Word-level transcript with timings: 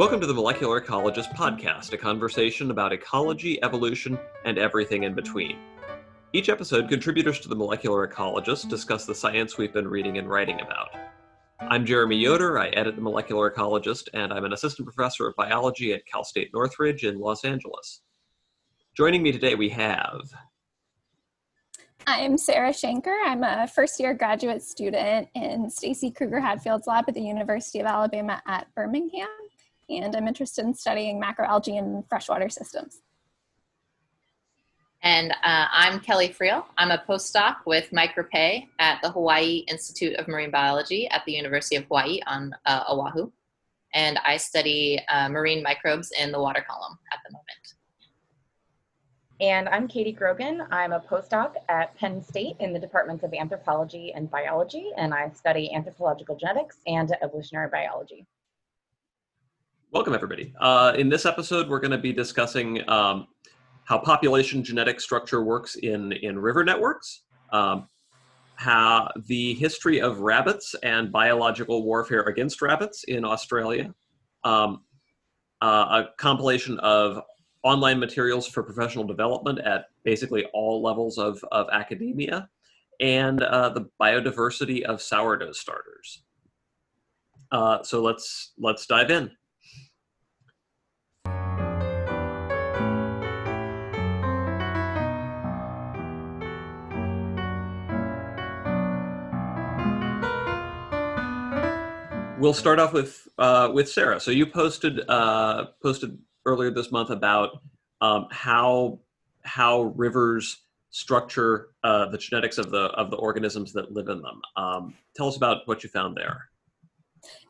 Welcome 0.00 0.22
to 0.22 0.26
the 0.26 0.32
Molecular 0.32 0.80
Ecologist 0.80 1.34
podcast, 1.34 1.92
a 1.92 1.98
conversation 1.98 2.70
about 2.70 2.90
ecology, 2.90 3.62
evolution, 3.62 4.18
and 4.46 4.56
everything 4.56 5.02
in 5.02 5.14
between. 5.14 5.58
Each 6.32 6.48
episode, 6.48 6.88
contributors 6.88 7.38
to 7.40 7.50
the 7.50 7.54
Molecular 7.54 8.08
Ecologist 8.08 8.70
discuss 8.70 9.04
the 9.04 9.14
science 9.14 9.58
we've 9.58 9.74
been 9.74 9.86
reading 9.86 10.16
and 10.16 10.26
writing 10.26 10.62
about. 10.62 10.88
I'm 11.60 11.84
Jeremy 11.84 12.16
Yoder. 12.16 12.58
I 12.58 12.68
edit 12.68 12.96
the 12.96 13.02
Molecular 13.02 13.50
Ecologist, 13.50 14.08
and 14.14 14.32
I'm 14.32 14.46
an 14.46 14.54
assistant 14.54 14.86
professor 14.86 15.28
of 15.28 15.36
biology 15.36 15.92
at 15.92 16.06
Cal 16.06 16.24
State 16.24 16.48
Northridge 16.54 17.04
in 17.04 17.18
Los 17.18 17.44
Angeles. 17.44 18.00
Joining 18.96 19.22
me 19.22 19.32
today, 19.32 19.54
we 19.54 19.68
have. 19.68 20.22
I'm 22.06 22.38
Sarah 22.38 22.70
Shainker. 22.72 23.14
I'm 23.26 23.44
a 23.44 23.68
first 23.68 24.00
year 24.00 24.14
graduate 24.14 24.62
student 24.62 25.28
in 25.34 25.68
Stacy 25.68 26.10
Krueger 26.10 26.40
Hadfield's 26.40 26.86
lab 26.86 27.04
at 27.06 27.14
the 27.14 27.20
University 27.20 27.80
of 27.80 27.86
Alabama 27.86 28.40
at 28.46 28.74
Birmingham 28.74 29.28
and 29.90 30.14
I'm 30.14 30.28
interested 30.28 30.64
in 30.64 30.74
studying 30.74 31.20
macroalgae 31.20 31.78
in 31.78 32.04
freshwater 32.08 32.48
systems. 32.48 33.00
And 35.02 35.32
uh, 35.32 35.66
I'm 35.72 36.00
Kelle 36.00 36.28
Freel. 36.28 36.64
I'm 36.76 36.90
a 36.90 37.02
postdoc 37.08 37.56
with 37.66 37.90
Mike 37.90 38.16
Rappé 38.16 38.66
at 38.78 39.00
the 39.02 39.10
Hawaii 39.10 39.64
Institute 39.68 40.14
of 40.16 40.28
Marine 40.28 40.50
Biology 40.50 41.08
at 41.08 41.24
the 41.24 41.32
University 41.32 41.76
of 41.76 41.84
Hawaii 41.84 42.20
on 42.26 42.54
uh, 42.66 42.84
Oahu. 42.88 43.30
And 43.94 44.18
I 44.24 44.36
study 44.36 45.00
uh, 45.08 45.28
marine 45.30 45.62
microbes 45.62 46.12
in 46.20 46.30
the 46.30 46.40
water 46.40 46.64
column 46.68 46.98
at 47.12 47.18
the 47.26 47.32
moment. 47.32 47.74
And 49.40 49.70
I'm 49.70 49.88
Katie 49.88 50.12
Grogan. 50.12 50.64
I'm 50.70 50.92
a 50.92 51.00
postdoc 51.00 51.54
at 51.70 51.96
Penn 51.96 52.22
State 52.22 52.56
in 52.60 52.74
the 52.74 52.78
Departments 52.78 53.24
of 53.24 53.32
Anthropology 53.32 54.12
and 54.12 54.30
Biology, 54.30 54.90
and 54.98 55.14
I 55.14 55.30
study 55.30 55.74
anthropological 55.74 56.36
genetics 56.36 56.76
and 56.86 57.10
evolutionary 57.22 57.70
biology. 57.70 58.26
Welcome, 59.92 60.14
everybody. 60.14 60.54
Uh, 60.60 60.92
in 60.96 61.08
this 61.08 61.26
episode, 61.26 61.68
we're 61.68 61.80
going 61.80 61.90
to 61.90 61.98
be 61.98 62.12
discussing 62.12 62.88
um, 62.88 63.26
how 63.82 63.98
population 63.98 64.62
genetic 64.62 65.00
structure 65.00 65.42
works 65.42 65.74
in, 65.74 66.12
in 66.12 66.38
river 66.38 66.62
networks, 66.62 67.22
um, 67.52 67.88
how 68.54 69.10
the 69.26 69.54
history 69.54 70.00
of 70.00 70.20
rabbits 70.20 70.76
and 70.84 71.10
biological 71.10 71.84
warfare 71.84 72.20
against 72.22 72.62
rabbits 72.62 73.02
in 73.08 73.24
Australia, 73.24 73.92
um, 74.44 74.82
uh, 75.60 76.04
a 76.04 76.08
compilation 76.18 76.78
of 76.78 77.20
online 77.64 77.98
materials 77.98 78.46
for 78.46 78.62
professional 78.62 79.04
development 79.04 79.58
at 79.58 79.86
basically 80.04 80.46
all 80.54 80.80
levels 80.84 81.18
of, 81.18 81.44
of 81.50 81.66
academia, 81.72 82.48
and 83.00 83.42
uh, 83.42 83.68
the 83.70 83.90
biodiversity 84.00 84.82
of 84.82 85.02
sourdough 85.02 85.50
starters. 85.50 86.22
Uh, 87.50 87.82
so 87.82 88.00
let's 88.00 88.52
let's 88.56 88.86
dive 88.86 89.10
in. 89.10 89.32
We'll 102.40 102.54
start 102.54 102.78
off 102.78 102.92
with 102.92 103.28
uh, 103.38 103.70
with 103.72 103.88
Sarah. 103.88 104.18
So 104.18 104.30
you 104.30 104.46
posted 104.46 105.08
uh, 105.08 105.66
posted 105.82 106.18
earlier 106.46 106.70
this 106.70 106.90
month 106.90 107.10
about 107.10 107.60
um, 108.00 108.26
how 108.30 109.00
how 109.42 109.92
rivers 109.96 110.62
structure 110.90 111.68
uh, 111.84 112.06
the 112.06 112.18
genetics 112.18 112.58
of 112.58 112.70
the 112.70 112.84
of 112.92 113.10
the 113.10 113.16
organisms 113.16 113.72
that 113.74 113.92
live 113.92 114.08
in 114.08 114.22
them. 114.22 114.40
Um, 114.56 114.94
tell 115.14 115.28
us 115.28 115.36
about 115.36 115.58
what 115.66 115.84
you 115.84 115.90
found 115.90 116.16
there. 116.16 116.48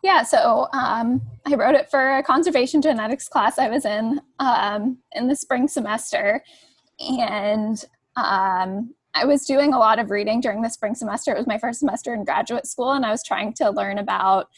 Yeah, 0.03 0.25
so 0.25 0.67
um, 0.73 1.23
I 1.47 1.55
wrote 1.55 1.77
it 1.77 1.91
for 1.91 2.17
a 2.17 2.23
conservation 2.23 2.83
genetics 2.83 3.29
class 3.29 3.59
I 3.59 3.69
was 3.69 3.85
in 3.85 4.21
um, 4.41 4.99
in 5.13 5.29
the 5.29 5.37
spring 5.37 5.69
semester, 5.69 6.43
and 6.99 7.83
um, 8.17 8.95
I 9.15 9.25
was 9.25 9.47
doing 9.47 9.73
a 9.73 9.79
lot 9.79 9.99
of 9.99 10.11
reading 10.11 10.41
during 10.41 10.63
the 10.63 10.69
spring 10.69 10.95
semester. 10.95 11.33
It 11.33 11.39
was 11.39 11.47
my 11.47 11.59
first 11.59 11.79
semester 11.79 12.15
in 12.15 12.25
graduate 12.25 12.67
school, 12.67 12.93
and 12.93 13.07
I 13.07 13.11
was 13.11 13.23
trying 13.23 13.53
to 13.55 13.71
learn 13.71 13.99
about 13.99 14.49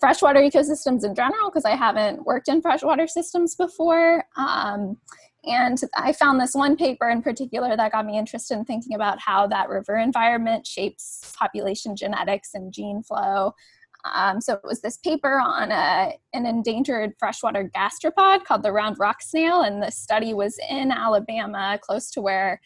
freshwater 0.00 0.40
ecosystems 0.40 1.04
in 1.04 1.14
general 1.14 1.50
because 1.50 1.64
I 1.64 1.76
haven't 1.76 2.24
worked 2.24 2.48
in 2.48 2.62
freshwater 2.62 3.06
systems 3.06 3.54
before. 3.54 4.24
Um, 4.36 4.96
and 5.44 5.80
I 5.96 6.12
found 6.12 6.40
this 6.40 6.54
one 6.54 6.76
paper 6.76 7.08
in 7.08 7.22
particular 7.22 7.76
that 7.76 7.92
got 7.92 8.06
me 8.06 8.18
interested 8.18 8.58
in 8.58 8.64
thinking 8.64 8.94
about 8.94 9.18
how 9.20 9.46
that 9.46 9.68
river 9.68 9.96
environment 9.96 10.66
shapes 10.66 11.32
population 11.38 11.96
genetics 11.96 12.50
and 12.54 12.72
gene 12.72 13.02
flow. 13.02 13.54
Um, 14.04 14.40
so 14.40 14.54
it 14.54 14.64
was 14.64 14.80
this 14.80 14.96
paper 14.96 15.40
on 15.40 15.70
a, 15.70 16.14
an 16.32 16.46
endangered 16.46 17.12
freshwater 17.18 17.70
gastropod 17.76 18.44
called 18.44 18.62
the 18.62 18.72
round 18.72 18.98
rock 18.98 19.20
snail, 19.20 19.62
and 19.62 19.82
the 19.82 19.90
study 19.90 20.32
was 20.32 20.58
in 20.70 20.90
Alabama, 20.90 21.78
close 21.82 22.10
to 22.12 22.20
where 22.20 22.60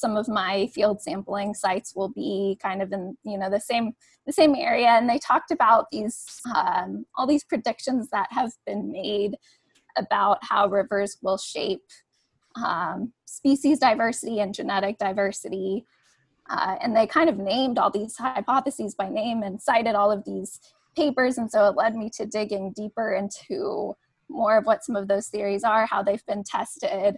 some 0.00 0.16
of 0.16 0.28
my 0.28 0.66
field 0.68 1.00
sampling 1.02 1.54
sites 1.54 1.94
will 1.94 2.08
be 2.08 2.58
kind 2.62 2.82
of 2.82 2.92
in 2.92 3.16
you 3.24 3.38
know 3.38 3.50
the 3.50 3.60
same 3.60 3.92
the 4.26 4.32
same 4.32 4.54
area. 4.54 4.88
And 4.88 5.08
they 5.08 5.18
talked 5.18 5.50
about 5.50 5.86
these 5.92 6.24
um, 6.54 7.04
all 7.16 7.26
these 7.26 7.44
predictions 7.44 8.08
that 8.10 8.28
have 8.30 8.52
been 8.66 8.90
made 8.90 9.36
about 9.96 10.38
how 10.42 10.68
rivers 10.68 11.18
will 11.22 11.38
shape 11.38 11.82
um, 12.56 13.12
species 13.26 13.78
diversity 13.78 14.40
and 14.40 14.54
genetic 14.54 14.98
diversity. 14.98 15.84
Uh, 16.48 16.76
and 16.82 16.96
they 16.96 17.06
kind 17.06 17.28
of 17.28 17.38
named 17.38 17.78
all 17.78 17.90
these 17.90 18.16
hypotheses 18.16 18.94
by 18.94 19.08
name 19.08 19.42
and 19.42 19.62
cited 19.62 19.94
all 19.94 20.10
of 20.10 20.24
these 20.24 20.60
papers. 20.96 21.38
And 21.38 21.48
so 21.48 21.68
it 21.68 21.76
led 21.76 21.94
me 21.94 22.10
to 22.14 22.26
digging 22.26 22.72
deeper 22.72 23.12
into 23.12 23.94
more 24.28 24.56
of 24.56 24.66
what 24.66 24.84
some 24.84 24.96
of 24.96 25.08
those 25.08 25.28
theories 25.28 25.64
are 25.64 25.86
how 25.86 26.02
they've 26.02 26.24
been 26.26 26.44
tested 26.44 27.16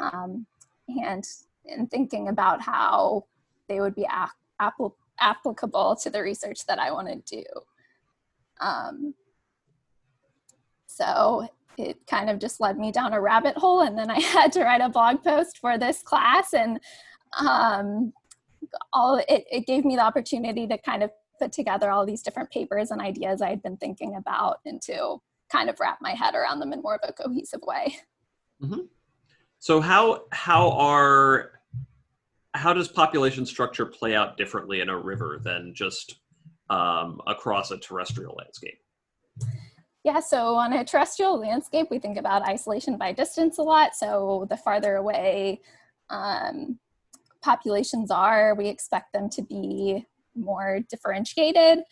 um, 0.00 0.46
and 0.88 1.24
and 1.66 1.90
thinking 1.90 2.28
about 2.28 2.60
how 2.60 3.26
they 3.68 3.80
would 3.80 3.94
be 3.94 4.06
apple, 4.60 4.96
applicable 5.20 5.96
to 5.96 6.10
the 6.10 6.22
research 6.22 6.66
that 6.66 6.78
I 6.78 6.90
want 6.92 7.08
to 7.08 7.36
do. 7.36 7.44
Um, 8.60 9.14
so 10.86 11.48
it 11.78 12.06
kind 12.06 12.28
of 12.28 12.38
just 12.38 12.60
led 12.60 12.78
me 12.78 12.92
down 12.92 13.12
a 13.12 13.20
rabbit 13.20 13.56
hole, 13.56 13.80
and 13.80 13.98
then 13.98 14.10
I 14.10 14.20
had 14.20 14.52
to 14.52 14.62
write 14.62 14.80
a 14.80 14.88
blog 14.88 15.22
post 15.22 15.58
for 15.58 15.78
this 15.78 16.02
class, 16.02 16.52
and 16.52 16.80
um, 17.38 18.12
all 18.92 19.16
it, 19.28 19.44
it 19.50 19.66
gave 19.66 19.84
me 19.84 19.96
the 19.96 20.02
opportunity 20.02 20.66
to 20.66 20.78
kind 20.78 21.02
of 21.02 21.10
put 21.38 21.52
together 21.52 21.90
all 21.90 22.06
these 22.06 22.22
different 22.22 22.50
papers 22.50 22.90
and 22.90 23.00
ideas 23.00 23.42
I 23.42 23.50
had 23.50 23.62
been 23.62 23.76
thinking 23.76 24.16
about 24.16 24.58
and 24.64 24.80
to 24.82 25.20
kind 25.50 25.68
of 25.68 25.80
wrap 25.80 25.98
my 26.00 26.12
head 26.12 26.34
around 26.34 26.60
them 26.60 26.72
in 26.72 26.82
more 26.82 26.94
of 26.94 27.00
a 27.08 27.12
cohesive 27.12 27.62
way. 27.62 27.96
Mm-hmm. 28.62 28.80
So 29.62 29.80
how 29.80 30.24
how 30.32 30.72
are 30.72 31.52
how 32.52 32.72
does 32.72 32.88
population 32.88 33.46
structure 33.46 33.86
play 33.86 34.16
out 34.16 34.36
differently 34.36 34.80
in 34.80 34.88
a 34.88 34.98
river 34.98 35.40
than 35.40 35.72
just 35.72 36.16
um, 36.68 37.20
across 37.28 37.70
a 37.70 37.78
terrestrial 37.78 38.34
landscape? 38.36 38.80
Yeah, 40.02 40.18
so 40.18 40.56
on 40.56 40.72
a 40.72 40.84
terrestrial 40.84 41.38
landscape, 41.38 41.86
we 41.92 42.00
think 42.00 42.18
about 42.18 42.42
isolation 42.42 42.98
by 42.98 43.12
distance 43.12 43.58
a 43.58 43.62
lot. 43.62 43.94
So 43.94 44.48
the 44.50 44.56
farther 44.56 44.96
away 44.96 45.60
um, 46.10 46.80
populations 47.40 48.10
are, 48.10 48.56
we 48.56 48.66
expect 48.66 49.12
them 49.12 49.30
to 49.30 49.42
be 49.42 50.04
more 50.34 50.80
differentiated. 50.90 51.84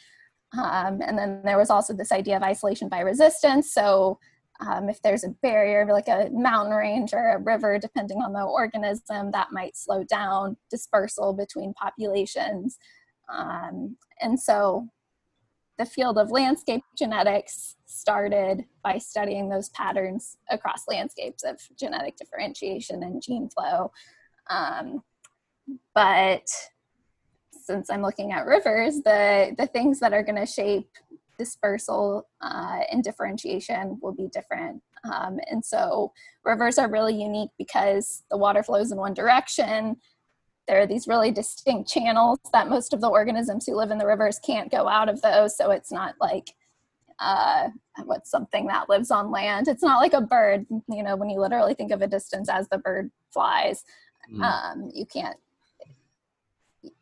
Um, 0.59 1.01
and 1.07 1.17
then 1.17 1.43
there 1.45 1.57
was 1.57 1.71
also 1.71 1.95
this 1.95 2.11
idea 2.11 2.37
of 2.37 2.43
isolation 2.43 2.89
by 2.89 2.99
resistance. 2.99 3.73
So 3.73 4.19
um, 4.61 4.89
if 4.89 5.01
there's 5.03 5.25
a 5.25 5.35
barrier 5.43 5.87
like 5.91 6.09
a 6.09 6.29
mountain 6.33 6.75
range 6.75 7.13
or 7.13 7.31
a 7.31 7.39
river 7.39 7.79
depending 7.79 8.19
on 8.19 8.33
the 8.33 8.43
organism 8.43 9.31
that 9.31 9.53
might 9.53 9.77
slow 9.77 10.05
down 10.05 10.57
dispersal 10.71 11.33
between 11.33 11.73
populations. 11.75 12.79
Um, 13.33 13.97
and 14.21 14.39
so 14.39 14.89
the 15.79 15.87
field 15.87 16.19
of 16.19 16.31
landscape 16.31 16.83
genetics 16.97 17.77
started 17.87 18.65
by 18.85 18.99
studying 18.99 19.49
those 19.49 19.71
patterns 19.71 20.37
across 20.51 20.89
landscapes 20.89 21.43
of 21.43 21.59
genetic 21.79 22.17
differentiation 22.17 23.03
and 23.03 23.23
gene 23.23 23.49
flow. 23.49 23.91
Um, 24.51 25.03
but 25.95 26.49
since 27.53 27.91
i'm 27.91 28.03
looking 28.03 28.33
at 28.33 28.47
rivers 28.47 28.97
the 29.03 29.55
the 29.59 29.67
things 29.67 30.01
that 30.01 30.13
are 30.13 30.23
going 30.23 30.39
to 30.39 30.47
shape 30.47 30.89
dispersal 31.41 32.29
uh, 32.43 32.81
and 32.93 33.03
differentiation 33.03 33.99
will 34.03 34.13
be 34.13 34.29
different. 34.29 34.83
Um, 35.11 35.41
and 35.51 35.65
so 35.65 36.13
rivers 36.45 36.77
are 36.77 36.91
really 36.91 37.15
unique 37.15 37.49
because 37.57 38.25
the 38.31 38.37
water 38.37 38.63
flows 38.63 38.93
in 38.93 38.99
one 38.99 39.15
direction. 39.15 39.97
There 40.69 40.83
are 40.83 40.87
these 40.87 41.09
really 41.09 41.31
distinct 41.31 41.89
channels 41.89 42.41
that 42.53 42.69
most 42.69 42.93
of 42.93 43.01
the 43.01 43.09
organisms 43.09 43.65
who 43.65 43.75
live 43.75 43.91
in 43.91 43.97
the 43.97 44.07
rivers 44.07 44.39
can't 44.39 44.71
go 44.71 44.87
out 44.87 45.09
of 45.09 45.23
those. 45.23 45.57
So 45.57 45.71
it's 45.71 45.91
not 45.91 46.15
like 46.21 46.51
uh, 47.19 47.71
what's 48.05 48.31
something 48.31 48.67
that 48.67 48.91
lives 48.91 49.11
on 49.11 49.31
land. 49.31 49.67
It's 49.67 49.83
not 49.83 50.03
like 50.03 50.13
a 50.13 50.21
bird, 50.21 50.67
you 50.91 51.03
know, 51.03 51.17
when 51.17 51.31
you 51.31 51.41
literally 51.41 51.73
think 51.73 51.91
of 51.91 52.03
a 52.03 52.07
distance 52.07 52.51
as 52.51 52.69
the 52.69 52.79
bird 52.79 53.11
flies, 53.31 53.83
mm. 54.31 54.43
um, 54.43 54.91
you 54.95 55.07
can't 55.07 55.39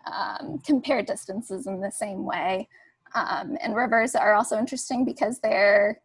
um, 0.07 0.61
compare 0.65 1.03
distances 1.03 1.67
in 1.67 1.81
the 1.81 1.91
same 1.91 2.25
way. 2.25 2.69
Um, 3.15 3.57
and 3.63 3.75
rivers 3.75 4.15
are 4.15 4.35
also 4.35 4.59
interesting 4.59 5.05
because 5.05 5.39
they're 5.41 6.01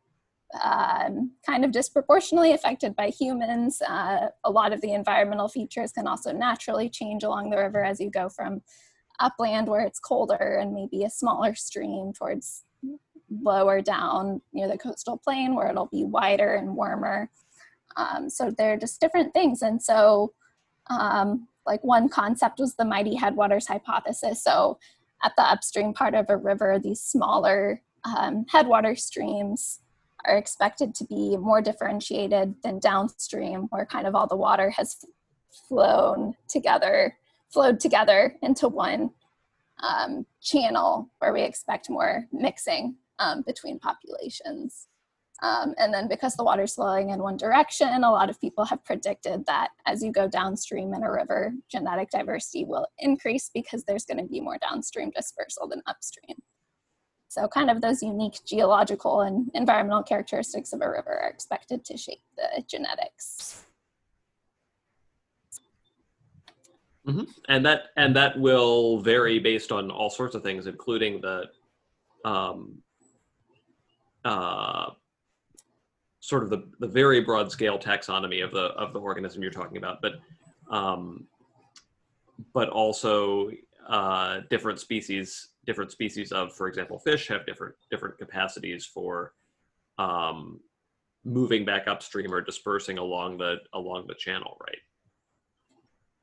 um, 0.63 1.31
kind 1.45 1.65
of 1.65 1.71
disproportionately 1.71 2.53
affected 2.53 2.95
by 2.95 3.07
humans. 3.07 3.81
Uh, 3.81 4.27
a 4.43 4.51
lot 4.51 4.73
of 4.73 4.81
the 4.81 4.93
environmental 4.93 5.47
features 5.47 5.91
can 5.91 6.07
also 6.07 6.31
naturally 6.31 6.89
change 6.89 7.23
along 7.23 7.49
the 7.49 7.57
river 7.57 7.83
as 7.83 7.99
you 7.99 8.09
go 8.09 8.29
from 8.29 8.61
upland 9.19 9.67
where 9.67 9.81
it's 9.81 9.99
colder 9.99 10.57
and 10.59 10.73
maybe 10.73 11.03
a 11.03 11.09
smaller 11.09 11.53
stream 11.53 12.11
towards 12.13 12.63
lower 13.41 13.81
down 13.81 14.41
near 14.53 14.67
the 14.67 14.77
coastal 14.77 15.17
plain 15.17 15.55
where 15.55 15.69
it'll 15.69 15.87
be 15.87 16.03
wider 16.03 16.55
and 16.55 16.75
warmer. 16.75 17.29
Um, 17.95 18.29
so 18.29 18.51
they're 18.51 18.77
just 18.77 18.99
different 18.99 19.33
things. 19.33 19.61
And 19.61 19.81
so, 19.81 20.33
um, 20.89 21.47
like 21.65 21.83
one 21.83 22.09
concept 22.09 22.59
was 22.59 22.75
the 22.75 22.85
mighty 22.85 23.15
headwaters 23.15 23.67
hypothesis. 23.67 24.43
So 24.43 24.77
at 25.23 25.35
the 25.35 25.43
upstream 25.43 25.93
part 25.93 26.13
of 26.13 26.25
a 26.29 26.37
river, 26.37 26.79
these 26.79 27.01
smaller 27.01 27.81
um, 28.03 28.45
headwater 28.49 28.95
streams 28.95 29.79
are 30.25 30.37
expected 30.37 30.93
to 30.95 31.05
be 31.05 31.37
more 31.37 31.61
differentiated 31.61 32.55
than 32.63 32.79
downstream, 32.79 33.67
where 33.69 33.85
kind 33.85 34.07
of 34.07 34.15
all 34.15 34.27
the 34.27 34.35
water 34.35 34.69
has 34.69 34.97
flown 35.67 36.33
together, 36.47 37.17
flowed 37.51 37.79
together 37.79 38.35
into 38.41 38.67
one 38.67 39.11
um, 39.81 40.25
channel 40.41 41.09
where 41.19 41.33
we 41.33 41.41
expect 41.41 41.89
more 41.89 42.25
mixing 42.31 42.95
um, 43.19 43.43
between 43.45 43.79
populations. 43.79 44.87
Um, 45.43 45.75
and 45.77 45.93
then 45.93 46.07
because 46.07 46.35
the 46.35 46.43
water's 46.43 46.75
flowing 46.75 47.09
in 47.09 47.21
one 47.21 47.35
direction, 47.35 47.89
a 47.89 48.11
lot 48.11 48.29
of 48.29 48.39
people 48.39 48.63
have 48.63 48.83
predicted 48.85 49.45
that 49.45 49.71
as 49.85 50.01
you 50.01 50.09
go 50.09 50.25
downstream 50.25 50.93
in 50.93 51.03
a 51.03 51.11
river, 51.11 51.53
genetic 51.69 52.09
diversity 52.11 52.63
will 52.63 52.87
increase 52.99 53.51
because 53.53 53.83
there's 53.83 54.05
going 54.05 54.19
to 54.19 54.23
be 54.23 54.39
more 54.39 54.57
downstream 54.57 55.11
dispersal 55.11 55.67
than 55.67 55.83
upstream. 55.85 56.37
So 57.27 57.45
kind 57.49 57.69
of 57.69 57.81
those 57.81 58.01
unique 58.01 58.39
geological 58.45 59.21
and 59.21 59.51
environmental 59.53 60.03
characteristics 60.03 60.71
of 60.71 60.81
a 60.81 60.89
river 60.89 61.19
are 61.21 61.29
expected 61.29 61.83
to 61.85 61.97
shape 61.97 62.21
the 62.37 62.63
genetics. 62.65 63.65
Mm-hmm. 67.05 67.23
And 67.49 67.65
that 67.65 67.87
and 67.97 68.15
that 68.15 68.39
will 68.39 68.99
vary 68.99 69.39
based 69.39 69.73
on 69.73 69.91
all 69.91 70.09
sorts 70.09 70.35
of 70.35 70.43
things, 70.43 70.67
including 70.67 71.19
the 71.19 71.49
um, 72.23 72.77
uh, 74.23 74.91
sort 76.23 76.41
of 76.41 76.49
the, 76.49 76.63
the 76.79 76.87
very 76.87 77.19
broad 77.19 77.51
scale 77.51 77.77
taxonomy 77.77 78.41
of 78.41 78.51
the 78.51 78.67
of 78.83 78.93
the 78.93 78.99
organism 78.99 79.41
you're 79.41 79.51
talking 79.51 79.75
about, 79.75 80.01
but 80.01 80.13
um, 80.71 81.27
but 82.53 82.69
also 82.69 83.51
uh, 83.89 84.39
different 84.49 84.79
species 84.79 85.49
different 85.65 85.91
species 85.91 86.31
of, 86.31 86.53
for 86.53 86.69
example, 86.69 86.97
fish 86.97 87.27
have 87.27 87.45
different 87.45 87.75
different 87.91 88.17
capacities 88.17 88.85
for 88.85 89.33
um, 89.97 90.61
moving 91.25 91.65
back 91.65 91.89
upstream 91.89 92.33
or 92.33 92.39
dispersing 92.39 92.97
along 92.97 93.37
the 93.37 93.57
along 93.73 94.05
the 94.07 94.15
channel, 94.15 94.55
right? 94.61 94.79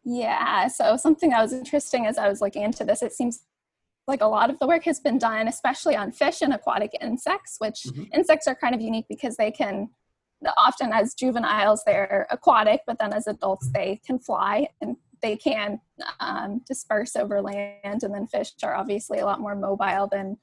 Yeah. 0.02 0.66
So 0.68 0.96
something 0.96 1.28
that 1.28 1.42
was 1.42 1.52
interesting 1.52 2.06
as 2.06 2.16
I 2.16 2.26
was 2.26 2.40
looking 2.40 2.62
into 2.62 2.84
this, 2.84 3.02
it 3.02 3.12
seems 3.12 3.42
like 4.06 4.22
a 4.22 4.26
lot 4.26 4.50
of 4.50 4.58
the 4.58 4.66
work 4.66 4.84
has 4.84 5.00
been 5.00 5.18
done, 5.18 5.48
especially 5.48 5.96
on 5.96 6.12
fish 6.12 6.42
and 6.42 6.52
aquatic 6.52 6.96
insects, 7.00 7.56
which 7.58 7.84
mm-hmm. 7.86 8.04
insects 8.12 8.46
are 8.46 8.54
kind 8.54 8.74
of 8.74 8.80
unique 8.80 9.06
because 9.08 9.36
they 9.36 9.50
can 9.50 9.88
often 10.56 10.92
as 10.92 11.14
juveniles 11.14 11.82
they're 11.84 12.26
aquatic, 12.30 12.80
but 12.86 12.98
then 12.98 13.12
as 13.12 13.26
adults 13.26 13.70
they 13.72 14.00
can 14.04 14.18
fly 14.18 14.66
and 14.80 14.96
they 15.22 15.36
can 15.36 15.80
um, 16.20 16.62
disperse 16.66 17.14
over 17.14 17.42
land. 17.42 18.02
And 18.02 18.14
then 18.14 18.26
fish 18.26 18.52
are 18.62 18.74
obviously 18.74 19.18
a 19.18 19.26
lot 19.26 19.40
more 19.40 19.54
mobile 19.54 20.08
than 20.10 20.38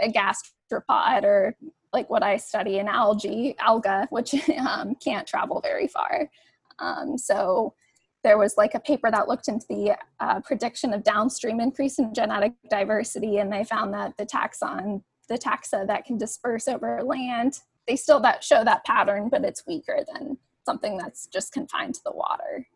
a 0.00 0.12
gastropod 0.12 1.24
or 1.24 1.56
like 1.92 2.08
what 2.10 2.22
I 2.22 2.36
study 2.36 2.78
in 2.78 2.88
algae, 2.88 3.56
alga, 3.58 4.06
which 4.10 4.34
um, 4.58 4.94
can't 4.96 5.26
travel 5.26 5.60
very 5.60 5.88
far. 5.88 6.30
Um, 6.78 7.18
so 7.18 7.74
there 8.22 8.38
was 8.38 8.56
like 8.56 8.74
a 8.74 8.80
paper 8.80 9.10
that 9.10 9.28
looked 9.28 9.48
into 9.48 9.66
the 9.68 9.96
uh, 10.20 10.40
prediction 10.40 10.92
of 10.92 11.02
downstream 11.02 11.60
increase 11.60 11.98
in 11.98 12.12
genetic 12.14 12.52
diversity, 12.68 13.38
and 13.38 13.52
they 13.52 13.64
found 13.64 13.94
that 13.94 14.16
the 14.16 14.26
taxon, 14.26 15.02
the 15.28 15.38
taxa 15.38 15.86
that 15.86 16.04
can 16.04 16.18
disperse 16.18 16.68
over 16.68 17.02
land, 17.02 17.60
they 17.86 17.96
still 17.96 18.20
that 18.20 18.44
show 18.44 18.62
that 18.64 18.84
pattern, 18.84 19.28
but 19.28 19.44
it's 19.44 19.66
weaker 19.66 20.04
than 20.12 20.36
something 20.66 20.96
that's 20.96 21.26
just 21.26 21.52
confined 21.52 21.94
to 21.94 22.00
the 22.04 22.12
water. 22.12 22.66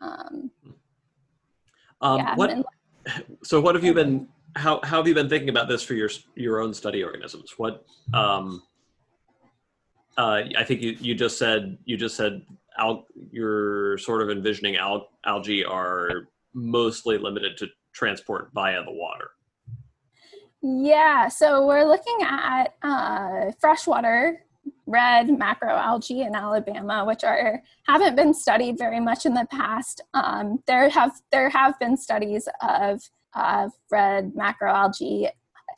Um, 0.00 0.50
um, 2.00 2.18
yeah, 2.18 2.34
what, 2.34 2.50
then, 2.50 2.64
so 3.42 3.60
what 3.60 3.74
have 3.74 3.84
you 3.84 3.94
been, 3.94 4.28
how, 4.56 4.80
how 4.84 4.98
have 4.98 5.08
you 5.08 5.14
been 5.14 5.28
thinking 5.28 5.48
about 5.48 5.68
this 5.68 5.82
for 5.82 5.94
your, 5.94 6.10
your 6.34 6.60
own 6.60 6.74
study 6.74 7.02
organisms? 7.02 7.54
What, 7.56 7.84
um, 8.12 8.62
uh, 10.16 10.42
I 10.56 10.64
think 10.64 10.82
you, 10.82 10.96
you 11.00 11.14
just 11.14 11.38
said, 11.38 11.78
you 11.84 11.96
just 11.96 12.16
said 12.16 12.42
al- 12.78 13.06
you're 13.30 13.98
sort 13.98 14.22
of 14.22 14.30
envisioning 14.30 14.76
al- 14.76 15.08
algae 15.26 15.64
are 15.64 16.28
mostly 16.54 17.18
limited 17.18 17.56
to 17.58 17.68
transport 17.92 18.50
via 18.54 18.82
the 18.84 18.92
water. 18.92 19.30
Yeah, 20.62 21.28
so 21.28 21.66
we're 21.66 21.84
looking 21.84 22.18
at 22.22 22.74
uh, 22.82 23.52
freshwater 23.60 24.44
red 24.86 25.28
macroalgae 25.28 26.26
in 26.26 26.34
Alabama, 26.34 27.04
which 27.04 27.22
are 27.22 27.62
haven't 27.86 28.16
been 28.16 28.32
studied 28.32 28.78
very 28.78 29.00
much 29.00 29.26
in 29.26 29.34
the 29.34 29.46
past. 29.50 30.00
Um, 30.14 30.62
there 30.66 30.88
have 30.88 31.20
there 31.30 31.50
have 31.50 31.78
been 31.78 31.96
studies 31.96 32.48
of 32.62 33.02
uh, 33.34 33.68
red 33.90 34.32
macroalgae, 34.34 35.28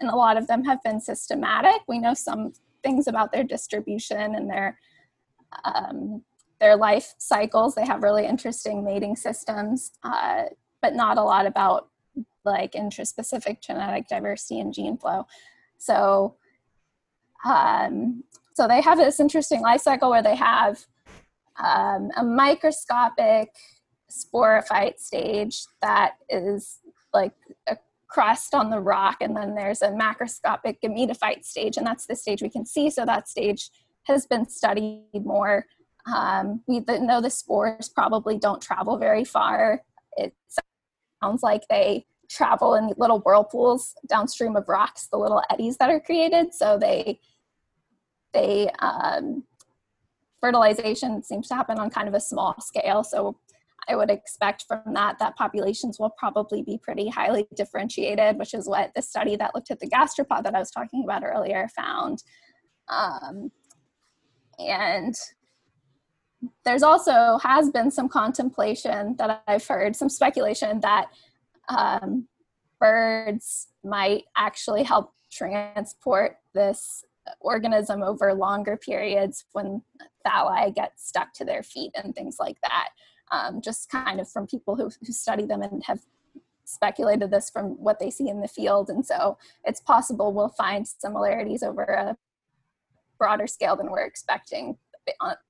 and 0.00 0.10
a 0.10 0.14
lot 0.16 0.36
of 0.36 0.46
them 0.46 0.64
have 0.64 0.82
been 0.84 1.00
systematic. 1.00 1.82
We 1.88 1.98
know 1.98 2.14
some 2.14 2.52
things 2.84 3.08
about 3.08 3.32
their 3.32 3.44
distribution 3.44 4.36
and 4.36 4.48
their 4.48 4.78
um, 5.64 6.22
their 6.60 6.76
life 6.76 7.14
cycles. 7.18 7.74
They 7.74 7.86
have 7.86 8.02
really 8.02 8.26
interesting 8.26 8.84
mating 8.84 9.16
systems, 9.16 9.92
uh, 10.02 10.44
but 10.82 10.94
not 10.94 11.18
a 11.18 11.22
lot 11.22 11.46
about 11.46 11.88
like 12.44 12.72
intraspecific 12.72 13.60
genetic 13.60 14.08
diversity 14.08 14.60
and 14.60 14.72
gene 14.72 14.96
flow. 14.96 15.26
So 15.78 16.36
um, 17.44 18.24
so 18.54 18.66
they 18.66 18.80
have 18.80 18.98
this 18.98 19.20
interesting 19.20 19.60
life 19.60 19.82
cycle 19.82 20.10
where 20.10 20.22
they 20.22 20.36
have 20.36 20.84
um, 21.62 22.10
a 22.16 22.24
microscopic 22.24 23.50
sporophyte 24.10 24.98
stage 24.98 25.64
that 25.82 26.14
is 26.28 26.78
like 27.12 27.32
a 27.66 27.76
crust 28.08 28.54
on 28.54 28.70
the 28.70 28.80
rock, 28.80 29.18
and 29.20 29.36
then 29.36 29.54
there's 29.54 29.82
a 29.82 29.90
macroscopic 29.90 30.78
gametophyte 30.82 31.44
stage, 31.44 31.76
and 31.76 31.86
that's 31.86 32.06
the 32.06 32.16
stage 32.16 32.40
we 32.40 32.48
can 32.48 32.64
see. 32.64 32.88
So 32.88 33.04
that 33.04 33.28
stage 33.28 33.70
has 34.04 34.26
been 34.26 34.48
studied 34.48 35.24
more. 35.24 35.66
Um, 36.14 36.62
we 36.66 36.80
know 36.80 37.20
the 37.20 37.30
spores 37.30 37.88
probably 37.88 38.38
don't 38.38 38.62
travel 38.62 38.96
very 38.96 39.24
far. 39.24 39.82
It 40.16 40.34
sounds 41.22 41.42
like 41.42 41.62
they 41.68 42.06
travel 42.28 42.74
in 42.74 42.92
little 42.96 43.20
whirlpools 43.20 43.94
downstream 44.08 44.56
of 44.56 44.68
rocks, 44.68 45.08
the 45.10 45.18
little 45.18 45.42
eddies 45.50 45.76
that 45.78 45.90
are 45.90 46.00
created. 46.00 46.54
So 46.54 46.78
they 46.78 47.20
they 48.32 48.68
um, 48.80 49.44
fertilization 50.40 51.22
seems 51.22 51.48
to 51.48 51.54
happen 51.54 51.78
on 51.78 51.90
kind 51.90 52.08
of 52.08 52.14
a 52.14 52.20
small 52.20 52.54
scale. 52.60 53.02
So 53.02 53.38
I 53.88 53.96
would 53.96 54.10
expect 54.10 54.64
from 54.66 54.94
that 54.94 55.18
that 55.18 55.36
populations 55.36 55.98
will 55.98 56.10
probably 56.10 56.62
be 56.62 56.78
pretty 56.82 57.08
highly 57.08 57.46
differentiated, 57.54 58.36
which 58.36 58.52
is 58.52 58.68
what 58.68 58.92
the 58.94 59.02
study 59.02 59.36
that 59.36 59.54
looked 59.54 59.70
at 59.70 59.80
the 59.80 59.88
gastropod 59.88 60.42
that 60.42 60.54
I 60.54 60.58
was 60.58 60.70
talking 60.70 61.04
about 61.04 61.24
earlier 61.24 61.68
found. 61.74 62.22
Um, 62.88 63.50
and 64.58 65.14
there's 66.64 66.82
also 66.82 67.38
has 67.42 67.70
been 67.70 67.90
some 67.90 68.08
contemplation 68.08 69.16
that 69.18 69.42
I've 69.46 69.66
heard, 69.66 69.96
some 69.96 70.08
speculation 70.08 70.80
that 70.80 71.06
um, 71.68 72.28
birds 72.80 73.68
might 73.84 74.24
actually 74.36 74.82
help 74.82 75.12
transport 75.30 76.36
this 76.54 77.04
organism 77.40 78.02
over 78.02 78.32
longer 78.34 78.76
periods 78.76 79.44
when 79.52 79.82
thalli 80.26 80.74
get 80.74 80.92
stuck 80.98 81.32
to 81.34 81.44
their 81.44 81.62
feet 81.62 81.92
and 81.94 82.14
things 82.14 82.36
like 82.38 82.58
that. 82.62 82.88
Um, 83.32 83.60
just 83.60 83.90
kind 83.90 84.20
of 84.20 84.30
from 84.30 84.46
people 84.46 84.76
who, 84.76 84.90
who 85.04 85.12
study 85.12 85.46
them 85.46 85.62
and 85.62 85.82
have 85.84 86.00
speculated 86.64 87.30
this 87.30 87.50
from 87.50 87.70
what 87.82 87.98
they 87.98 88.10
see 88.10 88.28
in 88.28 88.40
the 88.40 88.48
field. 88.48 88.88
And 88.88 89.04
so 89.04 89.38
it's 89.64 89.80
possible 89.80 90.32
we'll 90.32 90.48
find 90.48 90.86
similarities 90.86 91.62
over 91.62 91.82
a 91.82 92.16
broader 93.18 93.46
scale 93.46 93.76
than 93.76 93.90
we're 93.90 94.04
expecting 94.04 94.76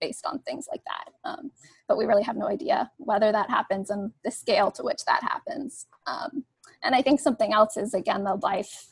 based 0.01 0.27
on 0.27 0.41
things 0.41 0.69
like 0.71 0.83
that. 0.85 1.29
Um, 1.29 1.51
but 1.89 1.99
we 1.99 2.07
really 2.07 2.23
have 2.23 2.37
no 2.37 2.49
idea 2.49 2.91
whether 2.99 3.33
that 3.33 3.51
happens 3.51 3.91
and 3.91 4.13
the 4.25 4.31
scale 4.31 4.71
to 4.73 4.83
which 4.83 5.05
that 5.07 5.23
happens. 5.23 5.87
Um, 6.07 6.45
and 6.83 6.95
I 6.95 7.03
think 7.03 7.21
something 7.21 7.53
else 7.53 7.77
is, 7.77 7.95
again, 7.95 8.25
the 8.25 8.35
life 8.35 8.89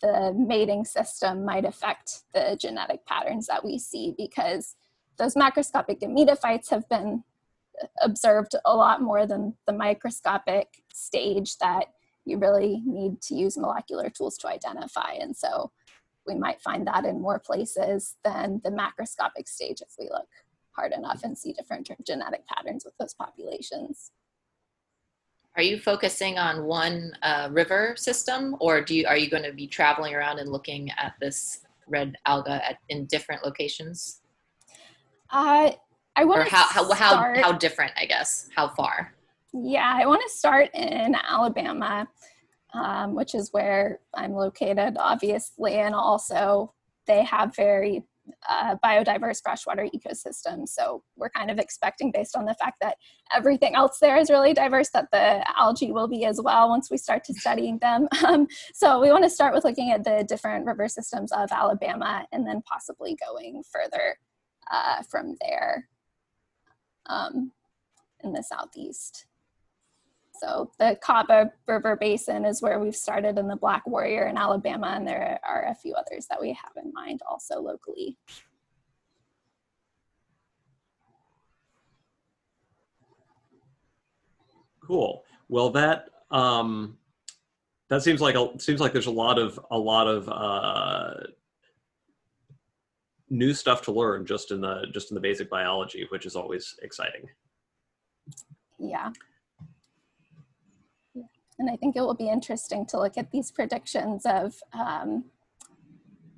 the 0.00 0.34
mating 0.36 0.84
system 0.84 1.44
might 1.46 1.64
affect 1.64 2.22
the 2.34 2.58
genetic 2.60 3.06
patterns 3.06 3.46
that 3.46 3.64
we 3.64 3.78
see 3.78 4.14
because 4.18 4.76
those 5.16 5.34
macroscopic 5.34 6.00
gametophytes 6.00 6.68
have 6.68 6.86
been 6.90 7.24
observed 8.02 8.54
a 8.64 8.76
lot 8.76 9.00
more 9.00 9.26
than 9.26 9.54
the 9.66 9.72
microscopic 9.72 10.82
stage 10.92 11.56
that 11.58 11.86
you 12.24 12.38
really 12.38 12.82
need 12.84 13.20
to 13.22 13.34
use 13.34 13.56
molecular 13.56 14.10
tools 14.10 14.36
to 14.38 14.48
identify. 14.48 15.12
And 15.12 15.36
so 15.36 15.70
we 16.26 16.34
might 16.34 16.60
find 16.60 16.86
that 16.86 17.04
in 17.04 17.20
more 17.20 17.38
places 17.38 18.16
than 18.24 18.60
the 18.64 18.70
macroscopic 18.70 19.46
stage 19.46 19.80
if 19.80 19.94
we 19.98 20.08
look 20.10 20.28
hard 20.72 20.92
enough 20.92 21.22
and 21.24 21.36
see 21.36 21.52
different 21.52 21.88
genetic 22.04 22.46
patterns 22.46 22.84
with 22.84 22.94
those 22.98 23.14
populations. 23.14 24.10
Are 25.56 25.62
you 25.62 25.78
focusing 25.78 26.36
on 26.36 26.64
one 26.64 27.12
uh, 27.22 27.48
river 27.52 27.94
system, 27.96 28.56
or 28.58 28.80
do 28.80 28.94
you 28.94 29.06
are 29.06 29.16
you 29.16 29.30
going 29.30 29.44
to 29.44 29.52
be 29.52 29.68
traveling 29.68 30.12
around 30.12 30.40
and 30.40 30.50
looking 30.50 30.90
at 30.98 31.14
this 31.20 31.60
red 31.86 32.16
alga 32.26 32.60
at, 32.68 32.78
in 32.88 33.06
different 33.06 33.44
locations? 33.44 34.22
Uh, 35.30 35.70
I 36.16 36.24
want 36.24 36.40
or 36.40 36.44
how 36.44 36.66
how, 36.66 36.92
how 36.92 37.40
how 37.40 37.52
different, 37.52 37.92
I 37.96 38.06
guess. 38.06 38.48
How 38.56 38.68
far? 38.68 39.14
Yeah, 39.52 39.92
I 39.94 40.06
want 40.06 40.22
to 40.22 40.36
start 40.36 40.70
in 40.74 41.14
Alabama, 41.14 42.08
um, 42.74 43.14
which 43.14 43.34
is 43.34 43.52
where 43.52 44.00
I'm 44.14 44.32
located, 44.32 44.96
obviously, 44.98 45.74
and 45.74 45.94
also 45.94 46.74
they 47.06 47.22
have 47.22 47.54
very 47.54 48.04
uh, 48.48 48.76
biodiverse 48.82 49.42
freshwater 49.42 49.86
ecosystems. 49.94 50.68
So 50.68 51.02
we're 51.16 51.30
kind 51.30 51.50
of 51.50 51.58
expecting, 51.58 52.10
based 52.10 52.36
on 52.36 52.46
the 52.46 52.54
fact 52.54 52.78
that 52.80 52.96
everything 53.34 53.74
else 53.74 53.98
there 53.98 54.16
is 54.16 54.30
really 54.30 54.54
diverse, 54.54 54.90
that 54.90 55.10
the 55.12 55.44
algae 55.58 55.92
will 55.92 56.08
be 56.08 56.24
as 56.24 56.40
well 56.42 56.68
once 56.68 56.90
we 56.90 56.96
start 56.96 57.24
to 57.24 57.34
studying 57.34 57.78
them. 57.78 58.08
Um, 58.24 58.48
so 58.72 59.00
we 59.00 59.10
want 59.10 59.22
to 59.24 59.28
start 59.28 59.52
with 59.52 59.64
looking 59.64 59.90
at 59.90 60.02
the 60.02 60.24
different 60.26 60.64
river 60.64 60.88
systems 60.88 61.30
of 61.30 61.52
Alabama 61.52 62.26
and 62.32 62.46
then 62.46 62.62
possibly 62.62 63.16
going 63.16 63.62
further 63.70 64.16
uh, 64.72 65.02
from 65.02 65.36
there 65.42 65.88
um, 67.06 67.52
in 68.22 68.32
the 68.32 68.42
southeast. 68.42 69.26
So 70.40 70.70
the 70.78 70.98
Cahaba 71.02 71.50
River 71.66 71.96
Basin 71.96 72.44
is 72.44 72.60
where 72.60 72.80
we've 72.80 72.96
started 72.96 73.38
in 73.38 73.46
the 73.46 73.56
Black 73.56 73.86
Warrior 73.86 74.26
in 74.26 74.36
Alabama, 74.36 74.88
and 74.88 75.06
there 75.06 75.38
are 75.46 75.66
a 75.68 75.74
few 75.74 75.94
others 75.94 76.26
that 76.28 76.40
we 76.40 76.48
have 76.48 76.72
in 76.82 76.92
mind 76.92 77.20
also 77.28 77.60
locally. 77.60 78.16
Cool. 84.80 85.24
Well, 85.48 85.70
that 85.70 86.10
um, 86.30 86.98
that 87.88 88.02
seems 88.02 88.20
like 88.20 88.34
a 88.34 88.50
seems 88.58 88.80
like 88.80 88.92
there's 88.92 89.06
a 89.06 89.10
lot 89.10 89.38
of 89.38 89.58
a 89.70 89.78
lot 89.78 90.08
of 90.08 90.28
uh, 90.28 91.14
new 93.30 93.54
stuff 93.54 93.82
to 93.82 93.92
learn 93.92 94.26
just 94.26 94.50
in 94.50 94.60
the 94.60 94.86
just 94.92 95.10
in 95.10 95.14
the 95.14 95.20
basic 95.20 95.48
biology, 95.48 96.06
which 96.10 96.26
is 96.26 96.36
always 96.36 96.74
exciting. 96.82 97.28
Yeah. 98.78 99.10
And 101.58 101.70
I 101.70 101.76
think 101.76 101.96
it 101.96 102.00
will 102.00 102.14
be 102.14 102.28
interesting 102.28 102.84
to 102.86 102.98
look 102.98 103.16
at 103.16 103.30
these 103.30 103.50
predictions 103.50 104.26
of 104.26 104.54
um, 104.72 105.24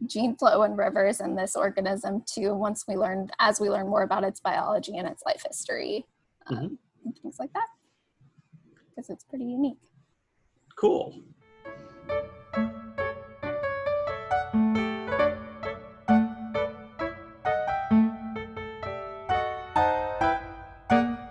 gene 0.07 0.37
flow 0.37 0.63
in 0.65 0.77
rivers 0.77 1.21
and 1.21 1.39
this 1.39 1.57
organism 1.57 2.23
too 2.27 2.55
once 2.55 2.85
we 2.87 2.97
learn 2.97 3.29
as 3.39 3.59
we 3.59 3.71
learn 3.71 3.89
more 3.89 4.03
about 4.03 4.25
its 4.25 4.41
biology 4.41 4.99
and 4.99 5.09
its 5.09 5.23
life 5.25 5.43
history 5.47 6.05
um, 6.49 6.57
mm-hmm. 6.57 6.75
and 7.07 7.19
things 7.23 7.37
like 7.39 7.53
that. 7.55 7.69
Because 8.91 9.11
it's 9.11 9.25
pretty 9.25 9.45
unique. 9.45 9.79
Cool. 10.77 11.23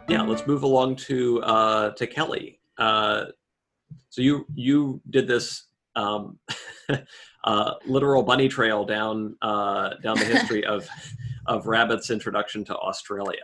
Yeah 0.08 0.22
let's 0.24 0.48
move 0.48 0.64
along 0.64 0.96
to 0.96 1.42
uh, 1.44 1.92
to 1.92 2.08
Kelle. 2.08 2.36
Uh, 2.78 3.26
so 4.16 4.22
you 4.22 4.46
you 4.56 5.02
did 5.10 5.28
this 5.28 5.66
um, 5.98 6.40
uh, 7.44 7.72
literal 7.86 8.24
bunny 8.24 8.48
trail 8.48 8.86
down 8.86 9.36
uh, 9.42 9.96
down 10.02 10.18
the 10.18 10.24
history 10.24 10.66
of 10.66 10.88
of 11.48 11.68
rabbits' 11.68 12.10
introduction 12.10 12.64
to 12.64 12.78
Australia. 12.78 13.44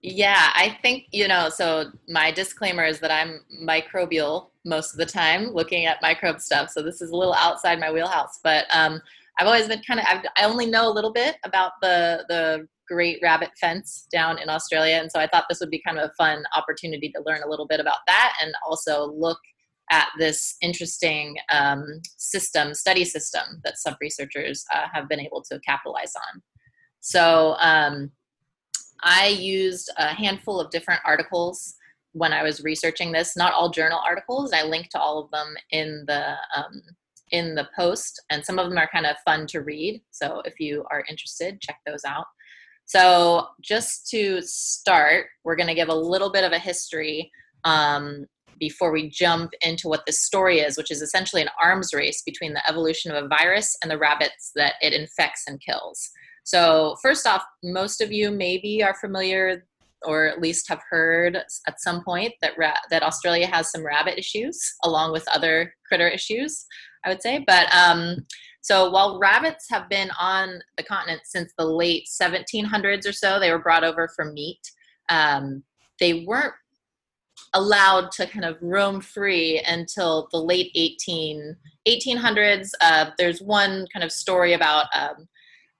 Yeah, 0.00 0.50
I 0.54 0.76
think 0.82 1.04
you 1.12 1.28
know. 1.28 1.48
So 1.48 1.92
my 2.08 2.32
disclaimer 2.32 2.84
is 2.84 2.98
that 2.98 3.12
I'm 3.12 3.42
microbial 3.64 4.48
most 4.64 4.94
of 4.94 4.98
the 4.98 5.06
time, 5.06 5.52
looking 5.52 5.86
at 5.86 6.02
microbe 6.02 6.40
stuff. 6.40 6.70
So 6.70 6.82
this 6.82 7.00
is 7.00 7.10
a 7.10 7.16
little 7.16 7.34
outside 7.34 7.78
my 7.78 7.92
wheelhouse, 7.92 8.40
but 8.42 8.64
um, 8.74 9.00
I've 9.38 9.46
always 9.46 9.68
been 9.68 9.82
kind 9.86 10.00
of. 10.00 10.06
I've, 10.08 10.24
I 10.36 10.44
only 10.44 10.66
know 10.66 10.88
a 10.88 10.92
little 10.92 11.12
bit 11.12 11.36
about 11.44 11.70
the 11.82 12.24
the 12.28 12.66
great 12.88 13.20
rabbit 13.22 13.50
fence 13.60 14.08
down 14.12 14.38
in 14.38 14.50
Australia. 14.50 14.96
And 14.96 15.10
so 15.10 15.20
I 15.20 15.28
thought 15.28 15.44
this 15.48 15.60
would 15.60 15.70
be 15.70 15.80
kind 15.86 15.98
of 15.98 16.10
a 16.10 16.12
fun 16.14 16.42
opportunity 16.56 17.10
to 17.10 17.22
learn 17.24 17.42
a 17.42 17.48
little 17.48 17.66
bit 17.66 17.80
about 17.80 17.98
that 18.06 18.34
and 18.42 18.52
also 18.66 19.12
look 19.12 19.38
at 19.92 20.08
this 20.18 20.56
interesting 20.62 21.36
um, 21.50 21.84
system, 22.16 22.74
study 22.74 23.04
system 23.04 23.42
that 23.62 23.76
some 23.76 23.94
researchers 24.00 24.64
uh, 24.74 24.86
have 24.92 25.08
been 25.08 25.20
able 25.20 25.42
to 25.42 25.60
capitalize 25.60 26.14
on. 26.16 26.42
So 27.00 27.56
um, 27.60 28.10
I 29.02 29.26
used 29.26 29.90
a 29.98 30.08
handful 30.08 30.58
of 30.58 30.70
different 30.70 31.02
articles 31.04 31.74
when 32.12 32.32
I 32.32 32.42
was 32.42 32.62
researching 32.62 33.12
this, 33.12 33.36
not 33.36 33.52
all 33.52 33.70
journal 33.70 34.00
articles. 34.04 34.52
I 34.52 34.62
linked 34.62 34.92
to 34.92 34.98
all 34.98 35.22
of 35.22 35.30
them 35.30 35.54
in 35.70 36.04
the 36.06 36.34
um, 36.56 36.82
in 37.30 37.54
the 37.54 37.68
post, 37.74 38.20
and 38.30 38.44
some 38.44 38.58
of 38.58 38.68
them 38.68 38.78
are 38.78 38.90
kind 38.92 39.06
of 39.06 39.16
fun 39.24 39.46
to 39.48 39.62
read. 39.62 40.02
So 40.10 40.42
if 40.44 40.60
you 40.60 40.84
are 40.90 41.04
interested, 41.08 41.60
check 41.62 41.78
those 41.86 42.04
out. 42.04 42.26
So, 42.84 43.46
just 43.62 44.08
to 44.10 44.42
start, 44.42 45.26
we're 45.44 45.56
going 45.56 45.68
to 45.68 45.74
give 45.74 45.88
a 45.88 45.94
little 45.94 46.30
bit 46.30 46.44
of 46.44 46.52
a 46.52 46.58
history 46.58 47.30
um, 47.64 48.26
before 48.58 48.92
we 48.92 49.10
jump 49.10 49.52
into 49.62 49.88
what 49.88 50.04
this 50.06 50.22
story 50.22 50.60
is, 50.60 50.76
which 50.76 50.90
is 50.90 51.02
essentially 51.02 51.42
an 51.42 51.48
arms 51.62 51.92
race 51.94 52.22
between 52.24 52.52
the 52.52 52.68
evolution 52.68 53.10
of 53.12 53.24
a 53.24 53.28
virus 53.28 53.76
and 53.82 53.90
the 53.90 53.98
rabbits 53.98 54.52
that 54.54 54.74
it 54.80 54.92
infects 54.92 55.44
and 55.46 55.60
kills. 55.60 56.10
So, 56.44 56.96
first 57.02 57.26
off, 57.26 57.42
most 57.62 58.00
of 58.00 58.10
you 58.10 58.30
maybe 58.30 58.82
are 58.82 58.94
familiar 58.94 59.64
or 60.04 60.26
at 60.26 60.40
least 60.40 60.68
have 60.68 60.82
heard 60.90 61.36
at 61.36 61.80
some 61.80 62.02
point 62.04 62.32
that 62.40 62.58
ra- 62.58 62.74
that 62.90 63.02
Australia 63.02 63.46
has 63.46 63.70
some 63.70 63.86
rabbit 63.86 64.18
issues 64.18 64.60
along 64.84 65.12
with 65.12 65.26
other 65.28 65.72
critter 65.86 66.08
issues, 66.08 66.66
I 67.04 67.08
would 67.08 67.22
say. 67.22 67.44
But 67.46 67.72
um, 67.74 68.26
so 68.62 68.90
while 68.90 69.18
rabbits 69.18 69.66
have 69.70 69.88
been 69.88 70.10
on 70.18 70.60
the 70.76 70.82
continent 70.82 71.22
since 71.24 71.52
the 71.58 71.66
late 71.66 72.08
1700s 72.20 73.08
or 73.08 73.12
so, 73.12 73.38
they 73.38 73.50
were 73.50 73.58
brought 73.58 73.84
over 73.84 74.08
for 74.14 74.32
meat. 74.32 74.60
Um, 75.08 75.62
they 76.00 76.24
weren't 76.26 76.54
allowed 77.54 78.10
to 78.12 78.26
kind 78.26 78.44
of 78.44 78.56
roam 78.60 79.00
free 79.00 79.62
until 79.66 80.28
the 80.32 80.38
late 80.38 80.70
18, 80.74 81.56
1800s. 81.86 82.70
Uh, 82.80 83.10
there's 83.18 83.40
one 83.40 83.86
kind 83.92 84.04
of 84.04 84.12
story 84.12 84.52
about 84.52 84.86
um, 84.94 85.28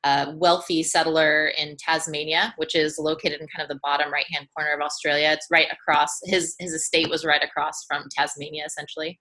a 0.04 0.34
wealthy 0.36 0.82
settler 0.82 1.52
in 1.58 1.76
Tasmania, 1.76 2.54
which 2.56 2.74
is 2.74 2.98
located 2.98 3.40
in 3.40 3.46
kind 3.54 3.62
of 3.62 3.68
the 3.68 3.80
bottom 3.82 4.12
right 4.12 4.26
hand 4.30 4.48
corner 4.56 4.72
of 4.72 4.80
Australia. 4.80 5.30
It's 5.32 5.46
right 5.50 5.68
across, 5.72 6.18
his, 6.24 6.54
his 6.58 6.72
estate 6.72 7.08
was 7.08 7.24
right 7.24 7.42
across 7.42 7.84
from 7.86 8.04
Tasmania, 8.10 8.64
essentially. 8.66 9.18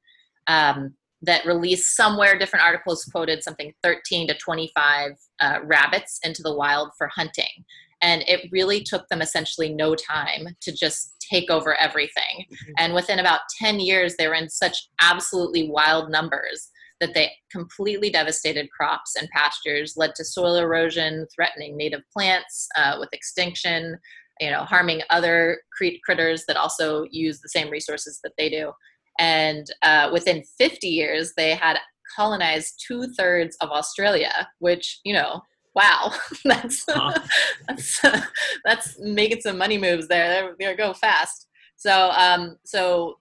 Um, 0.48 0.96
that 1.24 1.46
released 1.46 1.96
somewhere 1.96 2.38
different 2.40 2.66
articles 2.66 3.06
quoted 3.06 3.44
something 3.44 3.72
13 3.84 4.28
to 4.28 4.34
25 4.34 5.12
uh, 5.40 5.60
rabbits 5.64 6.20
into 6.24 6.42
the 6.42 6.56
wild 6.56 6.90
for 6.98 7.08
hunting 7.08 7.64
and 8.02 8.24
it 8.28 8.50
really 8.52 8.84
took 8.84 9.08
them 9.08 9.22
essentially 9.22 9.74
no 9.74 9.96
time 9.96 10.56
to 10.62 10.72
just 10.72 11.16
take 11.32 11.50
over 11.50 11.76
everything 11.76 12.46
mm-hmm. 12.46 12.72
and 12.78 12.94
within 12.94 13.20
about 13.20 13.42
10 13.60 13.80
years 13.80 14.16
they 14.18 14.28
were 14.28 14.34
in 14.34 14.50
such 14.50 14.90
absolutely 15.02 15.70
wild 15.70 16.12
numbers 16.12 16.70
that 17.00 17.14
they 17.14 17.32
completely 17.52 18.10
devastated 18.10 18.70
crops 18.70 19.16
and 19.16 19.30
pastures 19.30 19.96
led 19.98 20.14
to 20.16 20.26
soil 20.26 20.56
erosion 20.56 21.26
threatening 21.34 21.78
native 21.78 22.02
plants 22.14 22.68
uh, 22.78 22.98
with 23.00 23.10
extinction 23.14 23.98
you 24.40 24.50
know 24.50 24.64
harming 24.64 25.02
other 25.10 25.62
critters 26.06 26.44
that 26.48 26.58
also 26.58 27.06
use 27.12 27.40
the 27.40 27.50
same 27.50 27.70
resources 27.70 28.20
that 28.24 28.34
they 28.38 28.50
do 28.50 28.72
and 29.20 29.68
uh, 29.84 30.10
within 30.12 30.44
50 30.58 30.88
years, 30.88 31.34
they 31.36 31.54
had 31.56 31.78
colonized 32.16 32.84
two 32.86 33.08
thirds 33.14 33.56
of 33.62 33.70
Australia, 33.70 34.48
which, 34.60 35.00
you 35.04 35.14
know, 35.14 35.42
wow, 35.76 36.14
that's, 36.46 36.84
huh. 36.88 37.14
that's, 37.68 38.02
that's 38.66 39.00
making 39.00 39.42
some 39.42 39.58
money 39.58 39.78
moves 39.78 40.08
there. 40.08 40.56
They're, 40.60 40.76
go 40.76 40.94
fast. 40.94 41.48
So, 41.76 42.12
um, 42.12 42.58
so 42.64 43.20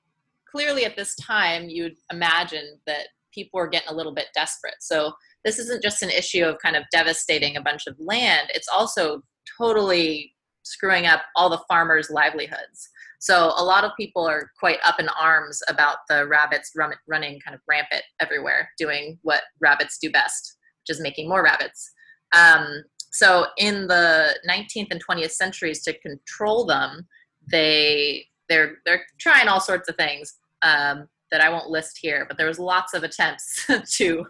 clearly 0.51 0.85
at 0.85 0.97
this 0.97 1.15
time, 1.17 1.69
you'd 1.69 1.97
imagine 2.13 2.79
that 2.87 3.09
people 3.33 3.59
were 3.59 3.69
getting 3.69 3.89
a 3.89 3.95
little 3.95 4.13
bit 4.13 4.27
desperate. 4.35 4.75
So 4.81 5.13
this 5.45 5.59
isn't 5.59 5.83
just 5.83 6.03
an 6.03 6.11
issue 6.11 6.45
of 6.45 6.59
kind 6.59 6.77
of 6.77 6.85
devastating 6.93 7.57
a 7.57 7.63
bunch 7.63 7.87
of 7.87 7.97
land, 7.99 8.49
it's 8.53 8.69
also 8.69 9.23
totally 9.59 10.35
screwing 10.63 11.07
up 11.07 11.23
all 11.37 11.49
the 11.49 11.63
farmers' 11.69 12.11
livelihoods. 12.11 12.91
So 13.19 13.53
a 13.57 13.65
lot 13.65 13.85
of 13.85 13.93
people 13.99 14.27
are 14.27 14.51
quite 14.59 14.79
up 14.85 14.99
in 14.99 15.09
arms 15.21 15.63
about 15.69 15.99
the 16.09 16.27
rabbits 16.27 16.73
running 16.75 17.41
kind 17.41 17.55
of 17.55 17.61
rampant 17.69 18.03
everywhere, 18.21 18.71
doing 18.79 19.19
what 19.23 19.43
rabbits 19.61 19.99
do 20.01 20.11
best, 20.11 20.57
which 20.83 20.97
is 20.97 21.03
making 21.03 21.29
more 21.29 21.43
rabbits. 21.43 21.93
Um, 22.33 22.85
so 23.13 23.47
in 23.59 23.87
the 23.87 24.37
19th 24.49 24.89
and 24.91 25.05
20th 25.05 25.33
centuries, 25.33 25.83
to 25.85 25.99
control 25.99 26.65
them, 26.65 27.07
they 27.51 28.27
they're 28.49 28.79
they're 28.85 29.05
trying 29.19 29.49
all 29.49 29.61
sorts 29.61 29.89
of 29.89 29.97
things. 29.97 30.35
Um, 30.63 31.09
that 31.31 31.41
I 31.41 31.49
won't 31.49 31.71
list 31.71 31.99
here, 32.01 32.25
but 32.27 32.37
there 32.37 32.49
was 32.49 32.59
lots 32.59 32.93
of 32.93 33.05
attempts 33.05 33.67
to 33.97 34.27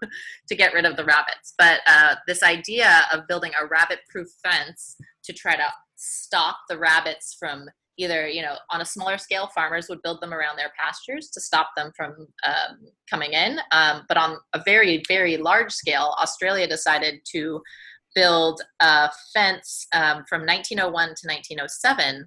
to 0.49 0.54
get 0.54 0.75
rid 0.75 0.85
of 0.85 0.97
the 0.97 1.04
rabbits. 1.04 1.54
But 1.59 1.80
uh, 1.87 2.16
this 2.26 2.42
idea 2.42 3.04
of 3.12 3.26
building 3.26 3.52
a 3.61 3.66
rabbit-proof 3.66 4.28
fence 4.42 4.97
to 5.25 5.33
try 5.33 5.57
to 5.57 5.64
stop 5.97 6.59
the 6.69 6.78
rabbits 6.78 7.37
from 7.38 7.66
either 7.99 8.26
you 8.26 8.40
know 8.40 8.54
on 8.71 8.80
a 8.80 8.85
smaller 8.85 9.19
scale 9.19 9.49
farmers 9.54 9.88
would 9.88 10.00
build 10.02 10.21
them 10.23 10.33
around 10.33 10.57
their 10.57 10.73
pastures 10.78 11.28
to 11.28 11.40
stop 11.40 11.71
them 11.76 11.92
from 11.95 12.12
um, 12.47 12.78
coming 13.09 13.33
in 13.33 13.59
um, 13.73 14.04
but 14.09 14.16
on 14.16 14.38
a 14.54 14.62
very 14.64 15.02
very 15.07 15.37
large 15.37 15.71
scale 15.71 16.14
australia 16.19 16.66
decided 16.66 17.21
to 17.26 17.61
build 18.14 18.62
a 18.81 19.11
fence 19.33 19.87
um, 19.93 20.25
from 20.29 20.43
1901 20.43 20.90
to 20.93 21.29
1907 21.29 22.26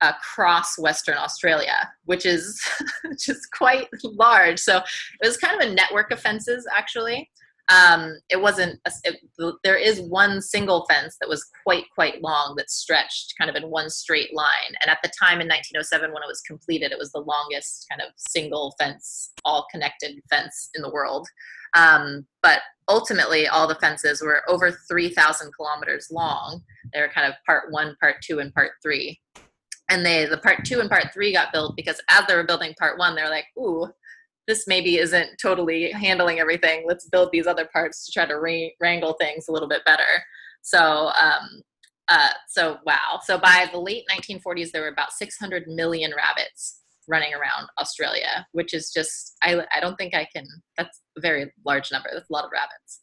across 0.00 0.78
Western 0.78 1.16
Australia, 1.16 1.90
which 2.04 2.24
is 2.24 2.62
just 3.18 3.50
quite 3.52 3.88
large. 4.02 4.58
So 4.58 4.78
it 4.78 5.26
was 5.26 5.36
kind 5.36 5.60
of 5.60 5.68
a 5.68 5.74
network 5.74 6.10
of 6.10 6.20
fences, 6.20 6.66
actually. 6.74 7.30
Um, 7.70 8.18
it 8.28 8.40
wasn't, 8.40 8.80
a, 8.86 8.90
it, 9.04 9.20
there 9.62 9.76
is 9.76 10.00
one 10.00 10.42
single 10.42 10.86
fence 10.90 11.16
that 11.20 11.28
was 11.28 11.46
quite, 11.62 11.84
quite 11.94 12.20
long 12.20 12.54
that 12.56 12.68
stretched 12.68 13.34
kind 13.38 13.48
of 13.48 13.54
in 13.54 13.70
one 13.70 13.90
straight 13.90 14.34
line. 14.34 14.74
And 14.82 14.90
at 14.90 14.98
the 15.04 15.12
time 15.20 15.40
in 15.40 15.46
1907, 15.46 16.12
when 16.12 16.22
it 16.22 16.26
was 16.26 16.40
completed, 16.40 16.90
it 16.90 16.98
was 16.98 17.12
the 17.12 17.20
longest 17.20 17.86
kind 17.88 18.00
of 18.00 18.12
single 18.16 18.74
fence, 18.80 19.32
all 19.44 19.66
connected 19.70 20.18
fence 20.30 20.70
in 20.74 20.82
the 20.82 20.90
world. 20.90 21.28
Um, 21.74 22.26
but 22.42 22.60
ultimately, 22.88 23.46
all 23.46 23.66
the 23.66 23.76
fences 23.76 24.22
were 24.22 24.42
over 24.48 24.70
3,000 24.70 25.52
kilometers 25.54 26.08
long. 26.10 26.62
They 26.92 27.00
were 27.00 27.08
kind 27.08 27.26
of 27.26 27.34
part 27.46 27.70
one, 27.70 27.96
part 28.00 28.16
two, 28.22 28.40
and 28.40 28.52
part 28.54 28.72
three. 28.82 29.20
And 29.88 30.06
they 30.06 30.24
the 30.26 30.38
part 30.38 30.64
two 30.64 30.80
and 30.80 30.88
part 30.88 31.12
three 31.12 31.32
got 31.32 31.52
built 31.52 31.74
because 31.76 32.00
as 32.10 32.24
they 32.26 32.36
were 32.36 32.44
building 32.44 32.74
part 32.78 32.96
one 32.96 33.16
they're 33.16 33.28
like 33.28 33.46
ooh 33.58 33.92
this 34.50 34.66
maybe 34.66 34.98
isn't 34.98 35.30
totally 35.40 35.92
handling 35.92 36.40
everything. 36.40 36.84
Let's 36.86 37.08
build 37.08 37.30
these 37.32 37.46
other 37.46 37.68
parts 37.72 38.04
to 38.04 38.12
try 38.12 38.26
to 38.26 38.38
ra- 38.38 38.74
wrangle 38.80 39.14
things 39.20 39.46
a 39.48 39.52
little 39.52 39.68
bit 39.68 39.84
better. 39.84 40.24
So 40.62 41.10
um, 41.20 41.62
uh, 42.08 42.30
so 42.48 42.78
wow. 42.84 43.20
So 43.24 43.38
by 43.38 43.68
the 43.72 43.78
late 43.78 44.04
1940s 44.10 44.72
there 44.72 44.82
were 44.82 44.88
about 44.88 45.12
600 45.12 45.68
million 45.68 46.12
rabbits 46.16 46.80
running 47.10 47.32
around 47.34 47.68
australia 47.78 48.46
which 48.52 48.72
is 48.72 48.90
just 48.90 49.36
i, 49.42 49.60
I 49.74 49.80
don't 49.80 49.96
think 49.96 50.14
i 50.14 50.26
can 50.34 50.46
that's 50.78 51.02
a 51.18 51.20
very 51.20 51.52
large 51.66 51.90
number 51.92 52.08
that's 52.12 52.30
a 52.30 52.32
lot 52.32 52.44
of 52.44 52.50
rabbits 52.52 53.00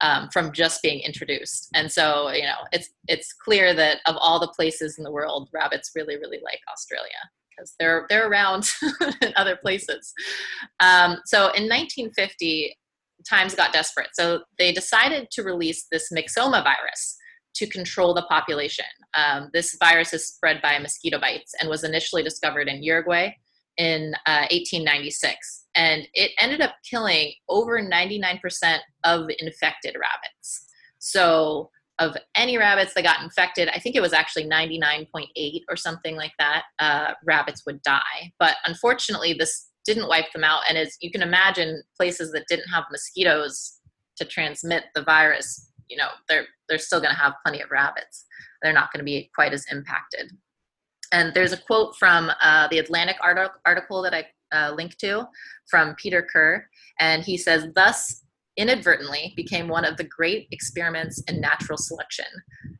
um, 0.00 0.28
from 0.32 0.52
just 0.52 0.82
being 0.82 1.00
introduced. 1.00 1.68
And 1.74 1.90
so, 1.90 2.30
you 2.30 2.42
know, 2.42 2.58
it's 2.72 2.90
it's 3.06 3.32
clear 3.32 3.74
that 3.74 3.98
of 4.06 4.16
all 4.18 4.38
the 4.38 4.48
places 4.48 4.96
in 4.98 5.04
the 5.04 5.10
world, 5.10 5.48
rabbits 5.52 5.90
really, 5.94 6.16
really 6.16 6.38
like 6.44 6.60
Australia 6.72 7.18
because 7.50 7.74
they're 7.78 8.06
they're 8.08 8.28
around 8.28 8.70
in 9.22 9.32
other 9.36 9.56
places. 9.56 10.12
Um, 10.80 11.18
so 11.26 11.46
in 11.46 11.64
1950, 11.64 12.76
times 13.28 13.54
got 13.54 13.72
desperate, 13.72 14.10
so 14.12 14.42
they 14.58 14.72
decided 14.72 15.28
to 15.32 15.42
release 15.42 15.86
this 15.90 16.10
myxoma 16.12 16.62
virus 16.62 17.16
to 17.54 17.66
control 17.66 18.14
the 18.14 18.22
population. 18.22 18.84
Um, 19.14 19.50
this 19.52 19.76
virus 19.80 20.12
is 20.12 20.28
spread 20.28 20.62
by 20.62 20.78
mosquito 20.78 21.18
bites 21.18 21.54
and 21.60 21.68
was 21.68 21.84
initially 21.84 22.22
discovered 22.22 22.68
in 22.68 22.82
Uruguay 22.82 23.34
in 23.76 24.14
uh, 24.26 24.46
1896 24.50 25.66
and 25.78 26.08
it 26.12 26.32
ended 26.38 26.60
up 26.60 26.74
killing 26.88 27.32
over 27.48 27.80
99% 27.80 28.40
of 29.04 29.30
infected 29.38 29.94
rabbits. 29.94 30.66
So, 30.98 31.70
of 32.00 32.16
any 32.36 32.58
rabbits 32.58 32.94
that 32.94 33.02
got 33.02 33.22
infected, 33.22 33.68
I 33.68 33.78
think 33.78 33.96
it 33.96 34.00
was 34.00 34.12
actually 34.12 34.48
99.8 34.48 35.60
or 35.68 35.76
something 35.76 36.14
like 36.14 36.32
that, 36.38 36.62
uh, 36.78 37.14
rabbits 37.24 37.64
would 37.66 37.82
die. 37.82 38.32
But 38.38 38.56
unfortunately, 38.66 39.32
this 39.32 39.68
didn't 39.84 40.08
wipe 40.08 40.30
them 40.32 40.44
out. 40.44 40.62
And 40.68 40.78
as 40.78 40.96
you 41.00 41.10
can 41.10 41.22
imagine, 41.22 41.82
places 41.96 42.30
that 42.32 42.44
didn't 42.48 42.68
have 42.72 42.84
mosquitoes 42.90 43.80
to 44.16 44.24
transmit 44.24 44.84
the 44.94 45.02
virus, 45.02 45.67
you 45.88 45.96
know, 45.96 46.08
they're, 46.28 46.46
they're 46.68 46.78
still 46.78 47.00
going 47.00 47.14
to 47.14 47.20
have 47.20 47.34
plenty 47.44 47.60
of 47.60 47.70
rabbits. 47.70 48.26
They're 48.62 48.72
not 48.72 48.92
going 48.92 49.00
to 49.00 49.04
be 49.04 49.30
quite 49.34 49.52
as 49.52 49.64
impacted. 49.70 50.32
And 51.12 51.32
there's 51.32 51.52
a 51.52 51.56
quote 51.56 51.96
from 51.96 52.30
uh, 52.42 52.68
the 52.68 52.78
Atlantic 52.78 53.16
article 53.22 54.02
that 54.02 54.14
I 54.14 54.26
uh, 54.52 54.74
link 54.74 54.96
to 54.98 55.26
from 55.70 55.94
Peter 55.96 56.26
Kerr, 56.30 56.66
and 57.00 57.22
he 57.22 57.36
says, 57.36 57.66
Thus, 57.74 58.24
inadvertently 58.56 59.32
became 59.36 59.68
one 59.68 59.84
of 59.84 59.96
the 59.96 60.04
great 60.04 60.48
experiments 60.50 61.22
in 61.28 61.40
natural 61.40 61.78
selection 61.78 62.26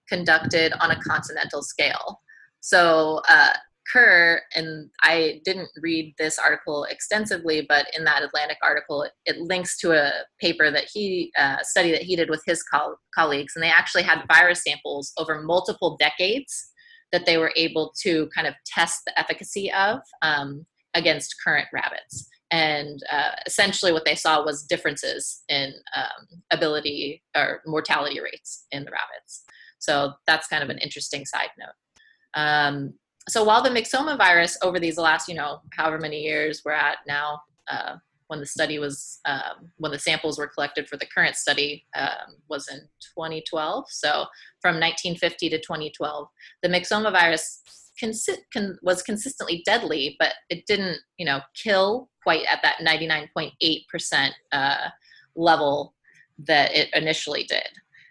conducted 0.09 0.73
on 0.81 0.90
a 0.90 1.01
continental 1.01 1.62
scale. 1.62 2.21
So, 2.61 3.23
uh, 3.29 3.53
Kerr, 3.92 4.42
and 4.55 4.90
I 5.03 5.40
didn't 5.44 5.70
read 5.81 6.14
this 6.18 6.38
article 6.38 6.85
extensively, 6.85 7.64
but 7.68 7.87
in 7.96 8.05
that 8.05 8.22
Atlantic 8.22 8.59
article, 8.62 9.07
it, 9.24 9.38
links 9.38 9.79
to 9.79 9.92
a 9.92 10.12
paper 10.40 10.70
that 10.70 10.88
he 10.92 11.33
uh, 11.38 11.62
study 11.62 11.90
that 11.92 12.03
he 12.03 12.16
did 12.16 12.31
with 12.31 12.42
his 12.46 12.62
co- 12.62 12.96
colleagues, 13.14 13.55
and 13.57 13.62
they 13.62 13.70
actually 13.70 14.03
had 14.03 14.27
virus 14.29 14.62
samples 14.62 15.12
over 15.18 15.42
multiple 15.42 15.96
decades 15.98 16.70
that 17.12 17.24
they 17.24 17.38
were 17.38 17.53
able 17.57 17.92
to 18.03 18.29
kind 18.35 18.46
of 18.46 18.55
test 18.66 19.03
the 19.07 19.18
efficacy 19.18 19.72
of 19.72 20.01
um, 20.22 20.66
against 20.94 21.37
current 21.42 21.68
rabbits. 21.72 22.29
And 22.51 23.03
uh, 23.11 23.33
essentially, 23.46 23.92
what 23.92 24.05
they 24.05 24.14
saw 24.14 24.44
was 24.44 24.64
differences 24.64 25.42
in 25.48 25.72
um, 25.96 26.42
ability 26.51 27.22
or 27.37 27.62
mortality 27.66 28.20
rates 28.20 28.66
in 28.70 28.85
the 28.85 28.90
rabbits. 28.90 29.44
So 29.79 30.14
that's 30.27 30.48
kind 30.48 30.62
of 30.62 30.70
an 30.70 30.79
interesting 30.79 31.24
side 31.24 31.51
note. 31.59 32.40
Um, 32.40 32.94
so 33.29 33.45
while 33.45 33.62
the 33.62 33.71
myxoma 33.71 34.17
virus 34.17 34.59
over 34.62 34.81
these 34.81 34.99
last, 34.99 35.29
you 35.29 35.35
know, 35.35 35.61
however 35.73 35.99
many 35.99 36.21
years 36.21 36.62
we're 36.64 36.73
at 36.73 36.99
now, 37.07 37.41
uh, 37.71 37.97
when 38.29 38.41
the 38.41 38.47
study 38.47 38.79
was, 38.79 39.21
um, 39.25 39.71
when 39.79 39.91
the 39.91 39.99
samples 39.99 40.38
were 40.38 40.47
collected 40.47 40.88
for 40.88 40.97
the 40.97 41.07
current 41.07 41.35
study 41.35 41.85
um, 41.97 42.37
was 42.49 42.69
in 42.69 42.79
2012. 43.17 43.87
So 43.88 44.27
from 44.61 44.75
1950 44.75 45.49
to 45.51 45.59
2012, 45.59 46.29
the 46.62 46.69
myxoma 46.69 47.11
virus 47.11 47.62
consi- 48.03 48.43
con- 48.53 48.79
was 48.83 49.03
consistently 49.03 49.62
deadly, 49.64 50.17
but 50.19 50.35
it 50.51 50.67
didn't, 50.67 50.99
you 51.17 51.27
know, 51.27 51.41
kill 51.55 52.11
quite 52.23 52.45
at 52.45 52.61
that 52.62 52.79
99.8% 52.81 54.31
uh, 54.53 54.88
level 55.35 55.95
that 56.38 56.75
it 56.75 56.88
initially 56.95 57.45
did. 57.45 57.69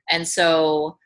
And 0.10 0.28
so 0.28 0.98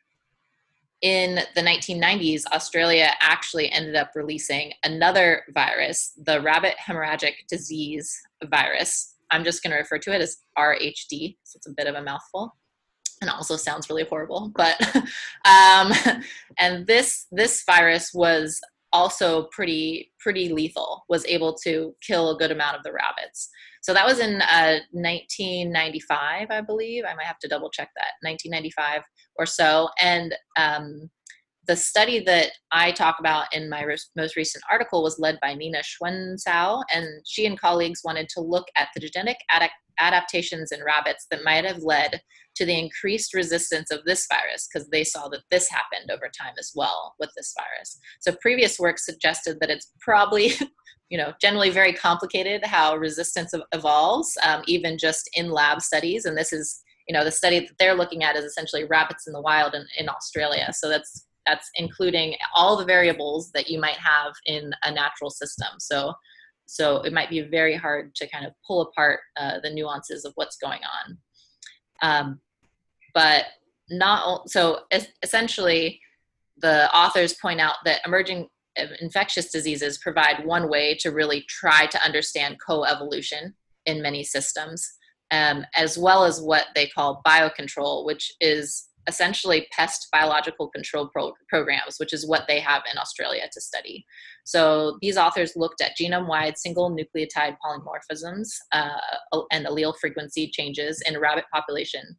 in 1.02 1.40
the 1.56 1.62
1990s, 1.62 2.44
Australia 2.54 3.12
actually 3.22 3.72
ended 3.72 3.96
up 3.96 4.12
releasing 4.16 4.74
another 4.84 5.44
virus, 5.54 6.14
the 6.26 6.42
rabbit 6.42 6.76
hemorrhagic 6.78 7.34
disease 7.50 8.16
virus. 8.46 9.16
I'm 9.32 9.44
just 9.44 9.64
going 9.64 9.72
to 9.72 9.78
refer 9.78 9.98
to 10.00 10.14
it 10.14 10.22
as 10.22 10.38
RHD, 10.58 11.38
so 11.44 11.58
it's 11.58 11.68
a 11.68 11.74
bit 11.76 11.88
of 11.88 11.96
a 11.96 12.02
mouthful 12.02 12.56
and 13.22 13.30
also 13.30 13.56
sounds 13.56 13.90
really 13.90 14.04
horrible 14.04 14.52
but 14.56 14.82
um, 15.46 15.94
and 16.60 16.86
this 16.88 17.28
this 17.32 17.64
virus 17.64 18.12
was 18.14 18.60
also 18.94 19.48
pretty 19.52 20.12
pretty 20.20 20.50
lethal 20.50 21.04
was 21.10 21.26
able 21.26 21.54
to 21.54 21.96
kill 22.06 22.32
a 22.32 22.38
good 22.38 22.52
amount 22.52 22.78
of 22.78 22.84
the 22.84 22.92
rabbits. 22.92 23.50
So 23.82 23.94
that 23.94 24.06
was 24.06 24.20
in 24.20 24.42
uh, 24.42 24.80
1995 24.92 26.48
i 26.52 26.62
believe. 26.62 27.04
I 27.06 27.16
might 27.16 27.26
have 27.26 27.40
to 27.40 27.48
double 27.48 27.70
check 27.72 27.90
that 27.96 28.14
1995 28.22 29.02
or 29.38 29.46
so. 29.46 29.90
And 30.00 30.36
um, 30.58 31.10
the 31.68 31.76
study 31.76 32.20
that 32.26 32.52
I 32.72 32.92
talk 32.92 33.18
about 33.20 33.54
in 33.54 33.70
my 33.70 33.86
most 34.16 34.36
recent 34.36 34.64
article 34.70 35.04
was 35.04 35.20
led 35.20 35.40
by 35.42 35.54
Nina 35.54 35.80
Schwensow, 35.80 36.84
and 36.94 37.08
she 37.26 37.46
and 37.46 37.60
colleagues 37.60 38.02
wanted 38.04 38.30
to 38.30 38.42
look 38.42 38.68
at 38.76 38.90
the 38.94 39.02
genetic 39.02 39.38
ad- 39.50 39.70
adaptations 40.00 40.72
in 40.72 40.84
rabbits 40.84 41.28
that 41.30 41.44
might 41.44 41.66
have 41.66 41.84
led 41.84 42.22
to 42.62 42.66
the 42.66 42.78
increased 42.78 43.34
resistance 43.34 43.92
of 43.92 44.04
this 44.06 44.28
virus, 44.32 44.68
because 44.72 44.88
they 44.90 45.04
saw 45.04 45.28
that 45.30 45.42
this 45.50 45.70
happened 45.70 46.12
over 46.12 46.30
time 46.38 46.54
as 46.60 46.72
well 46.76 47.16
with 47.20 47.32
this 47.36 47.54
virus. 47.58 48.00
So 48.20 48.36
previous 48.42 48.80
work 48.80 49.00
suggested 49.00 49.60
that 49.60 49.70
it's 49.70 49.92
probably, 50.00 50.54
you 51.10 51.18
know, 51.18 51.34
generally 51.42 51.70
very 51.70 51.94
complicated 51.94 52.66
how 52.66 52.96
resistance 52.96 53.54
evolves, 53.74 54.38
um, 54.46 54.64
even 54.68 54.98
just 54.98 55.30
in 55.34 55.50
lab 55.52 55.82
studies, 55.82 56.26
and 56.26 56.38
this 56.38 56.54
is 56.54 56.82
you 57.08 57.18
know 57.18 57.24
the 57.24 57.32
study 57.32 57.60
that 57.60 57.78
they're 57.80 57.96
looking 57.96 58.24
at 58.24 58.36
is 58.38 58.46
essentially 58.46 58.86
rabbits 58.86 59.26
in 59.26 59.34
the 59.34 59.42
wild 59.42 59.74
in, 59.74 59.84
in 59.98 60.08
australia 60.08 60.72
so 60.72 60.88
that's 60.88 61.26
that's 61.46 61.70
including 61.76 62.36
all 62.56 62.78
the 62.78 62.86
variables 62.86 63.52
that 63.52 63.70
you 63.70 63.80
might 63.80 63.98
have 63.98 64.34
in 64.46 64.72
a 64.84 64.92
natural 64.92 65.30
system. 65.30 65.68
So, 65.80 66.14
so 66.66 67.02
it 67.02 67.14
might 67.14 67.30
be 67.30 67.42
very 67.42 67.76
hard 67.76 68.16
to 68.16 68.30
kind 68.30 68.46
of 68.46 68.54
pull 68.66 68.82
apart 68.82 69.20
uh, 69.38 69.60
the 69.62 69.72
nuances 69.72 70.26
of 70.26 70.34
what's 70.36 70.58
going 70.58 70.82
on. 70.84 71.18
Um, 72.04 72.40
but 73.14 73.46
not 73.90 74.50
so 74.50 74.82
essentially, 75.22 76.00
the 76.58 76.94
authors 76.96 77.34
point 77.34 77.60
out 77.60 77.76
that 77.86 78.02
emerging 78.06 78.48
uh, 78.80 78.86
infectious 79.02 79.52
diseases 79.52 79.98
provide 79.98 80.46
one 80.46 80.70
way 80.70 80.96
to 80.96 81.12
really 81.12 81.44
try 81.50 81.86
to 81.88 82.04
understand 82.04 82.58
coevolution 82.66 83.54
in 83.86 84.02
many 84.02 84.24
systems, 84.24 84.90
um, 85.32 85.66
as 85.76 85.98
well 85.98 86.24
as 86.24 86.42
what 86.42 86.68
they 86.76 86.88
call 86.88 87.22
biocontrol, 87.26 88.06
which 88.06 88.32
is 88.40 88.88
essentially 89.08 89.68
pest 89.72 90.08
biological 90.12 90.70
control 90.70 91.08
pro- 91.08 91.34
programs, 91.50 91.96
which 91.98 92.14
is 92.14 92.28
what 92.28 92.46
they 92.48 92.60
have 92.60 92.84
in 92.92 92.98
Australia 93.00 93.48
to 93.52 93.60
study. 93.60 94.06
So 94.44 94.98
these 95.02 95.18
authors 95.18 95.54
looked 95.56 95.82
at 95.82 95.98
genome 96.00 96.28
wide 96.28 96.58
single 96.58 96.96
nucleotide 96.96 97.58
polymorphisms 97.64 98.50
uh, 98.72 99.00
and 99.52 99.66
allele 99.66 99.94
frequency 100.00 100.50
changes 100.50 101.02
in 101.08 101.16
a 101.16 101.20
rabbit 101.20 101.46
population. 101.54 102.18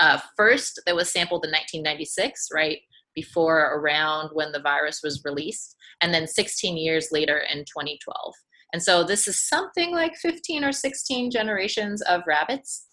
Uh, 0.00 0.18
first, 0.36 0.80
that 0.86 0.96
was 0.96 1.10
sampled 1.10 1.44
in 1.44 1.50
1996, 1.50 2.48
right 2.52 2.78
before 3.14 3.78
around 3.78 4.30
when 4.32 4.52
the 4.52 4.60
virus 4.60 5.00
was 5.02 5.22
released, 5.24 5.76
and 6.00 6.14
then 6.14 6.26
16 6.26 6.76
years 6.76 7.08
later 7.10 7.42
in 7.52 7.58
2012. 7.58 8.34
And 8.72 8.82
so 8.82 9.02
this 9.02 9.26
is 9.26 9.40
something 9.48 9.92
like 9.92 10.14
15 10.16 10.62
or 10.62 10.72
16 10.72 11.30
generations 11.30 12.02
of 12.02 12.22
rabbits 12.26 12.88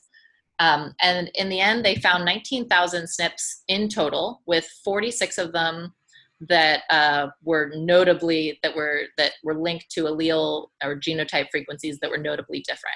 um, 0.59 0.93
and 1.01 1.29
in 1.35 1.49
the 1.49 1.59
end, 1.59 1.83
they 1.83 1.95
found 1.95 2.25
19,000 2.25 3.03
SNPs 3.05 3.63
in 3.67 3.89
total, 3.89 4.41
with 4.45 4.67
46 4.83 5.37
of 5.37 5.51
them 5.51 5.93
that 6.41 6.83
uh, 6.89 7.27
were 7.43 7.71
notably 7.75 8.59
that 8.61 8.75
were 8.75 9.03
that 9.17 9.33
were 9.43 9.57
linked 9.57 9.89
to 9.89 10.03
allele 10.03 10.67
or 10.83 10.99
genotype 10.99 11.47
frequencies 11.49 11.97
that 12.01 12.09
were 12.09 12.17
notably 12.17 12.63
different, 12.67 12.95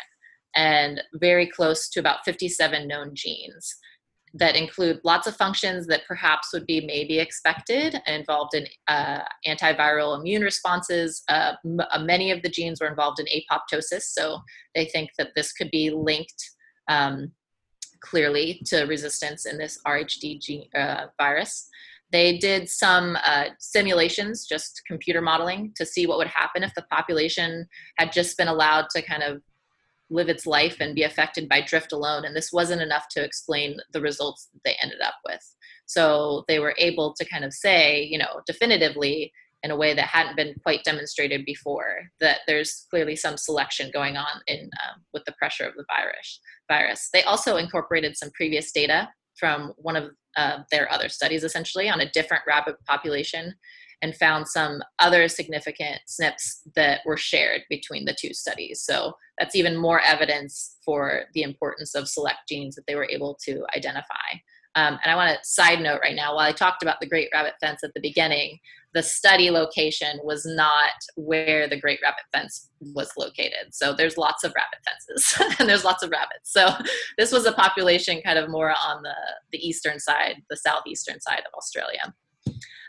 and 0.56 1.02
very 1.16 1.48
close 1.48 1.90
to 1.90 2.00
about 2.00 2.20
57 2.26 2.88
known 2.88 3.12
genes 3.14 3.76
that 4.34 4.56
include 4.56 5.00
lots 5.04 5.28
of 5.28 5.36
functions 5.36 5.88
that 5.88 6.06
perhaps 6.08 6.54
would 6.54 6.66
be 6.66 6.82
maybe 6.82 7.20
expected 7.20 8.00
involved 8.06 8.54
in 8.54 8.68
uh, 8.88 9.22
antiviral 9.48 10.20
immune 10.20 10.42
responses 10.42 11.24
uh, 11.30 11.54
m- 11.66 11.80
uh, 11.92 12.00
many 12.00 12.32
of 12.32 12.42
the 12.42 12.50
genes 12.50 12.80
were 12.80 12.88
involved 12.88 13.20
in 13.20 13.26
apoptosis 13.28 14.04
so 14.04 14.40
they 14.76 14.86
think 14.86 15.10
that 15.18 15.30
this 15.36 15.52
could 15.54 15.72
be 15.72 15.90
linked 15.90 16.52
um, 16.90 17.32
clearly 18.02 18.62
to 18.66 18.84
resistance 18.84 19.46
in 19.46 19.58
this 19.58 19.80
RHD 19.86 20.68
uh, 20.76 21.08
virus. 21.18 21.70
They 22.12 22.38
did 22.38 22.70
some 22.70 23.18
uh, 23.24 23.46
simulations, 23.60 24.46
just 24.48 24.82
computer 24.88 25.22
modeling, 25.22 25.74
to 25.76 25.86
see 25.86 26.08
what 26.08 26.18
would 26.18 26.28
happen 26.28 26.64
if 26.64 26.74
the 26.74 26.82
population 26.84 27.68
had 27.98 28.12
just 28.12 28.36
been 28.38 28.48
allowed 28.48 28.88
to 28.92 29.02
kind 29.02 29.22
of 29.22 29.42
live 30.10 30.30
its 30.30 30.46
life 30.46 30.78
and 30.80 30.96
be 30.96 31.04
affected 31.04 31.48
by 31.48 31.62
drift 31.62 31.92
alone. 31.92 32.26
And 32.26 32.36
this 32.36 32.52
wasn't 32.52 32.82
enough 32.82 33.08
to 33.12 33.24
explain 33.24 33.78
the 33.94 34.02
results 34.02 34.50
that 34.54 34.62
they 34.66 34.76
ended 34.82 35.02
up 35.02 35.16
with. 35.26 35.42
So 35.86 36.44
they 36.48 36.60
were 36.60 36.76
able 36.78 37.14
to 37.16 37.26
kind 37.26 37.44
of 37.44 37.54
say, 37.54 38.04
you 38.04 38.18
know, 38.18 38.42
definitively 38.46 39.32
in 39.64 39.72
a 39.72 39.76
way 39.76 39.94
that 39.94 40.06
hadn't 40.06 40.36
been 40.36 40.56
quite 40.64 40.84
demonstrated 40.84 41.46
before 41.46 42.10
that 42.20 42.40
there's 42.48 42.86
clearly 42.90 43.16
some 43.16 43.38
selection 43.38 43.92
going 43.94 44.16
on 44.16 44.42
in 44.48 44.70
uh, 44.84 44.94
with 45.14 45.26
the 45.26 45.34
pressure 45.34 45.66
of 45.66 45.74
the 45.76 45.86
virus 45.90 46.40
virus 46.70 47.10
they 47.12 47.24
also 47.24 47.58
incorporated 47.58 48.16
some 48.16 48.32
previous 48.32 48.72
data 48.72 49.10
from 49.38 49.74
one 49.78 49.96
of 49.96 50.12
uh, 50.38 50.60
their 50.72 50.92
other 50.92 51.10
studies 51.10 51.44
essentially 51.44 51.90
on 51.90 52.00
a 52.00 52.10
different 52.12 52.44
rabbit 52.48 52.76
population 52.88 53.54
and 54.02 54.16
found 54.16 54.48
some 54.48 54.82
other 55.00 55.28
significant 55.28 56.00
SNPs 56.08 56.62
that 56.76 57.02
were 57.06 57.18
shared 57.18 57.62
between 57.70 58.06
the 58.06 58.16
two 58.20 58.34
studies. 58.34 58.82
So 58.82 59.14
that's 59.38 59.56
even 59.56 59.76
more 59.76 60.02
evidence 60.02 60.78
for 60.84 61.24
the 61.34 61.44
importance 61.44 61.96
of 61.96 62.08
select 62.08 62.40
genes 62.48 62.76
that 62.76 62.86
they 62.88 62.96
were 62.96 63.10
able 63.10 63.38
to 63.46 63.66
identify. 63.76 64.40
Um, 64.76 65.00
and 65.04 65.12
I 65.12 65.16
want 65.16 65.36
to 65.36 65.50
side 65.50 65.82
note 65.82 66.00
right 66.02 66.16
now, 66.16 66.36
while 66.36 66.48
I 66.48 66.52
talked 66.52 66.84
about 66.84 67.00
the 67.00 67.08
Great 67.08 67.30
Rabbit 67.34 67.56
Fence 67.60 67.84
at 67.84 67.94
the 67.94 68.00
beginning, 68.00 68.60
the 68.94 69.04
study 69.04 69.52
location 69.52 70.20
was 70.24 70.46
not 70.46 70.92
where 71.16 71.68
the 71.68 71.80
Great 71.80 72.00
Rabbit 72.02 72.24
Fence 72.32 72.70
was 72.80 73.12
located. 73.18 73.72
So 73.72 73.94
there's 73.94 74.18
lots 74.18 74.44
of 74.44 74.54
rabbit 74.56 74.80
fences 74.86 75.58
and 75.60 75.70
there's 75.70 75.84
lots 75.84 76.04
of 76.04 76.12
rabbits. 76.12 76.52
So 76.52 76.70
this 77.18 77.32
was 77.32 77.46
a 77.46 77.52
population 77.52 78.22
kind 78.24 78.40
of 78.40 78.50
more 78.50 78.72
on 78.72 79.04
the, 79.04 79.16
the 79.52 79.68
eastern 79.68 80.00
side, 80.00 80.42
the 80.50 80.58
southeastern 80.58 81.20
side 81.20 81.40
of 81.40 81.54
Australia. 81.56 82.14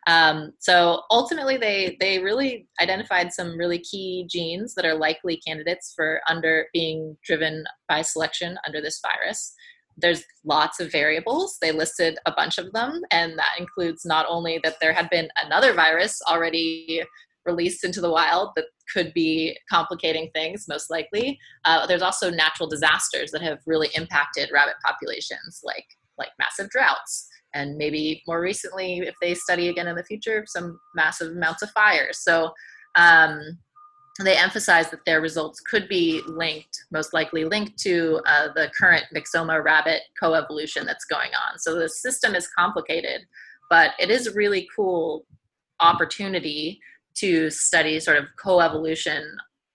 Um, 0.07 0.53
so 0.59 1.03
ultimately, 1.11 1.57
they 1.57 1.97
they 2.01 2.19
really 2.19 2.69
identified 2.81 3.33
some 3.33 3.59
really 3.59 3.79
key 3.79 4.27
genes 4.31 4.75
that 4.75 4.85
are 4.85 4.95
likely 4.95 5.37
candidates 5.47 5.93
for 5.95 6.21
under 6.29 6.67
being 6.73 7.17
driven 7.25 7.65
by 7.89 8.03
selection 8.03 8.59
under 8.67 8.81
this 8.81 9.01
virus 9.03 9.55
there's 10.01 10.25
lots 10.45 10.81
of 10.81 10.91
variables. 10.91 11.59
They 11.61 11.73
listed 11.73 12.19
a 12.27 12.33
bunch 12.33 12.59
of 12.59 12.73
them, 12.73 13.03
and 13.11 13.39
that 13.39 13.57
includes 13.59 14.05
not 14.05 14.27
only 14.29 14.61
that 14.65 14.77
there 14.81 14.93
had 14.93 15.11
been 15.11 15.29
another 15.45 15.73
virus 15.75 16.21
already 16.29 17.03
released 17.47 17.85
into 17.85 18.01
the 18.01 18.11
wild 18.11 18.51
that 18.55 18.67
could 18.93 19.13
be 19.15 19.57
complicating 19.71 20.31
things, 20.35 20.67
most 20.69 20.91
likely. 20.91 21.39
Uh, 21.65 21.87
there's 21.87 22.03
also 22.03 22.31
natural 22.31 22.69
disasters 22.69 23.31
that 23.31 23.43
have 23.43 23.59
really 23.67 23.89
impacted 23.95 24.51
rabbit 24.53 24.75
populations, 24.85 25.61
like 25.65 25.87
like 26.19 26.31
massive 26.39 26.69
droughts, 26.69 27.27
and 27.55 27.77
maybe 27.77 28.23
more 28.27 28.41
recently, 28.41 28.99
if 28.99 29.15
they 29.21 29.35
study 29.35 29.69
again 29.69 29.89
in 29.89 29.97
the 29.97 30.05
future, 30.05 30.45
some 30.47 30.79
massive 30.95 31.33
amounts 31.33 31.63
of 31.63 31.71
fires. 31.71 32.19
So. 32.23 32.53
Um, 32.97 33.59
they 34.25 34.37
emphasize 34.37 34.91
that 34.91 35.05
their 35.07 35.21
results 35.21 35.61
could 35.61 35.89
be 35.89 36.21
linked, 36.27 36.85
most 36.91 37.15
likely 37.15 37.45
linked 37.45 37.79
to 37.79 38.21
uh, 38.27 38.49
the 38.55 38.71
current 38.79 39.05
myxoma 39.15 39.63
rabbit 39.63 40.03
coevolution 40.21 40.85
that's 40.85 41.05
going 41.05 41.31
on. 41.31 41.59
So 41.59 41.75
the 41.79 41.89
system 41.89 42.35
is 42.35 42.49
complicated, 42.49 43.23
but 43.71 43.93
it 43.99 44.11
is 44.11 44.27
a 44.27 44.33
really 44.33 44.69
cool 44.75 45.25
opportunity 45.81 46.81
to 47.15 47.51
study 47.51 47.99
sort 48.01 48.19
of 48.19 48.25
coevolution 48.43 49.23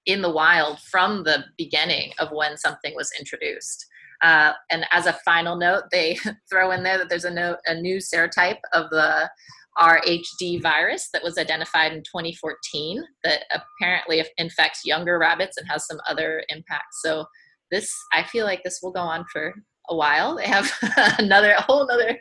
in 0.06 0.22
the 0.22 0.32
wild 0.32 0.80
from 0.80 1.24
the 1.24 1.46
beginning 1.58 2.12
of 2.20 2.32
when 2.32 2.58
something 2.58 2.94
was 2.96 3.12
introduced. 3.18 3.86
Uh, 4.22 4.54
and 4.72 4.86
as 4.92 5.06
a 5.06 5.14
final 5.26 5.56
note, 5.56 5.84
they 5.92 6.18
throw 6.50 6.72
in 6.72 6.84
there 6.84 6.98
that 6.98 7.10
there's 7.10 7.26
a, 7.26 7.32
no, 7.32 7.58
a 7.66 7.80
new 7.80 7.98
serotype 7.98 8.60
of 8.74 8.90
the 8.90 9.30
RHD 9.78 10.62
virus 10.62 11.10
that 11.12 11.24
was 11.24 11.38
identified 11.38 11.92
in 11.92 12.00
2014 12.00 13.04
that 13.24 13.44
apparently 13.52 14.24
infects 14.38 14.86
younger 14.86 15.20
rabbits 15.20 15.58
and 15.58 15.68
has 15.70 15.86
some 15.86 16.00
other 16.08 16.44
impacts. 16.50 17.02
So 17.02 17.26
this, 17.72 17.94
I 18.14 18.24
feel 18.24 18.46
like 18.46 18.64
this 18.64 18.80
will 18.82 18.92
go 18.92 19.02
on 19.02 19.26
for 19.32 19.54
a 19.90 19.96
while. 19.96 20.36
They 20.36 20.48
have 20.48 20.72
another, 21.20 21.52
a 21.52 21.62
whole 21.62 21.84
another, 21.84 22.18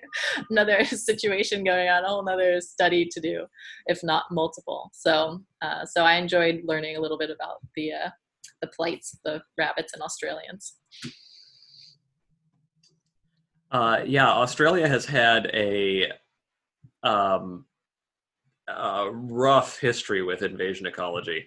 another 0.50 0.84
situation 0.84 1.64
going 1.64 1.88
on, 1.88 2.04
a 2.04 2.08
whole 2.08 2.26
another 2.26 2.60
study 2.60 3.06
to 3.12 3.20
do, 3.20 3.46
if 3.86 4.02
not 4.02 4.24
multiple. 4.30 4.90
So, 4.92 5.40
uh, 5.62 5.84
so 5.86 6.02
I 6.02 6.16
enjoyed 6.16 6.62
learning 6.64 6.96
a 6.96 7.00
little 7.00 7.18
bit 7.18 7.30
about 7.30 7.58
the 7.76 7.92
uh, 7.92 8.10
the 8.60 8.68
plights 8.68 9.14
of 9.14 9.20
the 9.24 9.42
rabbits 9.58 9.92
and 9.92 10.02
Australians. 10.02 10.74
Uh, 13.74 14.04
yeah, 14.06 14.30
Australia 14.30 14.86
has 14.86 15.04
had 15.04 15.50
a 15.52 16.12
um, 17.02 17.66
uh, 18.68 19.08
rough 19.10 19.80
history 19.80 20.22
with 20.22 20.42
invasion 20.42 20.86
ecology. 20.86 21.46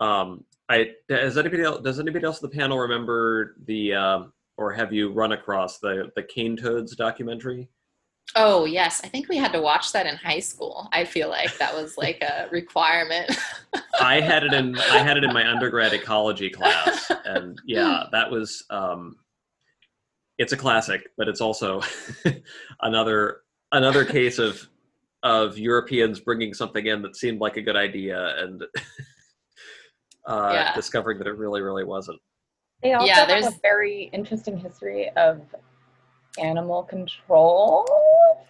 Um, 0.00 0.42
I 0.68 0.90
does 1.08 1.38
anybody 1.38 1.62
else 1.62 1.80
does 1.82 2.00
anybody 2.00 2.24
else 2.24 2.42
on 2.42 2.50
the 2.50 2.56
panel 2.56 2.80
remember 2.80 3.54
the 3.66 3.94
um, 3.94 4.32
or 4.56 4.72
have 4.72 4.92
you 4.92 5.12
run 5.12 5.30
across 5.30 5.78
the 5.78 6.10
the 6.16 6.24
cane 6.24 6.56
toads 6.56 6.96
documentary? 6.96 7.68
Oh 8.34 8.64
yes, 8.64 9.00
I 9.04 9.06
think 9.06 9.28
we 9.28 9.36
had 9.36 9.52
to 9.52 9.60
watch 9.60 9.92
that 9.92 10.06
in 10.06 10.16
high 10.16 10.40
school. 10.40 10.88
I 10.90 11.04
feel 11.04 11.28
like 11.28 11.56
that 11.58 11.72
was 11.72 11.96
like 11.96 12.22
a 12.22 12.48
requirement. 12.50 13.38
I 14.00 14.20
had 14.20 14.42
it 14.42 14.52
in 14.52 14.76
I 14.76 14.98
had 14.98 15.16
it 15.16 15.22
in 15.22 15.32
my 15.32 15.48
undergrad 15.52 15.92
ecology 15.92 16.50
class, 16.50 17.08
and 17.24 17.60
yeah, 17.64 18.06
that 18.10 18.28
was 18.28 18.64
um, 18.68 19.16
it's 20.38 20.52
a 20.52 20.56
classic, 20.56 21.08
but 21.16 21.28
it's 21.28 21.40
also 21.40 21.82
another 22.82 23.40
another 23.72 24.04
case 24.04 24.38
of 24.38 24.68
of 25.22 25.56
Europeans 25.56 26.20
bringing 26.20 26.52
something 26.52 26.86
in 26.86 27.02
that 27.02 27.16
seemed 27.16 27.40
like 27.40 27.56
a 27.56 27.62
good 27.62 27.76
idea 27.76 28.34
and 28.38 28.62
uh, 30.26 30.50
yeah. 30.52 30.74
discovering 30.74 31.18
that 31.18 31.26
it 31.26 31.36
really, 31.36 31.60
really 31.60 31.84
wasn't. 31.84 32.18
They 32.82 32.94
also 32.94 33.06
yeah, 33.06 33.26
have 33.26 33.54
a 33.54 33.58
very 33.62 34.10
interesting 34.12 34.56
history 34.56 35.10
of 35.16 35.42
animal 36.38 36.82
control 36.82 37.86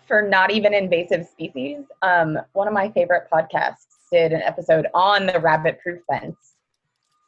for 0.07 0.23
not 0.23 0.51
even 0.51 0.73
invasive 0.73 1.27
species. 1.27 1.85
Um, 2.01 2.38
one 2.53 2.66
of 2.66 2.73
my 2.73 2.90
favorite 2.92 3.29
podcasts 3.31 3.87
did 4.11 4.33
an 4.33 4.40
episode 4.42 4.87
on 4.95 5.27
the 5.27 5.38
rabbit 5.38 5.79
proof 5.83 6.01
fence. 6.11 6.37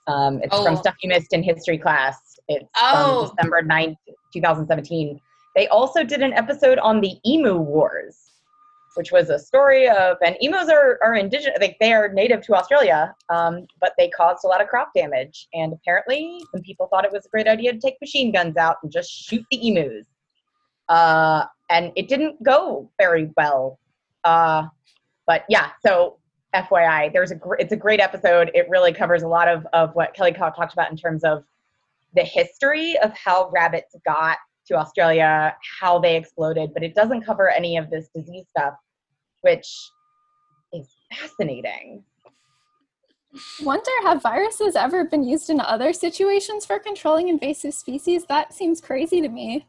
Um, 0.07 0.41
it's 0.43 0.55
oh. 0.55 0.65
from 0.65 0.77
stuff 0.77 0.95
you 1.03 1.09
missed 1.09 1.33
in 1.33 1.43
history 1.43 1.79
class. 1.79 2.39
It's 2.49 2.67
oh. 2.79 3.27
from 3.27 3.37
December 3.37 3.63
9th, 3.63 3.97
2017. 4.35 5.21
They 5.57 5.69
also 5.69 6.05
did 6.05 6.21
an 6.21 6.35
episode 6.35 6.79
on 6.79 7.01
the 7.01 7.17
emu 7.25 7.57
wars 7.57 8.25
which 8.95 9.13
was 9.13 9.31
a 9.31 9.39
story 9.39 9.89
of 9.89 10.17
and 10.25 10.37
emus 10.41 10.69
are, 10.69 10.99
are 11.03 11.15
indigenous 11.15 11.57
like 11.61 11.77
they 11.81 11.93
are 11.93 12.09
native 12.13 12.41
to 12.43 12.55
australia 12.55 13.15
um, 13.29 13.67
but 13.81 13.93
they 13.99 14.09
caused 14.09 14.45
a 14.45 14.47
lot 14.47 14.61
of 14.61 14.69
crop 14.69 14.93
damage. 14.95 15.49
And 15.55 15.73
apparently 15.73 16.41
some 16.53 16.63
people 16.63 16.87
thought 16.87 17.05
it 17.05 17.13
was 17.13 17.27
a 17.27 17.29
great 17.29 17.47
idea 17.47 17.73
to 17.73 17.79
take 17.79 18.01
machine 18.01 18.33
guns 18.33 18.57
out 18.57 18.77
and 18.83 18.91
just 18.91 19.11
shoot 19.11 19.45
the 19.51 19.69
emus. 19.69 20.07
Uh, 20.89 21.45
and 21.71 21.93
it 21.97 22.09
didn't 22.09 22.43
go 22.43 22.91
very 22.99 23.31
well. 23.37 23.79
Uh, 24.25 24.67
but 25.27 25.45
yeah 25.49 25.71
so 25.85 26.19
fyi 26.55 27.13
there's 27.13 27.31
a 27.31 27.35
gr- 27.35 27.57
it's 27.59 27.73
a 27.73 27.77
great 27.77 28.01
episode. 28.01 28.51
It 28.55 28.69
really 28.69 28.93
covers 28.93 29.23
a 29.23 29.29
lot 29.29 29.49
of, 29.49 29.67
of 29.73 29.95
what 29.95 30.15
Kelle 30.15 30.33
talked 30.33 30.73
about 30.73 30.91
in 30.91 30.97
terms 30.97 31.25
of 31.25 31.45
the 32.15 32.23
history 32.23 32.97
of 32.99 33.13
how 33.13 33.51
rabbits 33.53 33.95
got 34.07 34.39
to 34.67 34.75
Australia, 34.75 35.55
how 35.81 35.99
they 35.99 36.17
exploded, 36.17 36.71
but 36.73 36.83
it 36.83 36.95
doesn't 36.95 37.23
cover 37.23 37.51
any 37.51 37.77
of 37.77 37.91
this 37.91 38.09
disease 38.15 38.47
stuff, 38.49 38.75
which 39.43 39.69
is 40.73 40.89
fascinating. 41.13 42.03
Wonder 43.63 43.91
have 44.05 44.23
viruses 44.23 44.77
ever 44.77 45.05
been 45.05 45.25
used 45.25 45.51
in 45.51 45.61
other 45.61 45.93
situations 45.93 46.65
for 46.65 46.79
controlling 46.79 47.29
invasive 47.29 47.75
species? 47.75 48.25
That 48.27 48.55
seems 48.55 48.81
crazy 48.81 49.21
to 49.21 49.29
me. 49.29 49.67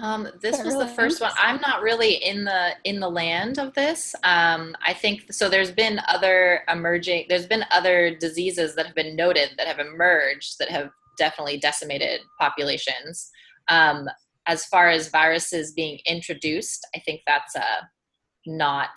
Um, 0.00 0.28
this 0.40 0.58
was 0.58 0.74
really 0.74 0.86
the 0.86 0.92
first 0.92 1.20
one. 1.20 1.32
I'm 1.36 1.60
not 1.60 1.82
really 1.82 2.14
in 2.14 2.44
the 2.44 2.70
in 2.84 3.00
the 3.00 3.08
land 3.08 3.58
of 3.58 3.74
this. 3.74 4.14
Um, 4.24 4.74
I 4.84 4.94
think 4.94 5.32
so. 5.32 5.48
There's 5.48 5.72
been 5.72 6.00
other 6.08 6.62
emerging. 6.68 7.26
There's 7.28 7.46
been 7.46 7.64
other 7.70 8.14
diseases 8.14 8.74
that 8.74 8.86
have 8.86 8.94
been 8.94 9.14
noted 9.14 9.50
that 9.58 9.66
have 9.66 9.78
emerged 9.78 10.58
that 10.58 10.70
have 10.70 10.90
definitely 11.18 11.58
decimated 11.58 12.20
populations. 12.38 13.30
Um, 13.68 14.08
as 14.46 14.64
far 14.66 14.88
as 14.88 15.08
viruses 15.08 15.72
being 15.72 15.98
introduced, 16.06 16.86
I 16.94 17.00
think 17.00 17.20
that's 17.26 17.54
uh, 17.54 17.82
not 18.46 18.90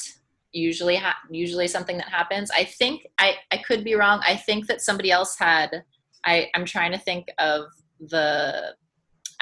usually 0.53 0.95
ha- 0.95 1.17
usually 1.29 1.67
something 1.67 1.97
that 1.97 2.07
happens. 2.07 2.49
I 2.51 2.63
think 2.63 3.07
I 3.17 3.35
I 3.51 3.57
could 3.57 3.83
be 3.83 3.95
wrong. 3.95 4.21
I 4.25 4.37
think 4.37 4.67
that 4.67 4.81
somebody 4.81 5.11
else 5.11 5.37
had. 5.37 5.83
I 6.25 6.49
I'm 6.55 6.65
trying 6.65 6.93
to 6.93 6.97
think 6.97 7.27
of 7.39 7.65
the 7.99 8.75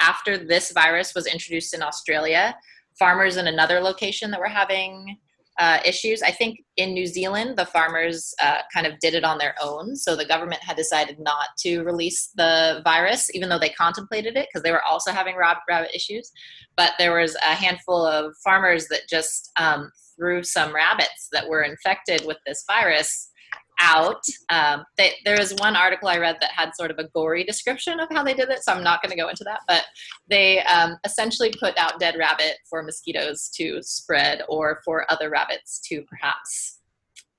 after 0.02 0.36
this 0.36 0.72
virus 0.72 1.14
was 1.14 1.26
introduced 1.26 1.74
in 1.74 1.82
Australia, 1.82 2.56
farmers 2.98 3.36
in 3.36 3.46
another 3.46 3.80
location 3.80 4.30
that 4.30 4.40
were 4.40 4.46
having 4.46 5.16
uh, 5.58 5.78
issues. 5.84 6.22
I 6.22 6.30
think 6.30 6.60
in 6.76 6.94
New 6.94 7.06
Zealand, 7.06 7.56
the 7.56 7.66
farmers 7.66 8.34
uh, 8.42 8.58
kind 8.72 8.86
of 8.86 8.98
did 9.00 9.14
it 9.14 9.24
on 9.24 9.38
their 9.38 9.54
own. 9.62 9.94
So 9.96 10.16
the 10.16 10.24
government 10.24 10.62
had 10.62 10.76
decided 10.76 11.18
not 11.20 11.48
to 11.58 11.82
release 11.82 12.30
the 12.34 12.80
virus, 12.84 13.30
even 13.34 13.48
though 13.48 13.58
they 13.58 13.68
contemplated 13.68 14.36
it 14.36 14.48
because 14.48 14.62
they 14.62 14.72
were 14.72 14.82
also 14.82 15.12
having 15.12 15.36
rabbit, 15.36 15.94
issues. 15.94 16.32
But 16.76 16.92
there 16.98 17.20
was 17.20 17.36
a 17.36 17.54
handful 17.54 18.04
of 18.04 18.34
farmers 18.42 18.88
that 18.88 19.08
just 19.08 19.50
um, 19.58 19.90
threw 20.16 20.42
some 20.42 20.74
rabbits 20.74 21.28
that 21.32 21.48
were 21.48 21.62
infected 21.62 22.24
with 22.26 22.38
this 22.46 22.64
virus 22.66 23.28
out. 23.82 24.24
Um, 24.48 24.84
they, 24.96 25.12
there 25.24 25.36
was 25.36 25.54
one 25.56 25.76
article 25.76 26.08
I 26.08 26.18
read 26.18 26.38
that 26.40 26.52
had 26.52 26.74
sort 26.74 26.90
of 26.90 26.98
a 26.98 27.08
gory 27.08 27.44
description 27.44 28.00
of 28.00 28.08
how 28.10 28.22
they 28.22 28.34
did 28.34 28.48
it, 28.48 28.62
so 28.62 28.72
I'm 28.72 28.84
not 28.84 29.02
going 29.02 29.10
to 29.10 29.20
go 29.20 29.28
into 29.28 29.44
that. 29.44 29.60
But 29.66 29.84
they 30.28 30.60
um, 30.60 30.96
essentially 31.04 31.52
put 31.58 31.76
out 31.76 32.00
dead 32.00 32.16
rabbit 32.18 32.58
for 32.68 32.82
mosquitoes 32.82 33.50
to 33.56 33.82
spread 33.82 34.42
or 34.48 34.80
for 34.84 35.10
other 35.10 35.28
rabbits 35.28 35.80
to 35.88 36.02
perhaps 36.02 36.78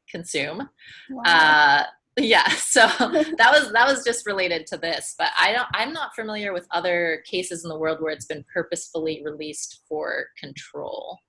consume. 0.10 0.70
Wow. 1.10 1.24
Uh, 1.26 1.84
yeah, 2.18 2.48
so 2.50 2.82
that 3.00 3.50
was 3.52 3.72
that 3.72 3.88
was 3.88 4.04
just 4.04 4.26
related 4.26 4.68
to 4.68 4.78
this, 4.78 5.16
but 5.18 5.30
I 5.40 5.54
don't. 5.54 5.68
I'm 5.74 5.94
not 5.94 6.16
familiar 6.16 6.54
with 6.54 6.68
other 6.72 7.24
cases 7.26 7.64
in 7.64 7.70
the 7.70 7.78
world 7.78 8.02
where 8.02 8.14
it's 8.14 8.26
been 8.26 8.46
purposefully 8.54 9.22
released 9.24 9.82
for 9.88 10.26
control, 10.40 11.20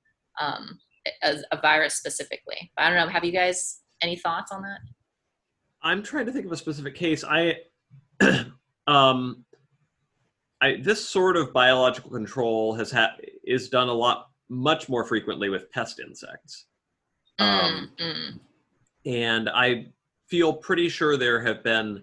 um, 0.40 0.79
as 1.22 1.44
a 1.53 1.61
virus 1.61 1.94
specifically. 1.94 2.70
But 2.77 2.85
I 2.85 2.90
don't 2.90 2.98
know. 2.98 3.12
Have 3.12 3.24
you 3.24 3.33
guys 3.33 3.81
any 4.03 4.16
thoughts 4.16 4.53
on 4.53 4.62
that? 4.62 4.81
I'm 5.85 6.03
trying 6.03 6.27
to 6.27 6.33
think 6.33 6.47
of 6.47 6.53
a 6.53 6.57
specific 6.57 6.94
case. 6.94 7.23
I, 7.23 7.59
um, 8.87 9.44
I 10.61 10.79
this 10.83 11.07
sort 11.07 11.37
of 11.37 11.53
biological 11.53 12.11
control 12.11 12.75
has 12.75 12.90
had 12.90 13.11
is 13.44 13.68
done 13.68 13.88
a 13.88 13.92
lot 13.92 14.29
much 14.49 14.88
more 14.88 15.05
frequently 15.05 15.51
with 15.51 15.70
pest 15.70 16.01
insects. 16.01 16.66
Um, 17.38 17.92
mm, 18.01 18.40
and 19.05 19.51
I 19.51 19.88
feel 20.29 20.55
pretty 20.55 20.88
sure 20.88 21.18
there 21.18 21.42
have 21.42 21.62
been 21.62 22.03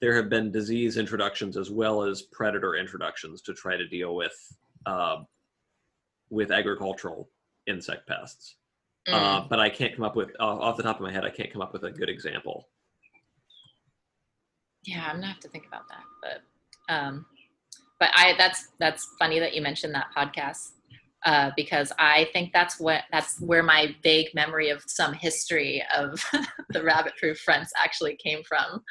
there 0.00 0.16
have 0.16 0.28
been 0.28 0.50
disease 0.50 0.96
introductions 0.96 1.56
as 1.56 1.70
well 1.70 2.02
as 2.02 2.22
predator 2.22 2.74
introductions 2.74 3.40
to 3.42 3.54
try 3.54 3.76
to 3.76 3.86
deal 3.86 4.16
with 4.16 4.34
uh, 4.84 5.18
with 6.28 6.50
agricultural 6.50 7.30
insect 7.68 8.08
pests. 8.08 8.56
Uh, 9.06 9.12
mm. 9.12 9.14
Uh, 9.14 9.46
but 9.48 9.60
I 9.60 9.70
can't 9.70 9.94
come 9.94 10.04
up 10.04 10.16
with 10.16 10.30
off 10.40 10.76
the 10.76 10.82
top 10.82 10.96
of 10.96 11.02
my 11.02 11.12
head. 11.12 11.24
I 11.24 11.30
can't 11.30 11.52
come 11.52 11.62
up 11.62 11.72
with 11.72 11.84
a 11.84 11.90
good 11.92 12.08
example 12.08 12.66
yeah 14.84 15.06
i'm 15.08 15.16
gonna 15.16 15.26
have 15.26 15.40
to 15.40 15.48
think 15.48 15.66
about 15.66 15.82
that 15.88 16.02
but 16.22 16.94
um 16.94 17.26
but 18.00 18.10
i 18.14 18.34
that's 18.38 18.68
that's 18.78 19.08
funny 19.18 19.38
that 19.38 19.54
you 19.54 19.62
mentioned 19.62 19.94
that 19.94 20.06
podcast 20.16 20.72
uh, 21.24 21.50
because 21.56 21.92
I 21.98 22.28
think 22.32 22.52
that's 22.52 22.80
what 22.80 23.02
that's 23.12 23.40
where 23.40 23.62
my 23.62 23.94
vague 24.02 24.34
memory 24.34 24.70
of 24.70 24.82
some 24.86 25.12
history 25.12 25.82
of 25.96 26.20
the 26.70 26.82
rabbit 26.82 27.12
proof 27.16 27.38
fronts 27.38 27.72
actually 27.80 28.16
came 28.22 28.42
from. 28.48 28.82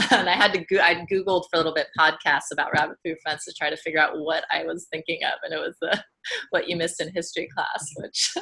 And 0.10 0.28
I 0.28 0.32
had 0.32 0.52
to 0.54 0.64
go- 0.64 0.82
I 0.82 1.06
googled 1.10 1.44
for 1.50 1.54
a 1.54 1.56
little 1.56 1.74
bit 1.74 1.86
podcasts 1.98 2.50
about 2.52 2.72
rabbit 2.72 2.96
proof 3.02 3.16
fronts 3.22 3.44
to 3.46 3.54
try 3.58 3.70
to 3.70 3.76
figure 3.76 4.00
out 4.00 4.18
what 4.18 4.44
I 4.50 4.64
was 4.64 4.86
thinking 4.90 5.20
of, 5.24 5.34
and 5.42 5.54
it 5.54 5.58
was 5.58 5.76
the 5.80 6.02
what 6.50 6.68
you 6.68 6.76
missed 6.76 7.00
in 7.00 7.10
history 7.14 7.48
class, 7.54 7.90
which. 7.96 8.32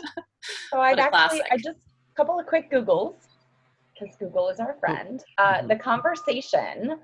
so 0.70 0.80
I 0.80 0.92
actually 0.92 1.42
I 1.50 1.56
just 1.56 1.78
a 1.78 2.16
couple 2.16 2.38
of 2.40 2.46
quick 2.46 2.70
googles 2.70 3.14
because 3.98 4.16
Google 4.16 4.48
is 4.48 4.60
our 4.60 4.76
friend. 4.78 5.22
Uh, 5.38 5.54
mm-hmm. 5.54 5.68
the 5.68 5.76
conversation 5.76 6.96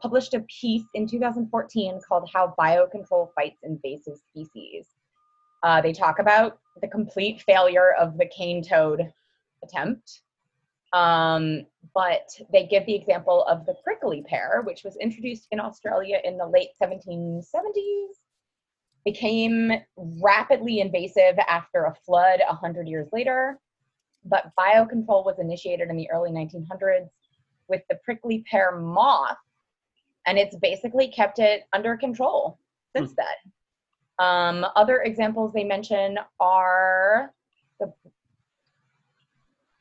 published 0.00 0.34
a 0.34 0.40
piece 0.40 0.84
in 0.94 1.06
2014 1.06 2.00
called 2.06 2.28
How 2.32 2.54
Biocontrol 2.58 3.28
Fights 3.34 3.60
Invasive 3.62 4.18
Species. 4.30 4.86
Uh, 5.62 5.80
they 5.80 5.92
talk 5.92 6.18
about 6.18 6.58
the 6.80 6.88
complete 6.88 7.40
failure 7.42 7.92
of 7.98 8.18
the 8.18 8.26
cane 8.26 8.62
toad 8.62 9.10
attempt. 9.62 10.22
Um, 10.92 11.66
but 11.94 12.28
they 12.52 12.66
give 12.66 12.86
the 12.86 12.94
example 12.94 13.44
of 13.44 13.66
the 13.66 13.74
prickly 13.82 14.22
pear, 14.26 14.62
which 14.64 14.84
was 14.84 14.96
introduced 14.96 15.48
in 15.50 15.60
Australia 15.60 16.18
in 16.24 16.36
the 16.36 16.46
late 16.46 16.70
1770s, 16.80 18.12
became 19.04 19.72
rapidly 19.96 20.80
invasive 20.80 21.38
after 21.48 21.84
a 21.84 21.94
flood 22.04 22.40
100 22.46 22.88
years 22.88 23.08
later, 23.12 23.58
but 24.28 24.52
biocontrol 24.58 25.24
was 25.24 25.38
initiated 25.38 25.88
in 25.90 25.96
the 25.96 26.10
early 26.10 26.30
1900s 26.30 27.08
with 27.68 27.82
the 27.88 27.96
prickly 28.04 28.44
pear 28.50 28.78
moth, 28.78 29.36
and 30.26 30.38
it's 30.38 30.56
basically 30.56 31.08
kept 31.08 31.38
it 31.38 31.64
under 31.72 31.96
control 31.96 32.58
since 32.94 33.10
hmm. 33.10 33.16
then. 33.16 33.52
Um, 34.18 34.66
other 34.76 35.02
examples 35.02 35.52
they 35.52 35.64
mention 35.64 36.18
are 36.40 37.32
the, 37.78 37.92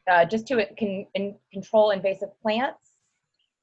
uh, 0.09 0.25
just 0.25 0.47
to 0.47 0.65
can, 0.77 1.07
in, 1.13 1.35
control 1.53 1.91
invasive 1.91 2.29
plants. 2.41 2.91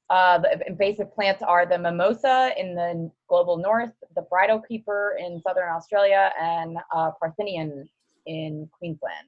Uh, 0.09 0.37
the 0.39 0.67
invasive 0.67 1.13
plants 1.13 1.41
are 1.41 1.65
the 1.65 1.77
mimosa 1.77 2.51
in 2.57 2.75
the 2.75 3.09
global 3.27 3.57
north, 3.57 3.93
the 4.15 4.21
bridal 4.23 4.59
creeper 4.59 5.17
in 5.19 5.41
southern 5.41 5.69
Australia, 5.69 6.31
and 6.39 6.77
uh, 6.93 7.11
Parthenium 7.21 7.87
in 8.25 8.69
Queensland. 8.77 9.27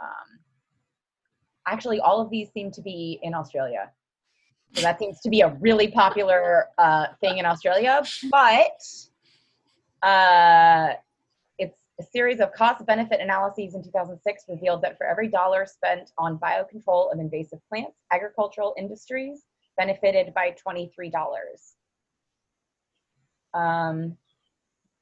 Um, 0.00 0.38
actually 1.66 2.00
all 2.00 2.20
of 2.20 2.30
these 2.30 2.50
seem 2.52 2.70
to 2.72 2.82
be 2.82 3.18
in 3.22 3.34
Australia. 3.34 3.90
So 4.74 4.82
that 4.82 4.98
seems 4.98 5.20
to 5.20 5.30
be 5.30 5.40
a 5.40 5.48
really 5.60 5.88
popular 5.88 6.66
uh, 6.78 7.06
thing 7.20 7.38
in 7.38 7.46
Australia. 7.46 8.02
But 8.30 8.82
uh, 10.02 10.94
it's 11.58 11.76
a 12.00 12.04
series 12.04 12.40
of 12.40 12.52
cost 12.52 12.84
benefit 12.84 13.20
analyses 13.20 13.74
in 13.74 13.82
2006 13.82 14.44
revealed 14.48 14.82
that 14.82 14.98
for 14.98 15.06
every 15.06 15.28
dollar 15.28 15.66
spent 15.66 16.10
on 16.18 16.38
biocontrol 16.38 17.12
of 17.12 17.18
invasive 17.18 17.60
plants, 17.68 17.96
agricultural 18.12 18.74
industries 18.76 19.44
benefited 19.78 20.34
by 20.34 20.54
$23. 20.66 21.10
Um, 23.54 24.16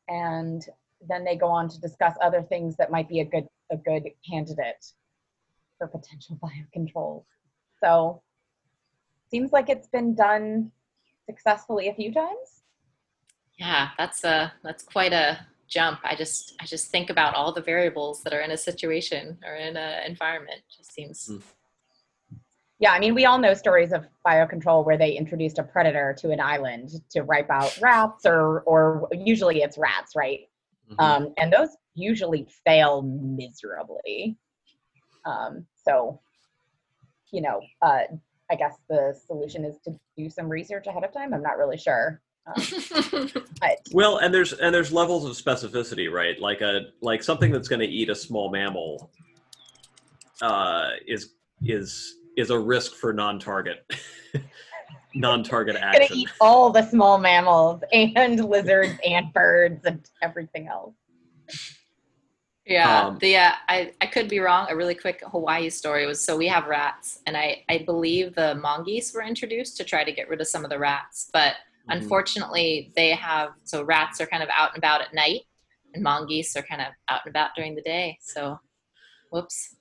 and 0.08 0.64
then 1.08 1.24
they 1.24 1.36
go 1.36 1.48
on 1.48 1.68
to 1.68 1.80
discuss 1.80 2.14
other 2.22 2.42
things 2.42 2.76
that 2.76 2.90
might 2.90 3.08
be 3.08 3.20
a 3.20 3.24
good 3.24 3.46
a 3.70 3.76
good 3.76 4.04
candidate 4.28 4.92
for 5.78 5.88
potential 5.88 6.38
biocontrols. 6.76 7.24
So 7.82 8.22
seems 9.30 9.52
like 9.52 9.68
it's 9.68 9.88
been 9.88 10.14
done 10.14 10.70
successfully 11.26 11.88
a 11.88 11.94
few 11.94 12.12
times. 12.12 12.62
Yeah, 13.58 13.90
that's 13.98 14.24
a 14.24 14.52
that's 14.62 14.82
quite 14.82 15.12
a 15.12 15.38
jump. 15.68 16.00
I 16.04 16.14
just 16.16 16.54
I 16.60 16.66
just 16.66 16.90
think 16.90 17.10
about 17.10 17.34
all 17.34 17.52
the 17.52 17.62
variables 17.62 18.22
that 18.22 18.32
are 18.32 18.40
in 18.40 18.50
a 18.50 18.56
situation 18.56 19.38
or 19.46 19.54
in 19.54 19.76
an 19.76 20.10
environment. 20.10 20.58
It 20.58 20.76
just 20.76 20.92
seems. 20.92 21.28
Mm. 21.28 21.42
Yeah, 22.80 22.92
I 22.92 22.98
mean, 22.98 23.14
we 23.14 23.24
all 23.24 23.38
know 23.38 23.54
stories 23.54 23.92
of 23.92 24.06
biocontrol 24.26 24.84
where 24.84 24.98
they 24.98 25.12
introduced 25.12 25.58
a 25.58 25.62
predator 25.62 26.14
to 26.18 26.30
an 26.32 26.40
island 26.40 26.90
to 27.10 27.22
wipe 27.22 27.48
out 27.50 27.78
rats, 27.80 28.26
or 28.26 28.62
or 28.62 29.08
usually 29.12 29.62
it's 29.62 29.78
rats, 29.78 30.14
right? 30.16 30.40
Mm-hmm. 30.90 31.00
Um, 31.00 31.34
and 31.38 31.52
those 31.52 31.70
usually 31.94 32.46
fail 32.66 33.02
miserably. 33.02 34.36
Um, 35.24 35.66
so, 35.74 36.20
you 37.32 37.40
know, 37.40 37.60
uh, 37.82 38.02
I 38.50 38.54
guess 38.56 38.76
the 38.88 39.18
solution 39.26 39.64
is 39.64 39.76
to 39.84 39.98
do 40.16 40.28
some 40.28 40.48
research 40.48 40.86
ahead 40.86 41.04
of 41.04 41.12
time. 41.12 41.32
I'm 41.32 41.42
not 41.42 41.56
really 41.58 41.78
sure. 41.78 42.20
Um, 42.46 42.54
but. 43.60 43.78
Well, 43.92 44.18
and 44.18 44.32
there's 44.32 44.52
and 44.52 44.74
there's 44.74 44.92
levels 44.92 45.24
of 45.24 45.32
specificity, 45.32 46.10
right? 46.12 46.38
Like 46.38 46.60
a 46.60 46.80
like 47.00 47.22
something 47.22 47.50
that's 47.50 47.68
going 47.68 47.80
to 47.80 47.86
eat 47.86 48.10
a 48.10 48.14
small 48.14 48.50
mammal 48.50 49.10
uh, 50.42 50.90
is 51.06 51.34
is 51.64 52.16
is 52.36 52.50
a 52.50 52.58
risk 52.58 52.94
for 52.94 53.12
non-target. 53.12 53.90
non-target 55.14 55.76
Gonna 55.80 56.06
eat 56.12 56.28
all 56.40 56.70
the 56.70 56.82
small 56.82 57.18
mammals 57.18 57.82
and 57.92 58.44
lizards 58.48 58.98
and 59.04 59.32
birds 59.32 59.84
and 59.84 60.08
everything 60.22 60.66
else. 60.66 60.94
Yeah, 62.66 63.10
Um, 63.10 63.18
the 63.20 63.36
uh, 63.36 63.52
I 63.68 63.92
I 64.00 64.06
could 64.06 64.28
be 64.28 64.38
wrong. 64.40 64.66
A 64.70 64.76
really 64.76 64.94
quick 64.94 65.22
Hawaii 65.30 65.68
story 65.68 66.06
was 66.06 66.24
so 66.24 66.34
we 66.36 66.46
have 66.48 66.66
rats, 66.66 67.20
and 67.26 67.36
I 67.36 67.62
I 67.68 67.78
believe 67.78 68.34
the 68.34 68.54
mongoose 68.54 69.12
were 69.12 69.22
introduced 69.22 69.76
to 69.78 69.84
try 69.84 70.02
to 70.02 70.12
get 70.12 70.28
rid 70.30 70.40
of 70.40 70.48
some 70.48 70.64
of 70.64 70.70
the 70.70 70.78
rats, 70.78 71.28
but 71.32 71.56
Mhm. 71.86 71.90
unfortunately 71.90 72.90
they 72.96 73.10
have 73.10 73.50
so 73.64 73.82
rats 73.82 74.20
are 74.20 74.26
kind 74.26 74.42
of 74.42 74.48
out 74.50 74.70
and 74.70 74.78
about 74.78 75.02
at 75.02 75.12
night, 75.12 75.42
and 75.92 76.02
mongoose 76.02 76.56
are 76.56 76.62
kind 76.62 76.80
of 76.80 76.88
out 77.10 77.20
and 77.26 77.30
about 77.32 77.54
during 77.54 77.74
the 77.74 77.82
day. 77.82 78.18
So, 78.22 78.58
whoops. 79.30 79.76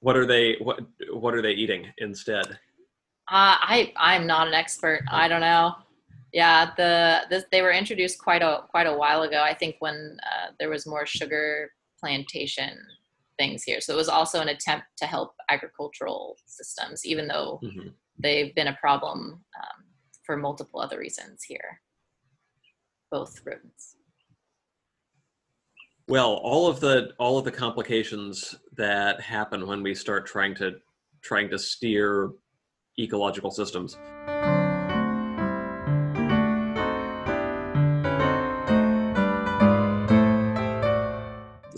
What 0.00 0.16
are 0.16 0.26
they? 0.26 0.54
What 0.60 0.80
What 1.12 1.34
are 1.34 1.42
they 1.42 1.52
eating 1.52 1.92
instead? 1.98 2.58
Uh, 3.28 3.56
I 3.60 3.92
I'm 3.96 4.26
not 4.26 4.48
an 4.48 4.54
expert. 4.54 5.02
I 5.10 5.28
don't 5.28 5.40
know. 5.40 5.76
Yeah, 6.34 6.72
the 6.76 7.20
this, 7.30 7.44
they 7.52 7.62
were 7.62 7.70
introduced 7.70 8.18
quite 8.18 8.42
a 8.42 8.62
quite 8.68 8.88
a 8.88 8.92
while 8.92 9.22
ago. 9.22 9.40
I 9.40 9.54
think 9.54 9.76
when 9.78 10.18
uh, 10.24 10.50
there 10.58 10.68
was 10.68 10.84
more 10.84 11.06
sugar 11.06 11.70
plantation 12.00 12.76
things 13.38 13.62
here. 13.62 13.80
So 13.80 13.92
it 13.94 13.96
was 13.96 14.08
also 14.08 14.40
an 14.40 14.48
attempt 14.48 14.86
to 14.98 15.06
help 15.06 15.34
agricultural 15.48 16.36
systems, 16.46 17.06
even 17.06 17.28
though 17.28 17.60
Mhm. 17.62 17.94
they've 18.18 18.52
been 18.54 18.66
a 18.68 18.76
problem 18.80 19.44
um, 19.62 19.84
for 20.26 20.36
multiple 20.36 20.80
other 20.80 20.98
reasons 20.98 21.44
here. 21.44 21.80
Both 23.12 23.40
rodents. 23.46 23.96
Well, 26.08 26.34
all 26.34 26.66
of 26.66 26.80
the 26.80 27.14
all 27.20 27.38
of 27.38 27.44
the 27.44 27.52
complications 27.52 28.56
that 28.72 29.20
happen 29.20 29.68
when 29.68 29.84
we 29.84 29.94
start 29.94 30.26
trying 30.26 30.56
to 30.56 30.80
trying 31.22 31.48
to 31.50 31.58
steer 31.60 32.32
ecological 32.98 33.52
systems. 33.52 33.96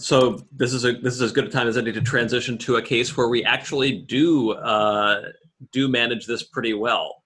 So 0.07 0.39
this 0.53 0.73
is 0.73 0.85
a 0.85 0.93
this 0.93 1.15
is 1.15 1.21
as 1.21 1.33
good 1.33 1.47
a 1.47 1.49
time 1.49 1.67
as 1.67 1.77
any 1.77 1.91
to 1.91 2.01
transition 2.01 2.57
to 2.59 2.77
a 2.77 2.83
case 2.83 3.17
where 3.17 3.27
we 3.27 3.43
actually 3.43 3.91
do 3.91 4.53
uh, 4.53 5.31
do 5.73 5.89
manage 5.89 6.27
this 6.27 6.45
pretty 6.45 6.75
well. 6.75 7.25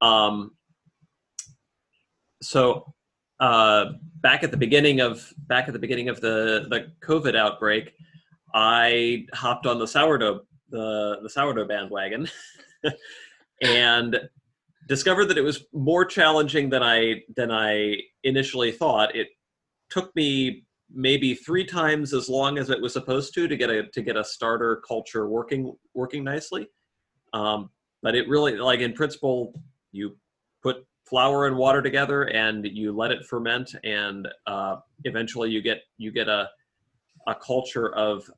Um, 0.00 0.52
so 2.40 2.94
uh, 3.38 3.92
back 4.22 4.42
at 4.44 4.50
the 4.50 4.56
beginning 4.56 5.00
of 5.00 5.30
back 5.36 5.68
at 5.68 5.74
the 5.74 5.78
beginning 5.78 6.08
of 6.08 6.22
the 6.22 6.68
the 6.70 6.90
COVID 7.06 7.36
outbreak, 7.36 7.92
I 8.54 9.26
hopped 9.34 9.66
on 9.66 9.78
the 9.78 9.86
sourdough 9.86 10.40
the 10.70 11.18
the 11.22 11.28
sourdough 11.28 11.68
bandwagon, 11.68 12.30
and 13.60 14.18
discovered 14.88 15.26
that 15.26 15.36
it 15.36 15.42
was 15.42 15.66
more 15.74 16.06
challenging 16.06 16.70
than 16.70 16.82
I 16.82 17.24
than 17.36 17.50
I 17.50 17.98
initially 18.24 18.72
thought. 18.72 19.14
It 19.14 19.28
took 19.90 20.16
me 20.16 20.65
maybe 20.96 21.34
three 21.34 21.64
times 21.64 22.14
as 22.14 22.28
long 22.28 22.56
as 22.56 22.70
it 22.70 22.80
was 22.80 22.94
supposed 22.94 23.34
to 23.34 23.46
to 23.46 23.56
get 23.56 23.68
a 23.70 23.86
to 23.88 24.02
get 24.02 24.16
a 24.16 24.24
starter 24.24 24.82
culture 24.88 25.28
working 25.28 25.76
working 25.94 26.24
nicely. 26.24 26.68
Um, 27.32 27.70
but 28.02 28.14
it 28.14 28.28
really 28.28 28.56
like 28.56 28.80
in 28.80 28.94
principle, 28.94 29.52
you 29.92 30.16
put 30.62 30.86
flour 31.08 31.46
and 31.46 31.56
water 31.56 31.82
together 31.82 32.24
and 32.24 32.66
you 32.66 32.92
let 32.92 33.12
it 33.12 33.24
ferment 33.26 33.74
and 33.84 34.26
uh, 34.46 34.76
eventually 35.04 35.50
you 35.50 35.60
get 35.60 35.82
you 35.98 36.10
get 36.10 36.28
a 36.28 36.48
a 37.28 37.34
culture 37.34 37.94
of 37.94 38.28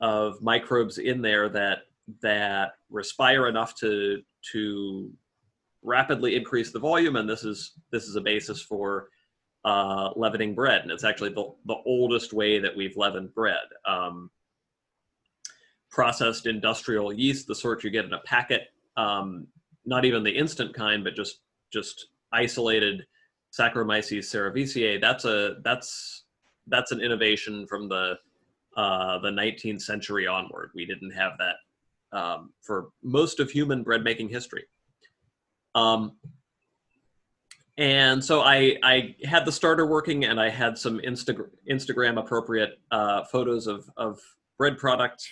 of 0.00 0.40
microbes 0.40 0.98
in 0.98 1.20
there 1.20 1.48
that 1.48 1.80
that 2.22 2.72
respire 2.90 3.48
enough 3.48 3.74
to 3.74 4.22
to 4.52 5.10
rapidly 5.82 6.34
increase 6.34 6.72
the 6.72 6.78
volume 6.78 7.16
and 7.16 7.28
this 7.28 7.44
is 7.44 7.72
this 7.92 8.04
is 8.04 8.16
a 8.16 8.20
basis 8.20 8.60
for 8.62 9.08
uh, 9.66 10.10
leavening 10.16 10.54
bread 10.54 10.82
and 10.82 10.90
it's 10.90 11.04
actually 11.04 11.30
the, 11.30 11.52
the 11.66 11.76
oldest 11.84 12.32
way 12.32 12.58
that 12.58 12.74
we've 12.74 12.96
leavened 12.96 13.34
bread 13.34 13.66
um, 13.86 14.30
processed 15.90 16.46
industrial 16.46 17.12
yeast 17.12 17.46
the 17.46 17.54
sort 17.54 17.84
you 17.84 17.90
get 17.90 18.04
in 18.04 18.12
a 18.12 18.20
packet 18.20 18.68
um, 18.96 19.46
not 19.84 20.04
even 20.04 20.22
the 20.22 20.30
instant 20.30 20.72
kind 20.74 21.04
but 21.04 21.14
just 21.14 21.40
just 21.72 22.08
isolated 22.32 23.04
Saccharomyces 23.56 24.24
cerevisiae. 24.24 25.00
That's 25.00 25.24
a 25.24 25.56
that's 25.64 26.24
that's 26.66 26.92
an 26.92 27.00
innovation 27.00 27.66
from 27.66 27.88
the 27.88 28.14
uh, 28.76 29.18
the 29.20 29.30
19th 29.30 29.80
century 29.82 30.26
onward. 30.26 30.70
We 30.74 30.84
didn't 30.84 31.12
have 31.12 31.32
that 31.38 32.18
um, 32.18 32.52
for 32.62 32.88
most 33.02 33.40
of 33.40 33.50
human 33.50 33.82
bread 33.82 34.04
making 34.04 34.28
history. 34.28 34.64
Um, 35.74 36.16
and 37.78 38.24
so 38.24 38.40
I 38.40 38.78
I 38.82 39.14
had 39.24 39.44
the 39.44 39.52
starter 39.52 39.86
working, 39.86 40.24
and 40.24 40.40
I 40.40 40.48
had 40.48 40.78
some 40.78 40.98
Insta- 41.00 41.50
Instagram 41.70 42.18
appropriate 42.18 42.78
uh, 42.90 43.24
photos 43.24 43.66
of 43.66 43.88
of 43.96 44.18
bread 44.58 44.78
products, 44.78 45.28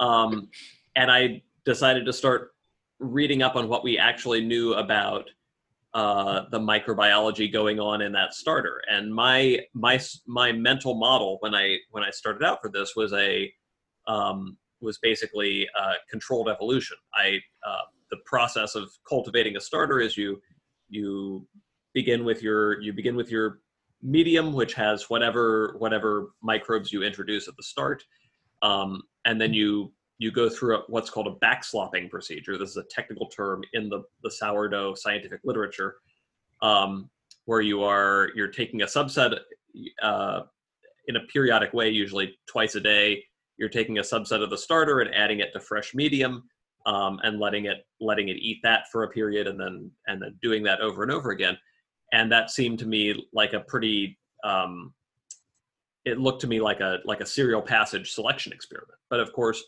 um, 0.00 0.48
and 0.96 1.10
I 1.10 1.42
decided 1.64 2.04
to 2.06 2.12
start 2.12 2.52
reading 2.98 3.42
up 3.42 3.54
on 3.54 3.68
what 3.68 3.84
we 3.84 3.96
actually 3.96 4.44
knew 4.44 4.74
about 4.74 5.30
uh, 5.94 6.42
the 6.50 6.58
microbiology 6.58 7.52
going 7.52 7.78
on 7.78 8.02
in 8.02 8.10
that 8.12 8.34
starter. 8.34 8.82
And 8.90 9.14
my 9.14 9.60
my 9.72 10.00
my 10.26 10.50
mental 10.50 10.94
model 10.94 11.38
when 11.40 11.54
I 11.54 11.78
when 11.90 12.02
I 12.02 12.10
started 12.10 12.42
out 12.42 12.60
for 12.60 12.70
this 12.70 12.94
was 12.96 13.12
a 13.12 13.52
um, 14.08 14.56
was 14.80 14.98
basically 14.98 15.68
controlled 16.10 16.48
evolution. 16.48 16.96
I 17.14 17.38
uh, 17.64 17.82
the 18.10 18.18
process 18.26 18.74
of 18.74 18.90
cultivating 19.08 19.56
a 19.56 19.60
starter 19.60 20.00
is 20.00 20.16
you 20.16 20.40
you 20.88 21.46
begin 22.00 22.24
with 22.28 22.40
your 22.42 22.80
you 22.84 22.92
begin 22.92 23.16
with 23.20 23.30
your 23.36 23.46
medium, 24.16 24.46
which 24.60 24.74
has 24.74 25.10
whatever 25.12 25.74
whatever 25.78 26.10
microbes 26.52 26.92
you 26.92 27.02
introduce 27.02 27.48
at 27.48 27.56
the 27.56 27.66
start, 27.72 28.00
um, 28.62 29.02
and 29.24 29.40
then 29.40 29.52
you 29.52 29.92
you 30.18 30.30
go 30.30 30.48
through 30.48 30.76
a, 30.76 30.80
what's 30.88 31.10
called 31.10 31.28
a 31.28 31.36
backslopping 31.44 32.08
procedure. 32.10 32.56
This 32.56 32.70
is 32.70 32.76
a 32.76 32.84
technical 32.96 33.26
term 33.28 33.62
in 33.72 33.88
the, 33.88 34.00
the 34.24 34.30
sourdough 34.30 34.94
scientific 34.94 35.40
literature, 35.44 35.96
um, 36.62 37.10
where 37.46 37.60
you 37.60 37.82
are 37.82 38.30
you're 38.36 38.54
taking 38.62 38.82
a 38.82 38.86
subset 38.86 39.30
uh, 40.02 40.40
in 41.08 41.16
a 41.16 41.20
periodic 41.32 41.72
way, 41.72 41.88
usually 41.88 42.36
twice 42.46 42.74
a 42.76 42.80
day. 42.80 43.24
You're 43.56 43.68
taking 43.80 43.98
a 43.98 44.02
subset 44.02 44.40
of 44.44 44.50
the 44.50 44.58
starter 44.66 45.00
and 45.00 45.12
adding 45.12 45.40
it 45.40 45.50
to 45.54 45.60
fresh 45.60 45.94
medium, 45.94 46.44
um, 46.86 47.18
and 47.24 47.40
letting 47.40 47.64
it 47.64 47.78
letting 48.00 48.28
it 48.28 48.36
eat 48.48 48.58
that 48.62 48.82
for 48.92 49.02
a 49.02 49.08
period, 49.08 49.48
and 49.48 49.58
then 49.58 49.90
and 50.06 50.22
then 50.22 50.38
doing 50.40 50.62
that 50.68 50.80
over 50.80 51.02
and 51.02 51.10
over 51.10 51.30
again. 51.32 51.56
And 52.12 52.32
that 52.32 52.50
seemed 52.50 52.78
to 52.80 52.86
me 52.86 53.28
like 53.32 53.52
a 53.52 53.60
pretty 53.60 54.18
um, 54.44 54.94
it 56.04 56.18
looked 56.18 56.40
to 56.40 56.46
me 56.46 56.60
like 56.60 56.80
a 56.80 56.98
like 57.04 57.20
a 57.20 57.26
serial 57.26 57.62
passage 57.62 58.12
selection 58.12 58.52
experiment. 58.52 58.98
But 59.10 59.20
of 59.20 59.32
course, 59.32 59.62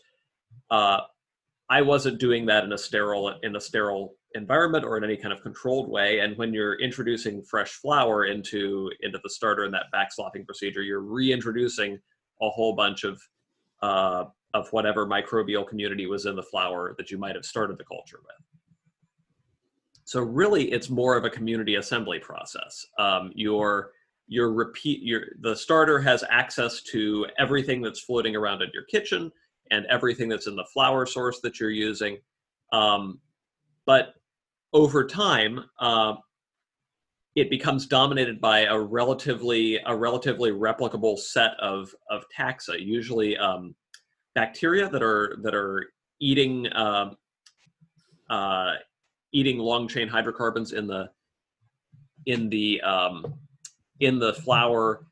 uh, 0.69 1.01
I 1.69 1.81
wasn't 1.81 2.19
doing 2.19 2.45
that 2.47 2.63
in 2.63 2.73
a 2.73 2.77
sterile 2.77 3.35
in 3.43 3.55
a 3.55 3.61
sterile 3.61 4.15
environment 4.33 4.85
or 4.85 4.97
in 4.97 5.03
any 5.03 5.17
kind 5.17 5.33
of 5.33 5.41
controlled 5.41 5.89
way. 5.89 6.19
And 6.19 6.37
when 6.37 6.53
you're 6.53 6.79
introducing 6.79 7.43
fresh 7.43 7.71
flour 7.71 8.25
into 8.25 8.91
into 9.01 9.19
the 9.23 9.29
starter 9.29 9.65
in 9.65 9.71
that 9.71 9.85
backslopping 9.93 10.45
procedure, 10.45 10.81
you're 10.81 11.01
reintroducing 11.01 11.99
a 12.41 12.49
whole 12.49 12.75
bunch 12.75 13.03
of 13.03 13.21
uh, 13.81 14.25
of 14.53 14.71
whatever 14.73 15.05
microbial 15.05 15.67
community 15.67 16.07
was 16.07 16.25
in 16.25 16.35
the 16.35 16.43
flour 16.43 16.93
that 16.97 17.09
you 17.09 17.17
might 17.17 17.35
have 17.35 17.45
started 17.45 17.77
the 17.77 17.85
culture 17.85 18.19
with. 18.21 18.50
So 20.11 20.19
really, 20.19 20.69
it's 20.73 20.89
more 20.89 21.15
of 21.15 21.23
a 21.23 21.29
community 21.29 21.75
assembly 21.75 22.19
process. 22.19 22.85
Um, 22.99 23.31
your 23.33 23.91
your 24.27 24.51
repeat 24.51 25.01
your 25.01 25.21
the 25.39 25.55
starter 25.55 26.01
has 26.01 26.21
access 26.29 26.81
to 26.91 27.27
everything 27.39 27.81
that's 27.81 28.01
floating 28.01 28.35
around 28.35 28.61
in 28.61 28.69
your 28.73 28.83
kitchen 28.83 29.31
and 29.71 29.85
everything 29.85 30.27
that's 30.27 30.47
in 30.47 30.57
the 30.57 30.65
flour 30.73 31.05
source 31.05 31.39
that 31.43 31.61
you're 31.61 31.71
using. 31.71 32.17
Um, 32.73 33.21
but 33.85 34.15
over 34.73 35.07
time, 35.07 35.63
uh, 35.79 36.15
it 37.37 37.49
becomes 37.49 37.87
dominated 37.87 38.41
by 38.41 38.65
a 38.65 38.77
relatively 38.77 39.79
a 39.85 39.95
relatively 39.95 40.51
replicable 40.51 41.17
set 41.17 41.51
of 41.61 41.95
of 42.09 42.25
taxa, 42.37 42.85
usually 42.85 43.37
um, 43.37 43.75
bacteria 44.35 44.89
that 44.89 45.03
are 45.03 45.37
that 45.41 45.55
are 45.55 45.85
eating 46.19 46.67
uh, 46.67 47.11
uh, 48.29 48.73
eating 49.33 49.57
long 49.57 49.87
chain 49.87 50.07
hydrocarbons 50.07 50.73
in 50.73 50.87
the 50.87 51.09
in 52.25 52.49
the 52.49 52.81
um, 52.81 53.33
in 53.99 54.19
the 54.19 54.33
flour 54.33 55.05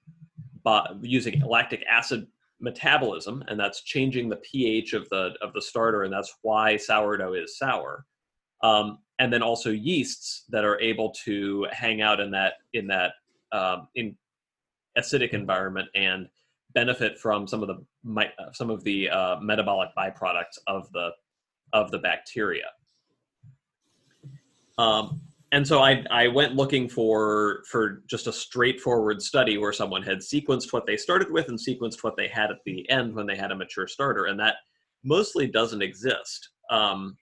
by 0.63 0.87
using 1.01 1.41
lactic 1.41 1.83
acid 1.89 2.27
metabolism, 2.59 3.43
and 3.47 3.59
that's 3.59 3.83
changing 3.83 4.29
the 4.29 4.35
pH 4.37 4.93
of 4.93 5.07
the 5.09 5.33
of 5.41 5.53
the 5.53 5.61
starter, 5.61 6.03
and 6.03 6.13
that's 6.13 6.35
why 6.41 6.77
sourdough 6.77 7.33
is 7.33 7.57
sour. 7.57 8.05
Um, 8.61 8.99
and 9.19 9.31
then 9.31 9.41
also 9.41 9.69
yeasts 9.69 10.45
that 10.49 10.65
are 10.65 10.79
able 10.79 11.11
to 11.25 11.65
hang 11.71 12.01
out 12.01 12.19
in 12.19 12.31
that 12.31 12.53
in 12.73 12.87
that 12.87 13.13
um, 13.51 13.87
in 13.95 14.15
acidic 14.97 15.33
environment 15.33 15.87
and 15.95 16.27
benefit 16.73 17.17
from 17.17 17.47
some 17.47 17.63
of 17.63 17.67
the 17.67 18.31
some 18.53 18.69
of 18.69 18.83
the 18.83 19.09
uh, 19.09 19.39
metabolic 19.39 19.89
byproducts 19.97 20.57
of 20.67 20.91
the 20.91 21.09
of 21.73 21.91
the 21.91 21.99
bacteria. 21.99 22.65
Um, 24.79 25.21
and 25.51 25.67
so 25.67 25.81
I, 25.81 26.03
I 26.09 26.27
went 26.27 26.55
looking 26.55 26.87
for 26.87 27.63
for 27.69 28.03
just 28.07 28.27
a 28.27 28.31
straightforward 28.31 29.21
study 29.21 29.57
where 29.57 29.73
someone 29.73 30.03
had 30.03 30.19
sequenced 30.19 30.71
what 30.71 30.85
they 30.85 30.95
started 30.95 31.31
with 31.31 31.49
and 31.49 31.59
sequenced 31.59 32.03
what 32.03 32.15
they 32.15 32.27
had 32.27 32.49
at 32.49 32.63
the 32.65 32.89
end 32.89 33.13
when 33.13 33.27
they 33.27 33.35
had 33.35 33.51
a 33.51 33.55
mature 33.55 33.87
starter, 33.87 34.25
and 34.25 34.39
that 34.39 34.55
mostly 35.03 35.47
doesn't 35.47 35.81
exist 35.81 36.49
um, 36.69 37.17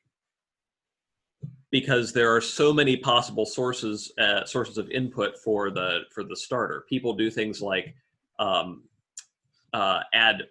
because 1.71 2.13
there 2.13 2.33
are 2.35 2.41
so 2.41 2.71
many 2.71 2.95
possible 2.97 3.45
sources 3.45 4.11
uh, 4.19 4.45
sources 4.45 4.77
of 4.77 4.89
input 4.91 5.37
for 5.43 5.71
the 5.71 6.01
for 6.13 6.23
the 6.23 6.35
starter. 6.35 6.85
People 6.87 7.13
do 7.13 7.31
things 7.31 7.61
like 7.61 7.95
um, 8.39 8.83
uh, 9.73 10.01
add 10.13 10.43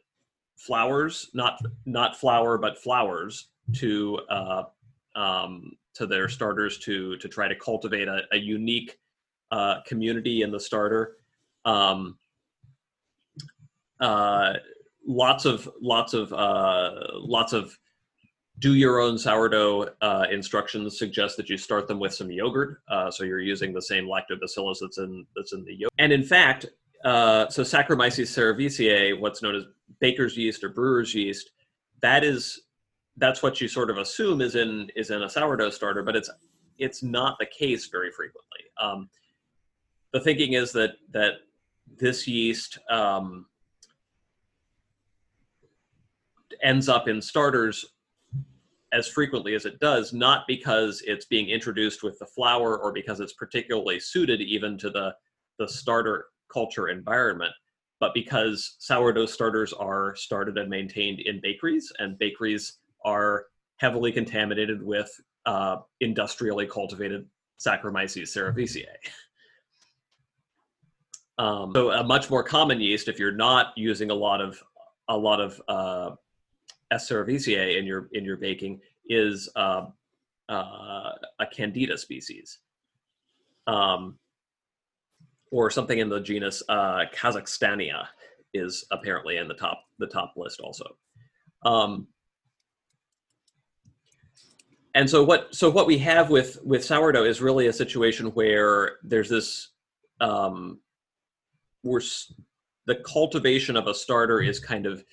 flowers, 0.56 1.30
not 1.34 1.60
not 1.84 2.16
flower, 2.16 2.58
but 2.58 2.78
flowers 2.78 3.48
to 3.74 4.18
uh, 4.30 4.64
um, 5.14 5.72
to 5.96 6.06
their 6.06 6.28
starters 6.28 6.78
to 6.78 7.16
to 7.18 7.28
try 7.28 7.48
to 7.48 7.54
cultivate 7.54 8.08
a, 8.08 8.22
a 8.32 8.36
unique 8.36 8.98
uh, 9.50 9.80
community 9.86 10.42
in 10.42 10.50
the 10.50 10.60
starter. 10.60 11.16
Um, 11.64 12.18
uh, 14.00 14.54
lots 15.06 15.44
of 15.44 15.68
lots 15.80 16.14
of 16.14 16.32
uh, 16.32 16.92
lots 17.14 17.52
of 17.52 17.76
do 18.58 18.74
your 18.74 19.00
own 19.00 19.18
sourdough 19.18 19.88
uh, 20.00 20.26
instructions 20.30 20.98
suggest 20.98 21.36
that 21.36 21.50
you 21.50 21.58
start 21.58 21.88
them 21.88 21.98
with 21.98 22.14
some 22.14 22.30
yogurt. 22.30 22.80
Uh, 22.88 23.10
so 23.10 23.24
you're 23.24 23.40
using 23.40 23.72
the 23.72 23.82
same 23.82 24.06
lactobacillus 24.06 24.78
that's 24.80 24.98
in 24.98 25.26
that's 25.34 25.52
in 25.52 25.64
the 25.64 25.74
yogurt. 25.74 25.92
And 25.98 26.12
in 26.12 26.22
fact, 26.22 26.66
uh, 27.04 27.48
so 27.48 27.62
Saccharomyces 27.62 28.28
cerevisiae, 28.28 29.18
what's 29.20 29.42
known 29.42 29.54
as 29.54 29.64
baker's 30.00 30.36
yeast 30.36 30.64
or 30.64 30.70
brewer's 30.70 31.14
yeast, 31.14 31.50
that 32.00 32.24
is 32.24 32.62
that's 33.16 33.42
what 33.42 33.60
you 33.60 33.68
sort 33.68 33.90
of 33.90 33.98
assume 33.98 34.40
is 34.40 34.54
in 34.54 34.90
is 34.94 35.10
in 35.10 35.22
a 35.22 35.28
sourdough 35.28 35.70
starter, 35.70 36.02
but 36.02 36.16
it's 36.16 36.30
it's 36.78 37.02
not 37.02 37.38
the 37.38 37.46
case 37.46 37.88
very 37.88 38.10
frequently. 38.10 38.60
Um, 38.80 39.08
the 40.12 40.20
thinking 40.20 40.52
is 40.52 40.72
that 40.72 40.92
that 41.12 41.34
this 41.98 42.26
yeast 42.26 42.78
um, 42.90 43.46
ends 46.62 46.88
up 46.88 47.08
in 47.08 47.22
starters 47.22 47.84
as 48.92 49.08
frequently 49.08 49.54
as 49.54 49.66
it 49.66 49.80
does, 49.80 50.12
not 50.12 50.44
because 50.46 51.02
it's 51.06 51.26
being 51.26 51.48
introduced 51.48 52.02
with 52.02 52.18
the 52.18 52.26
flour 52.26 52.78
or 52.78 52.92
because 52.92 53.20
it's 53.20 53.32
particularly 53.32 53.98
suited 53.98 54.40
even 54.40 54.78
to 54.78 54.90
the 54.90 55.14
the 55.58 55.66
starter 55.66 56.26
culture 56.52 56.88
environment, 56.88 57.52
but 57.98 58.12
because 58.12 58.76
sourdough 58.78 59.26
starters 59.26 59.72
are 59.72 60.14
started 60.16 60.58
and 60.58 60.68
maintained 60.68 61.20
in 61.20 61.40
bakeries, 61.42 61.90
and 61.98 62.18
bakeries 62.18 62.78
are 63.06 63.46
heavily 63.78 64.12
contaminated 64.12 64.82
with 64.82 65.08
uh, 65.46 65.76
industrially 66.00 66.66
cultivated 66.66 67.26
Saccharomyces 67.58 68.28
cerevisiae. 68.36 68.84
Um, 71.38 71.72
so 71.74 71.90
a 71.90 72.02
much 72.02 72.28
more 72.30 72.42
common 72.42 72.80
yeast, 72.80 73.08
if 73.08 73.18
you're 73.18 73.32
not 73.32 73.72
using 73.76 74.10
a 74.10 74.14
lot 74.14 74.40
of 74.40 74.62
a 75.08 75.16
lot 75.16 75.40
of 75.40 75.62
uh, 75.68 76.10
S. 76.90 77.08
cerevisiae 77.08 77.78
in 77.78 77.86
your 77.86 78.08
in 78.12 78.24
your 78.24 78.36
baking, 78.36 78.80
is 79.08 79.48
uh, 79.54 79.86
uh, 80.48 81.12
a 81.38 81.46
Candida 81.54 81.96
species, 81.98 82.58
um, 83.66 84.18
or 85.50 85.70
something 85.70 85.98
in 85.98 86.08
the 86.08 86.20
genus 86.20 86.62
uh, 86.68 87.04
Kazachstania 87.14 88.06
is 88.54 88.86
apparently 88.90 89.36
in 89.36 89.46
the 89.46 89.54
top 89.54 89.84
the 89.98 90.06
top 90.06 90.32
list 90.36 90.60
also. 90.60 90.96
Um, 91.62 92.08
and 94.96 95.08
so 95.08 95.22
what 95.22 95.54
so 95.54 95.70
what 95.70 95.86
we 95.86 95.98
have 95.98 96.30
with 96.30 96.58
with 96.64 96.82
sourdough 96.82 97.24
is 97.24 97.42
really 97.42 97.66
a 97.66 97.72
situation 97.72 98.28
where 98.28 98.96
there's 99.04 99.28
this 99.28 99.68
um 100.20 100.80
we're 101.84 102.00
the 102.86 102.96
cultivation 102.96 103.76
of 103.76 103.88
a 103.88 103.94
starter 103.94 104.40
is 104.40 104.58
kind 104.58 104.86
of 104.86 105.04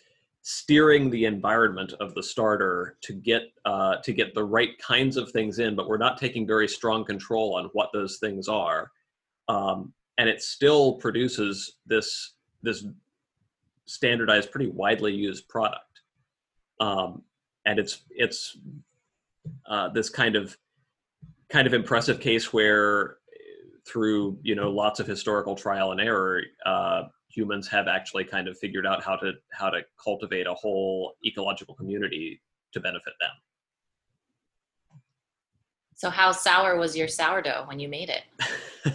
steering 0.41 1.09
the 1.09 1.25
environment 1.25 1.93
of 1.99 2.15
the 2.15 2.23
starter 2.23 2.97
to 3.01 3.13
get 3.13 3.43
uh, 3.65 3.97
to 3.97 4.13
get 4.13 4.33
the 4.33 4.43
right 4.43 4.77
kinds 4.79 5.17
of 5.17 5.31
things 5.31 5.59
in 5.59 5.75
but 5.75 5.89
we're 5.89 5.97
not 5.97 6.17
taking 6.17 6.47
very 6.47 6.67
strong 6.67 7.03
control 7.03 7.55
on 7.55 7.65
what 7.73 7.89
those 7.93 8.17
things 8.17 8.47
are. 8.47 8.89
Um, 9.49 9.93
and 10.17 10.29
it 10.29 10.41
still 10.41 10.93
produces 10.93 11.77
this 11.85 12.35
this 12.61 12.85
standardized 13.85 14.49
pretty 14.49 14.69
widely 14.69 15.13
used 15.13 15.49
product. 15.49 16.01
Um, 16.79 17.23
and 17.65 17.79
it's 17.79 18.03
it's 18.09 18.57
uh, 19.65 19.89
this 19.89 20.09
kind 20.09 20.35
of 20.35 20.57
kind 21.49 21.67
of 21.67 21.73
impressive 21.73 22.19
case 22.19 22.51
where 22.51 23.17
through 23.85 24.37
you 24.41 24.55
know 24.55 24.69
lots 24.71 24.99
of 24.99 25.07
historical 25.07 25.55
trial 25.55 25.91
and 25.91 26.01
error 26.01 26.41
uh, 26.65 27.03
humans 27.27 27.67
have 27.67 27.87
actually 27.87 28.23
kind 28.23 28.47
of 28.47 28.57
figured 28.57 28.85
out 28.85 29.03
how 29.03 29.15
to 29.15 29.33
how 29.51 29.69
to 29.69 29.81
cultivate 30.01 30.47
a 30.47 30.53
whole 30.53 31.13
ecological 31.25 31.75
community 31.75 32.41
to 32.71 32.79
benefit 32.79 33.13
them. 33.19 33.31
So 35.95 36.09
how 36.09 36.31
sour 36.31 36.77
was 36.77 36.97
your 36.97 37.07
sourdough 37.07 37.65
when 37.67 37.79
you 37.79 37.87
made 37.87 38.09
it? 38.09 38.23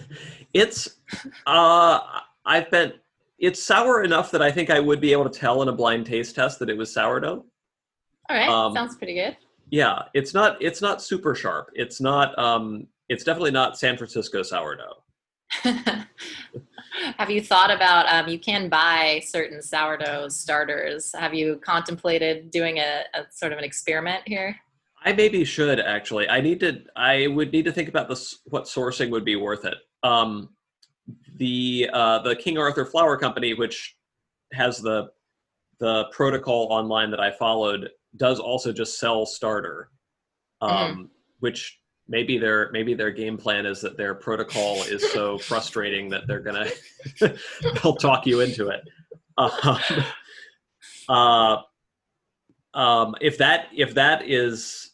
It's 0.54 0.96
uh 1.46 2.00
i've 2.46 2.70
been 2.70 2.94
it's 3.38 3.62
sour 3.62 4.02
enough 4.02 4.30
that 4.30 4.40
i 4.40 4.50
think 4.50 4.70
i 4.70 4.80
would 4.80 4.98
be 4.98 5.12
able 5.12 5.28
to 5.28 5.38
tell 5.38 5.60
in 5.60 5.68
a 5.68 5.72
blind 5.72 6.06
taste 6.06 6.34
test 6.34 6.58
that 6.60 6.70
it 6.70 6.76
was 6.76 6.90
sourdough. 6.90 7.44
All 8.30 8.36
right. 8.36 8.48
Um, 8.48 8.72
sounds 8.72 8.96
pretty 8.96 9.14
good 9.14 9.36
yeah 9.70 10.02
it's 10.14 10.34
not 10.34 10.60
it's 10.60 10.80
not 10.80 11.02
super 11.02 11.34
sharp. 11.34 11.70
It's 11.74 12.00
not 12.00 12.38
um 12.38 12.86
it's 13.08 13.24
definitely 13.24 13.50
not 13.50 13.78
san 13.78 13.96
francisco 13.96 14.42
sourdough. 14.42 15.02
Have 17.16 17.30
you 17.30 17.40
thought 17.40 17.70
about 17.70 18.06
um, 18.12 18.28
you 18.28 18.38
can 18.38 18.68
buy 18.68 19.22
certain 19.24 19.62
sourdough 19.62 20.28
starters. 20.28 21.14
Have 21.14 21.32
you 21.32 21.56
contemplated 21.64 22.50
doing 22.50 22.78
a, 22.78 23.04
a, 23.14 23.20
sort 23.30 23.52
of 23.52 23.58
an 23.58 23.64
experiment 23.64 24.22
here? 24.26 24.56
I 25.04 25.12
maybe 25.12 25.44
should 25.44 25.80
actually. 25.80 26.28
I 26.28 26.40
need 26.40 26.60
to 26.60 26.82
i 26.96 27.26
would 27.28 27.52
need 27.52 27.64
to 27.64 27.72
think 27.72 27.88
about 27.88 28.08
this 28.08 28.40
what 28.46 28.64
sourcing 28.64 29.10
would 29.10 29.24
be 29.24 29.36
worth 29.36 29.64
it. 29.64 29.78
Um 30.02 30.50
the 31.36 31.88
uh 31.92 32.18
the 32.20 32.36
king 32.36 32.58
arthur 32.58 32.84
flour 32.84 33.16
company 33.16 33.54
which 33.54 33.96
has 34.52 34.78
the 34.78 35.10
the 35.78 36.04
protocol 36.12 36.66
online 36.70 37.10
that 37.10 37.20
i 37.20 37.30
followed 37.30 37.88
does 38.16 38.38
also 38.40 38.72
just 38.72 38.98
sell 38.98 39.26
starter, 39.26 39.90
mm-hmm. 40.62 40.74
um, 40.74 40.96
mm. 40.96 41.08
which 41.40 41.78
maybe 42.08 42.38
their 42.38 42.70
maybe 42.72 42.94
their 42.94 43.10
game 43.10 43.36
plan 43.36 43.66
is 43.66 43.80
that 43.80 43.96
their 43.96 44.14
protocol 44.14 44.82
is 44.84 45.12
so 45.12 45.38
frustrating 45.50 46.08
that 46.08 46.26
they're 46.26 46.40
gonna 46.40 46.68
they'll 47.82 47.96
talk 47.96 48.26
you 48.26 48.40
into 48.40 48.68
it. 48.68 48.80
Um, 49.36 49.50
uh, 51.08 51.56
um, 52.74 53.14
if 53.20 53.38
that 53.38 53.66
if 53.76 53.94
that 53.94 54.28
is 54.28 54.92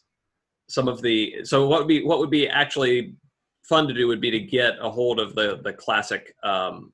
some 0.67 0.87
of 0.87 1.01
the 1.01 1.43
so 1.43 1.67
what 1.67 1.79
would 1.79 1.87
be 1.87 2.03
what 2.03 2.19
would 2.19 2.29
be 2.29 2.47
actually 2.47 3.15
fun 3.63 3.87
to 3.87 3.93
do 3.93 4.07
would 4.07 4.21
be 4.21 4.31
to 4.31 4.39
get 4.39 4.73
a 4.79 4.89
hold 4.89 5.19
of 5.19 5.35
the 5.35 5.59
the 5.63 5.73
classic 5.73 6.35
um, 6.43 6.91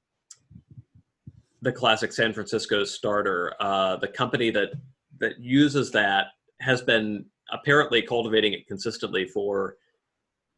the 1.62 1.72
classic 1.72 2.12
San 2.12 2.34
Francisco 2.34 2.84
starter, 2.84 3.54
uh, 3.60 3.96
the 3.98 4.08
company 4.08 4.50
that 4.52 4.72
that 5.22 5.40
uses 5.40 5.92
that 5.92 6.28
has 6.60 6.82
been 6.82 7.26
apparently 7.52 8.02
cultivating 8.02 8.54
it 8.54 8.68
consistently 8.68 9.26
for 9.26 9.78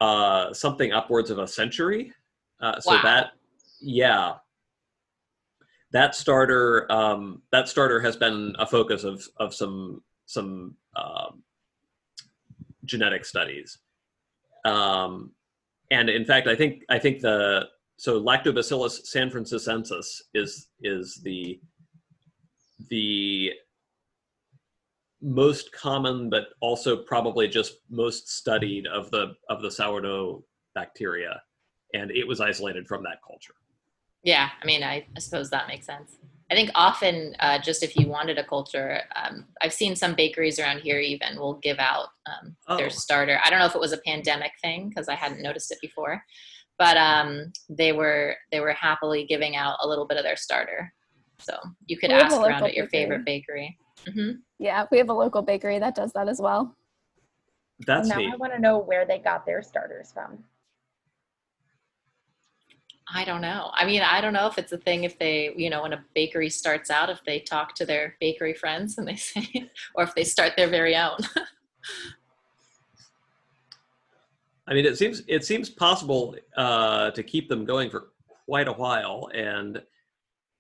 uh, 0.02 0.54
something 0.54 0.92
upwards 0.92 1.30
of 1.30 1.40
a 1.40 1.48
century. 1.48 2.12
Uh, 2.60 2.80
so 2.80 2.92
wow. 2.96 3.02
that, 3.04 3.32
yeah, 3.82 4.34
that 5.92 6.16
starter, 6.16 6.92
um, 6.92 7.42
that 7.52 7.70
starter 7.70 8.02
has 8.02 8.16
been 8.16 8.56
a 8.58 8.66
focus 8.66 9.04
of 9.04 9.28
of 9.38 9.54
some 9.54 10.02
some 10.26 10.76
um, 10.96 11.44
genetic 12.86 13.26
studies. 13.26 13.78
Um, 14.66 15.32
and 15.92 16.10
in 16.10 16.26
fact, 16.26 16.48
I 16.48 16.56
think 16.56 16.84
I 16.90 17.00
think 17.00 17.22
the 17.22 17.68
so 17.98 18.22
Lactobacillus 18.22 19.02
sanfranciscensis 19.14 20.22
is 20.34 20.70
is 20.82 21.22
the 21.24 21.60
the 22.90 23.52
most 25.24 25.72
common, 25.72 26.30
but 26.30 26.50
also 26.60 26.98
probably 26.98 27.48
just 27.48 27.78
most 27.90 28.30
studied 28.30 28.86
of 28.88 29.10
the 29.12 29.34
of 29.50 29.62
the 29.62 29.72
sourdough 29.72 30.44
bacteria, 30.76 31.42
and 31.94 32.12
it 32.12 32.28
was 32.28 32.42
isolated 32.42 32.88
from 32.88 33.04
that 33.04 33.20
culture. 33.26 33.56
Yeah, 34.24 34.50
I 34.62 34.66
mean, 34.66 34.84
I, 34.84 35.06
I 35.16 35.20
suppose 35.20 35.50
that 35.50 35.68
makes 35.68 35.86
sense. 35.86 36.18
I 36.52 36.56
think 36.56 36.72
often, 36.76 37.36
uh, 37.40 37.58
just 37.60 37.84
if 37.84 37.96
you 37.96 38.08
wanted 38.08 38.38
a 38.38 38.44
culture, 38.44 39.02
um, 39.16 39.46
I've 39.62 39.74
seen 39.74 39.96
some 39.96 40.14
bakeries 40.14 40.60
around 40.60 40.82
here 40.82 41.00
even 41.00 41.40
will 41.40 41.56
give 41.56 41.80
out 41.80 42.10
um, 42.28 42.56
oh. 42.68 42.78
their 42.78 42.90
starter. 42.90 43.40
I 43.44 43.50
don't 43.50 43.60
know 43.60 43.66
if 43.66 43.76
it 43.76 43.82
was 43.82 43.94
a 43.94 44.02
pandemic 44.06 44.52
thing 44.62 44.90
because 44.90 45.10
I 45.10 45.16
hadn't 45.16 45.42
noticed 45.42 45.72
it 45.72 45.80
before, 45.82 46.24
but 46.78 46.98
um, 46.98 47.52
they 47.70 47.92
were 47.92 48.36
they 48.52 48.60
were 48.60 48.74
happily 48.74 49.26
giving 49.26 49.56
out 49.56 49.78
a 49.82 49.88
little 49.88 50.06
bit 50.06 50.18
of 50.18 50.24
their 50.24 50.36
starter. 50.36 50.94
So 51.44 51.58
you 51.88 51.98
could 51.98 52.12
ask 52.12 52.36
around 52.36 52.64
at 52.64 52.74
your 52.74 52.88
favorite 52.88 53.26
bakery. 53.26 53.78
Mm-hmm. 54.06 54.38
Yeah, 54.60 54.86
we 54.92 54.98
have 54.98 55.10
a 55.10 55.14
local 55.14 55.42
bakery 55.42 55.80
that 55.80 55.96
does 55.96 56.14
that 56.14 56.28
as 56.28 56.40
well. 56.42 56.76
That's 57.86 58.08
now 58.08 58.18
neat. 58.18 58.32
I 58.34 58.36
want 58.38 58.54
to 58.54 58.60
know 58.60 58.78
where 58.78 59.06
they 59.06 59.20
got 59.20 59.46
their 59.46 59.62
starters 59.62 60.12
from. 60.12 60.44
I 63.14 63.26
don't 63.26 63.42
know. 63.42 63.70
I 63.74 63.86
mean, 63.86 64.02
I 64.02 64.22
don't 64.22 64.34
know 64.34 64.48
if 64.48 64.58
it's 64.58 64.72
a 64.72 64.78
thing 64.78 65.04
if 65.04 65.20
they, 65.20 65.54
you 65.56 65.70
know, 65.70 65.84
when 65.84 65.94
a 65.94 66.04
bakery 66.16 66.50
starts 66.50 66.90
out, 66.90 67.10
if 67.10 67.22
they 67.26 67.40
talk 67.40 67.76
to 67.76 67.86
their 67.86 68.16
bakery 68.20 68.54
friends 68.54 68.98
and 68.98 69.08
they 69.08 69.16
say, 69.18 69.70
or 69.96 70.04
if 70.04 70.16
they 70.16 70.24
start 70.24 70.54
their 70.56 70.70
very 70.70 70.96
own. 70.96 71.18
I 74.66 74.74
mean, 74.74 74.86
it 74.86 74.98
seems 74.98 75.24
it 75.28 75.44
seems 75.44 75.70
possible 75.70 76.38
uh, 76.56 77.12
to 77.12 77.22
keep 77.22 77.50
them 77.50 77.66
going 77.66 77.90
for 77.90 78.12
quite 78.46 78.70
a 78.70 78.74
while, 78.74 79.30
and 79.34 79.82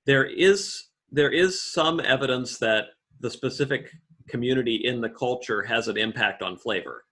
there 0.06 0.26
is 0.26 0.90
there 1.12 1.32
is 1.32 1.62
some 1.62 2.00
evidence 2.00 2.58
that 2.58 2.86
the 3.20 3.30
specific 3.30 3.92
community 4.28 4.76
in 4.84 5.02
the 5.02 5.10
culture 5.10 5.62
has 5.62 5.88
an 5.88 5.98
impact 5.98 6.42
on 6.42 6.58
flavor. 6.58 7.06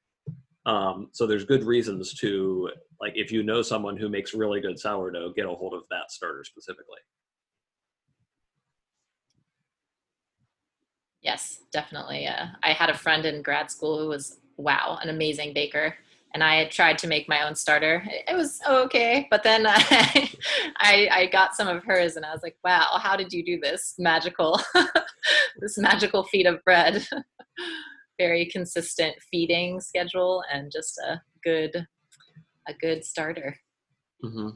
Um, 0.66 1.10
so 1.12 1.28
there's 1.28 1.46
good 1.46 1.64
reasons 1.64 2.14
to 2.16 2.70
like 3.00 3.14
if 3.16 3.32
you 3.32 3.44
know 3.44 3.62
someone 3.62 3.98
who 3.98 4.10
makes 4.10 4.34
really 4.34 4.62
good 4.62 4.80
sourdough, 4.80 5.34
get 5.34 5.46
a 5.46 5.50
hold 5.50 5.74
of 5.74 5.84
that 5.90 6.12
starter 6.12 6.44
specifically. 6.44 7.00
yes, 11.22 11.62
definitely. 11.72 12.28
Uh, 12.28 12.48
I 12.64 12.74
had 12.74 12.90
a 12.90 12.98
friend 12.98 13.26
in 13.26 13.42
grad 13.42 13.72
school 13.72 14.00
who 14.00 14.08
was, 14.08 14.40
wow, 14.58 15.00
an 15.02 15.10
amazing 15.10 15.54
baker. 15.54 15.96
And 16.34 16.44
I 16.44 16.56
had 16.56 16.72
tried 16.72 16.98
to 17.00 17.08
make 17.08 17.28
my 17.28 17.46
own 17.46 17.56
starter. 17.56 18.04
It 18.06 18.36
was 18.36 18.60
okay, 18.68 19.28
but 19.30 19.44
then 19.44 19.66
I, 19.68 20.30
I, 20.78 21.10
I 21.12 21.26
got 21.32 21.56
some 21.56 21.68
of 21.68 21.84
hers, 21.84 22.16
and 22.16 22.26
I 22.26 22.32
was 22.32 22.42
like, 22.42 22.56
"Wow, 22.64 22.98
how 23.00 23.16
did 23.16 23.34
you 23.34 23.44
do 23.44 23.60
this 23.60 23.96
magical, 24.00 24.60
this 25.60 25.78
magical 25.78 26.24
feat 26.24 26.46
of 26.46 26.64
bread?" 26.64 27.06
Very 28.18 28.46
consistent 28.46 29.16
feeding 29.32 29.82
schedule, 29.82 30.44
and 30.54 30.72
just 30.72 30.98
a 31.00 31.22
good, 31.44 31.88
a 32.68 32.74
good 32.80 33.04
starter. 33.04 33.58
Mm-hmm. 34.24 34.50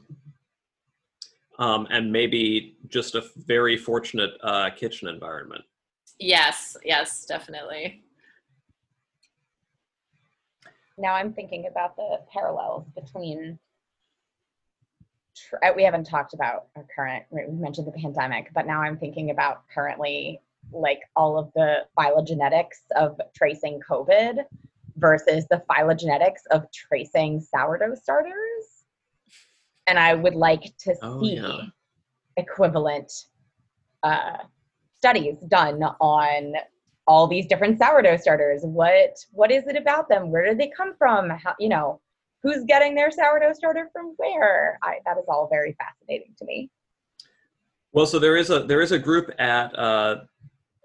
Um, 1.58 1.86
and 1.90 2.12
maybe 2.12 2.76
just 2.88 3.14
a 3.14 3.24
very 3.36 3.76
fortunate 3.76 4.30
uh, 4.42 4.70
kitchen 4.70 5.08
environment. 5.08 5.64
Yes, 6.18 6.76
yes, 6.84 7.26
definitely. 7.26 8.02
Now 10.98 11.14
I'm 11.14 11.32
thinking 11.32 11.66
about 11.70 11.96
the 11.96 12.20
parallels 12.32 12.86
between. 12.94 13.58
uh, 15.62 15.72
We 15.76 15.84
haven't 15.84 16.04
talked 16.04 16.34
about 16.34 16.68
our 16.76 16.86
current. 16.94 17.24
We 17.30 17.46
mentioned 17.48 17.86
the 17.86 17.92
pandemic, 17.92 18.50
but 18.54 18.66
now 18.66 18.80
I'm 18.82 18.96
thinking 18.98 19.30
about 19.30 19.64
currently, 19.72 20.40
like 20.72 21.00
all 21.14 21.38
of 21.38 21.52
the 21.54 21.86
phylogenetics 21.98 22.80
of 22.96 23.20
tracing 23.34 23.80
COVID 23.88 24.44
versus 24.96 25.46
the 25.50 25.62
phylogenetics 25.68 26.40
of 26.50 26.64
tracing 26.72 27.40
sourdough 27.40 27.94
starters, 27.96 28.64
and 29.86 29.98
I 29.98 30.14
would 30.14 30.34
like 30.34 30.74
to 30.78 30.94
Oh, 31.02 31.20
see 31.22 31.36
yeah. 31.36 31.60
equivalent 32.38 33.12
uh, 34.02 34.38
studies 34.96 35.36
done 35.48 35.82
on 36.00 36.54
all 37.06 37.26
these 37.26 37.46
different 37.46 37.78
sourdough 37.78 38.18
starters. 38.18 38.62
What 38.64 39.16
what 39.32 39.50
is 39.50 39.66
it 39.66 39.76
about 39.76 40.08
them? 40.08 40.30
Where 40.30 40.44
did 40.44 40.58
they 40.58 40.70
come 40.76 40.94
from? 40.96 41.30
How 41.30 41.54
you 41.58 41.68
know 41.68 42.00
who's 42.42 42.64
getting 42.64 42.94
their 42.94 43.10
sourdough 43.10 43.54
starter 43.54 43.90
from 43.92 44.14
where? 44.16 44.78
I 44.82 44.98
that 45.04 45.18
is 45.18 45.24
all 45.28 45.48
very 45.50 45.76
fascinating 45.78 46.34
to 46.38 46.44
me. 46.44 46.70
Well, 47.92 48.06
so 48.06 48.18
there 48.18 48.36
is 48.36 48.50
a 48.50 48.60
there 48.60 48.82
is 48.82 48.92
a 48.92 48.98
group 48.98 49.30
at 49.38 49.76
uh, 49.78 50.16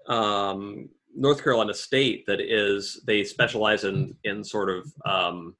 um, 0.08 0.88
North 1.14 1.42
Carolina 1.42 1.74
State 1.74 2.24
that 2.26 2.40
is 2.40 3.02
they 3.06 3.24
specialize 3.24 3.84
in 3.84 4.16
in 4.24 4.42
sort 4.42 4.70
of 4.70 4.92
um, 5.04 5.54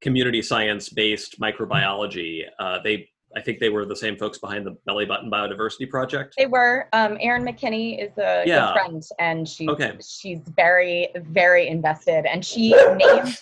community 0.00 0.42
science 0.42 0.88
based 0.88 1.40
microbiology. 1.40 2.42
Uh, 2.58 2.78
they 2.82 3.08
I 3.36 3.40
think 3.42 3.60
they 3.60 3.68
were 3.68 3.84
the 3.84 3.94
same 3.94 4.16
folks 4.16 4.38
behind 4.38 4.66
the 4.66 4.70
Belly 4.86 5.04
Button 5.04 5.30
Biodiversity 5.30 5.88
Project. 5.90 6.34
They 6.38 6.46
were. 6.46 6.88
Um, 6.94 7.18
Erin 7.20 7.44
McKenney 7.44 8.02
is 8.02 8.16
a 8.16 8.42
Yeah. 8.46 8.68
good 8.68 8.72
friend, 8.72 9.02
and 9.18 9.46
she's 9.46 9.68
Okay. 9.68 9.92
she's 10.00 10.40
very 10.56 11.08
very 11.16 11.68
invested, 11.68 12.24
and 12.24 12.42
she 12.44 12.70
named 12.94 13.38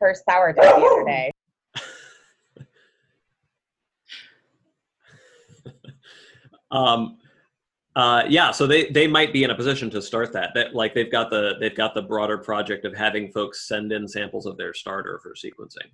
her 0.00 0.14
sourdough 0.28 0.62
the 0.62 0.68
other 0.70 1.04
day. 1.04 1.30
um, 6.70 7.18
uh, 7.94 8.22
yeah, 8.26 8.50
so 8.52 8.66
they 8.66 8.86
they 8.90 9.06
might 9.06 9.34
be 9.34 9.44
in 9.44 9.50
a 9.50 9.54
position 9.54 9.90
to 9.90 10.00
start 10.00 10.32
that. 10.32 10.52
That 10.54 10.74
like 10.74 10.94
they've 10.94 11.12
got 11.12 11.28
the 11.28 11.56
they've 11.60 11.76
got 11.76 11.94
the 11.94 12.00
broader 12.02 12.38
project 12.38 12.86
of 12.86 12.96
having 12.96 13.30
folks 13.32 13.68
send 13.68 13.92
in 13.92 14.08
samples 14.08 14.46
of 14.46 14.56
their 14.56 14.72
starter 14.72 15.20
for 15.22 15.34
sequencing. 15.34 15.90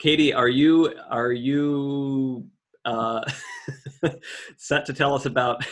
Katie, 0.00 0.32
are 0.32 0.48
you 0.48 0.94
are 1.10 1.30
you 1.30 2.46
uh, 2.86 3.20
set 4.56 4.86
to 4.86 4.94
tell 4.94 5.14
us 5.14 5.26
about 5.26 5.62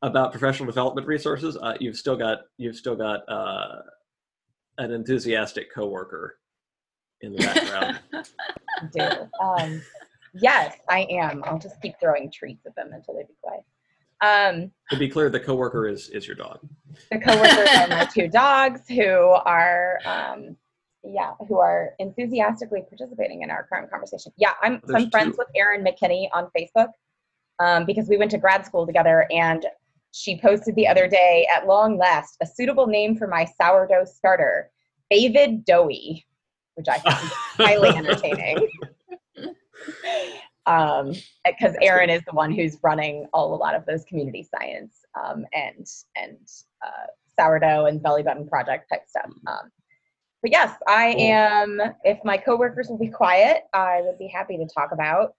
about 0.00 0.32
professional 0.32 0.66
development 0.66 1.06
resources? 1.06 1.58
Uh, 1.58 1.74
you've 1.80 1.98
still 1.98 2.16
got 2.16 2.38
you've 2.56 2.76
still 2.76 2.96
got 2.96 3.28
uh, 3.28 3.82
an 4.78 4.90
enthusiastic 4.90 5.72
coworker 5.72 6.38
in 7.20 7.32
the 7.32 7.38
background. 7.38 7.98
do. 8.94 9.28
Um, 9.44 9.82
yes, 10.32 10.74
I 10.88 11.06
am. 11.10 11.42
I'll 11.44 11.58
just 11.58 11.82
keep 11.82 11.94
throwing 12.00 12.30
treats 12.30 12.64
at 12.64 12.74
them 12.74 12.90
until 12.94 13.16
they 13.16 13.24
be 13.24 13.34
quiet. 13.42 13.64
Um, 14.20 14.72
to 14.90 14.96
be 14.96 15.10
clear, 15.10 15.28
the 15.28 15.40
coworker 15.40 15.86
is 15.86 16.08
is 16.08 16.26
your 16.26 16.36
dog. 16.36 16.60
the 17.10 17.18
coworkers 17.18 17.68
are 17.76 17.88
my 17.88 18.08
two 18.12 18.28
dogs 18.28 18.80
who 18.88 19.04
are, 19.04 19.98
um, 20.06 20.56
yeah, 21.04 21.32
who 21.48 21.58
are 21.58 21.94
enthusiastically 21.98 22.82
participating 22.88 23.42
in 23.42 23.50
our 23.50 23.66
current 23.66 23.90
conversation. 23.90 24.32
Yeah, 24.36 24.52
I'm. 24.62 24.80
There's 24.84 25.04
I'm 25.04 25.10
friends 25.10 25.36
two. 25.36 25.38
with 25.38 25.48
Erin 25.54 25.84
McKenney 25.84 26.28
on 26.32 26.48
Facebook 26.56 26.88
um, 27.60 27.86
because 27.86 28.08
we 28.08 28.16
went 28.16 28.30
to 28.32 28.38
grad 28.38 28.66
school 28.66 28.86
together, 28.86 29.26
and 29.30 29.64
she 30.12 30.40
posted 30.40 30.74
the 30.74 30.88
other 30.88 31.08
day, 31.08 31.46
at 31.54 31.66
long 31.66 31.98
last, 31.98 32.36
a 32.40 32.46
suitable 32.46 32.86
name 32.86 33.16
for 33.16 33.26
my 33.26 33.46
sourdough 33.60 34.04
starter, 34.04 34.70
David 35.10 35.64
Doughy, 35.64 36.26
which 36.74 36.86
I 36.88 36.98
found 36.98 37.16
highly 37.56 37.90
entertaining. 37.90 38.68
um, 40.66 41.12
because 41.46 41.74
Erin 41.82 42.10
is 42.10 42.22
the 42.26 42.32
one 42.32 42.52
who's 42.52 42.78
running 42.82 43.26
all 43.32 43.54
a 43.54 43.56
lot 43.56 43.74
of 43.74 43.86
those 43.86 44.04
community 44.04 44.46
science 44.54 45.04
um, 45.22 45.44
and 45.52 45.86
and 46.16 46.38
uh, 46.84 47.06
sourdough 47.38 47.86
and 47.86 48.02
belly 48.02 48.22
button 48.22 48.48
project 48.48 48.88
type 48.90 49.02
stuff. 49.06 49.30
Um, 49.46 49.70
but 50.42 50.52
yes, 50.52 50.76
I 50.86 51.14
am. 51.18 51.80
If 52.04 52.18
my 52.24 52.36
coworkers 52.36 52.88
will 52.88 52.98
be 52.98 53.08
quiet, 53.08 53.64
I 53.72 54.02
would 54.02 54.18
be 54.18 54.28
happy 54.28 54.56
to 54.56 54.66
talk 54.66 54.92
about 54.92 55.34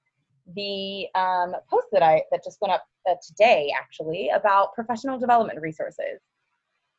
the 0.56 1.08
um, 1.16 1.56
post 1.70 1.88
that 1.92 2.04
I 2.04 2.24
that 2.32 2.44
just 2.44 2.60
went 2.62 2.74
up 2.74 2.84
uh, 3.10 3.16
today, 3.26 3.72
actually, 3.78 4.30
about 4.30 4.74
professional 4.74 5.20
development 5.20 5.62
resources, 5.62 6.20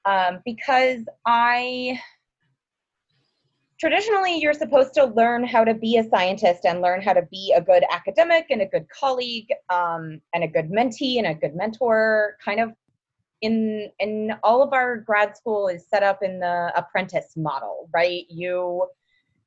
um, 0.05 0.41
because 0.45 1.05
I 1.27 2.01
traditionally 3.79 4.39
you're 4.39 4.53
supposed 4.53 4.93
to 4.95 5.07
learn 5.07 5.43
how 5.43 5.65
to 5.65 5.75
be 5.75 5.97
a 5.97 6.09
scientist 6.09 6.67
and 6.67 6.83
learn 6.83 7.01
how 7.01 7.15
to 7.15 7.23
be 7.31 7.53
a 7.57 7.63
good 7.63 7.83
academic 7.91 8.47
and 8.51 8.61
a 8.61 8.67
good 8.67 8.87
colleague 8.91 9.49
um, 9.71 10.21
and 10.35 10.45
a 10.45 10.49
good 10.49 10.71
mentee 10.71 11.17
and 11.17 11.27
a 11.27 11.35
good 11.35 11.57
mentor 11.57 12.37
kind 12.45 12.61
of 12.61 12.71
in 13.43 13.91
in 13.99 14.35
all 14.43 14.63
of 14.63 14.73
our 14.73 14.97
grad 14.99 15.37
school 15.37 15.69
is 15.69 15.89
set 15.89 16.03
up 16.03 16.23
in 16.23 16.41
the 16.41 16.73
apprentice 16.77 17.35
model 17.37 17.89
right? 17.95 18.25
You 18.29 18.87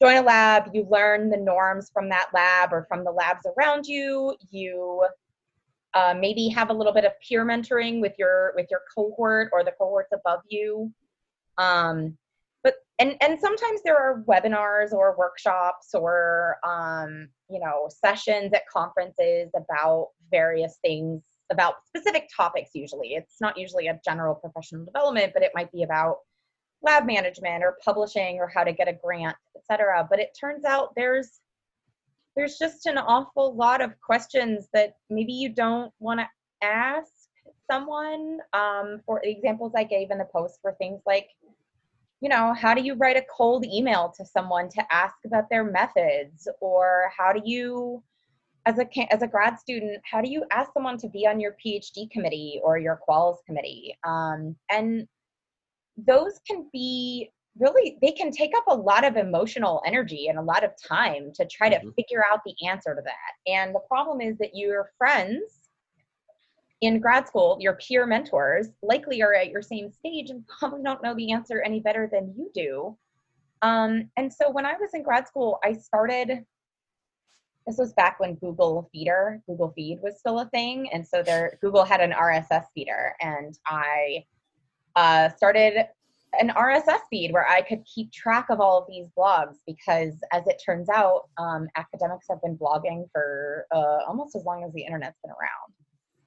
join 0.01 0.17
a 0.17 0.21
lab 0.21 0.69
you 0.73 0.87
learn 0.89 1.29
the 1.29 1.37
norms 1.37 1.89
from 1.93 2.09
that 2.09 2.29
lab 2.33 2.73
or 2.73 2.85
from 2.89 3.03
the 3.03 3.11
labs 3.11 3.45
around 3.57 3.85
you. 3.85 4.35
You 4.49 5.05
uh, 5.93 6.15
maybe 6.17 6.47
have 6.47 6.69
a 6.69 6.73
little 6.73 6.93
bit 6.93 7.05
of 7.05 7.11
peer 7.27 7.45
mentoring 7.45 8.01
with 8.01 8.13
your 8.17 8.53
with 8.55 8.67
your 8.71 8.81
cohort 8.95 9.49
or 9.53 9.63
the 9.63 9.73
cohorts 9.79 10.11
above 10.13 10.39
you. 10.49 10.91
Um, 11.57 12.17
but 12.63 12.75
and 12.99 13.15
and 13.21 13.39
sometimes 13.39 13.81
there 13.83 13.97
are 13.97 14.23
webinars 14.27 14.91
or 14.91 15.15
workshops 15.17 15.93
or 15.93 16.57
um, 16.65 17.27
you 17.49 17.59
know 17.59 17.89
sessions 17.89 18.53
at 18.53 18.67
conferences 18.67 19.51
about 19.55 20.09
various 20.31 20.79
things 20.81 21.21
about 21.51 21.75
specific 21.85 22.29
topics 22.35 22.71
usually. 22.73 23.13
It's 23.15 23.41
not 23.41 23.57
usually 23.57 23.87
a 23.87 23.99
general 24.03 24.35
professional 24.35 24.85
development 24.85 25.33
but 25.33 25.43
it 25.43 25.51
might 25.53 25.71
be 25.71 25.83
about 25.83 26.17
lab 26.81 27.05
management 27.05 27.63
or 27.63 27.77
publishing 27.83 28.37
or 28.39 28.47
how 28.47 28.63
to 28.63 28.73
get 28.73 28.89
a 28.89 28.93
grant 28.93 29.37
etc 29.55 30.05
but 30.09 30.19
it 30.19 30.37
turns 30.37 30.65
out 30.65 30.93
there's 30.95 31.39
there's 32.35 32.57
just 32.57 32.87
an 32.87 32.97
awful 32.97 33.55
lot 33.55 33.81
of 33.81 33.93
questions 34.01 34.67
that 34.73 34.95
maybe 35.09 35.31
you 35.31 35.49
don't 35.49 35.93
want 35.99 36.19
to 36.19 36.27
ask 36.61 37.11
someone. 37.69 38.39
Um, 38.53 39.01
for 39.05 39.21
the 39.23 39.29
examples 39.29 39.73
i 39.75 39.83
gave 39.83 40.11
in 40.11 40.17
the 40.17 40.25
post 40.25 40.59
for 40.61 40.73
things 40.73 41.01
like 41.05 41.29
you 42.23 42.29
know, 42.29 42.53
how 42.53 42.73
do 42.73 42.81
you 42.81 42.93
write 42.93 43.17
a 43.17 43.25
cold 43.29 43.65
email 43.65 44.13
to 44.15 44.25
someone 44.25 44.69
to 44.69 44.81
ask 44.89 45.15
about 45.25 45.49
their 45.49 45.65
methods? 45.65 46.47
Or 46.61 47.11
how 47.17 47.33
do 47.33 47.41
you, 47.43 48.01
as 48.65 48.79
a, 48.79 49.13
as 49.13 49.21
a 49.21 49.27
grad 49.27 49.59
student, 49.59 50.01
how 50.09 50.21
do 50.21 50.29
you 50.29 50.45
ask 50.51 50.71
someone 50.73 50.97
to 50.97 51.09
be 51.09 51.27
on 51.27 51.39
your 51.39 51.55
PhD 51.63 52.09
committee 52.09 52.61
or 52.63 52.77
your 52.77 52.99
quals 53.07 53.37
committee? 53.45 53.97
Um, 54.05 54.55
and 54.71 55.07
those 55.97 56.39
can 56.47 56.69
be 56.71 57.31
really, 57.59 57.97
they 58.01 58.11
can 58.11 58.31
take 58.31 58.51
up 58.55 58.63
a 58.67 58.75
lot 58.75 59.05
of 59.05 59.15
emotional 59.15 59.81
energy 59.85 60.27
and 60.27 60.39
a 60.39 60.41
lot 60.41 60.63
of 60.63 60.71
time 60.81 61.31
to 61.35 61.45
try 61.45 61.69
to 61.69 61.75
mm-hmm. 61.75 61.89
figure 61.91 62.23
out 62.31 62.39
the 62.45 62.55
answer 62.67 62.95
to 62.95 63.01
that. 63.01 63.51
And 63.51 63.75
the 63.75 63.81
problem 63.87 64.21
is 64.21 64.37
that 64.39 64.55
your 64.55 64.91
friends 64.97 65.69
in 66.81 66.99
grad 66.99 67.27
school, 67.27 67.57
your 67.59 67.75
peer 67.75 68.05
mentors 68.05 68.67
likely 68.81 69.21
are 69.21 69.33
at 69.33 69.49
your 69.49 69.61
same 69.61 69.91
stage 69.91 70.29
and 70.29 70.45
probably 70.47 70.83
don't 70.83 71.01
know 71.03 71.15
the 71.15 71.31
answer 71.31 71.61
any 71.61 71.79
better 71.79 72.09
than 72.11 72.33
you 72.37 72.51
do. 72.53 72.97
Um, 73.61 74.09
and 74.17 74.31
so 74.31 74.51
when 74.51 74.65
I 74.65 74.73
was 74.73 74.93
in 74.93 75.03
grad 75.03 75.27
school, 75.27 75.59
I 75.63 75.73
started. 75.73 76.45
This 77.65 77.77
was 77.77 77.93
back 77.93 78.19
when 78.19 78.35
Google 78.35 78.89
Feeder, 78.91 79.41
Google 79.47 79.71
Feed 79.75 79.99
was 80.01 80.19
still 80.19 80.39
a 80.39 80.49
thing, 80.49 80.89
and 80.91 81.07
so 81.07 81.23
there 81.23 81.57
Google 81.61 81.85
had 81.85 82.01
an 82.01 82.11
RSS 82.11 82.65
feeder, 82.73 83.15
and 83.21 83.57
I 83.67 84.25
uh, 84.95 85.29
started 85.29 85.85
an 86.39 86.49
RSS 86.49 86.99
feed 87.09 87.31
where 87.31 87.47
I 87.47 87.61
could 87.61 87.85
keep 87.85 88.11
track 88.11 88.47
of 88.49 88.59
all 88.59 88.79
of 88.79 88.87
these 88.89 89.07
blogs 89.17 89.57
because, 89.65 90.13
as 90.31 90.45
it 90.47 90.61
turns 90.65 90.89
out, 90.89 91.29
um, 91.37 91.67
academics 91.77 92.25
have 92.29 92.41
been 92.41 92.57
blogging 92.57 93.05
for 93.11 93.67
uh, 93.71 93.99
almost 94.07 94.35
as 94.35 94.43
long 94.43 94.63
as 94.63 94.73
the 94.73 94.81
internet's 94.81 95.19
been 95.23 95.31
around. 95.31 95.73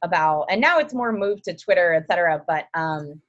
About 0.02 0.46
and 0.50 0.60
now 0.60 0.78
it's 0.78 0.92
more 0.92 1.10
moved 1.10 1.44
to 1.44 1.54
twitter 1.54 1.94
etc 1.94 2.42
but 2.46 2.66
um, 2.74 3.20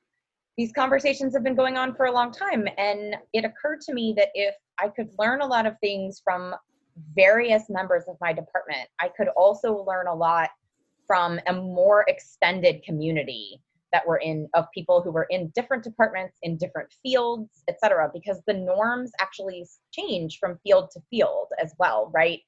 these 0.58 0.72
conversations 0.74 1.34
have 1.34 1.44
been 1.44 1.56
going 1.56 1.78
on 1.78 1.96
for 1.96 2.08
a 2.08 2.12
long 2.12 2.32
time 2.32 2.68
and 2.78 3.16
it 3.32 3.46
occurred 3.46 3.80
to 3.82 3.94
me 3.94 4.14
that 4.18 4.28
if 4.34 4.54
i 4.78 4.90
could 4.90 5.10
learn 5.18 5.40
a 5.40 5.46
lot 5.46 5.66
of 5.66 5.80
things 5.80 6.22
from 6.24 6.54
various 7.16 7.64
members 7.70 8.04
of 8.08 8.16
my 8.22 8.34
department 8.34 8.88
i 9.00 9.08
could 9.08 9.28
also 9.30 9.84
learn 9.86 10.08
a 10.08 10.14
lot 10.14 10.50
from 11.06 11.40
a 11.48 11.54
more 11.54 12.04
extended 12.08 12.84
community 12.84 13.62
that 13.94 14.06
were 14.06 14.18
in 14.18 14.50
of 14.54 14.66
people 14.74 15.02
who 15.02 15.12
were 15.12 15.28
in 15.30 15.52
different 15.56 15.84
departments 15.84 16.38
in 16.44 16.58
different 16.58 16.94
fields 17.02 17.64
etc 17.68 18.10
because 18.14 18.42
the 18.48 18.54
norms 18.54 19.12
actually 19.22 19.66
change 19.92 20.40
from 20.40 20.60
field 20.64 20.90
to 20.92 21.00
field 21.10 21.48
as 21.62 21.74
well 21.80 22.12
right? 22.14 22.42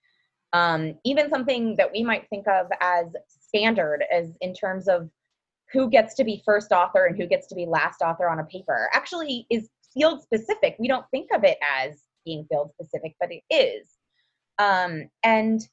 Um, 0.52 0.96
even 1.06 1.30
something 1.30 1.76
that 1.78 1.92
we 1.92 2.04
might 2.04 2.28
think 2.30 2.48
of 2.48 2.68
as 2.82 3.06
standard 3.28 4.04
as 4.12 4.36
in 4.42 4.54
terms 4.54 4.88
of 4.88 5.10
who 5.72 5.90
gets 5.90 6.16
to 6.16 6.24
be 6.24 6.42
first 6.44 6.72
author 6.72 7.06
and 7.06 7.16
who 7.16 7.28
gets 7.28 7.46
to 7.48 7.56
be 7.56 7.68
last 7.68 8.02
author 8.02 8.28
on 8.28 8.40
a 8.40 8.46
paper 8.46 8.90
actually 8.94 9.46
is 9.52 9.70
field 9.94 10.24
specific. 10.24 10.76
We 10.80 10.88
don't 10.88 11.06
think 11.12 11.30
of 11.34 11.44
it 11.44 11.60
as 11.62 12.02
being 12.26 12.46
field 12.50 12.72
specific 12.74 13.16
but 13.20 13.30
it 13.32 13.44
is 13.54 13.99
um, 14.60 15.10
and 15.24 15.68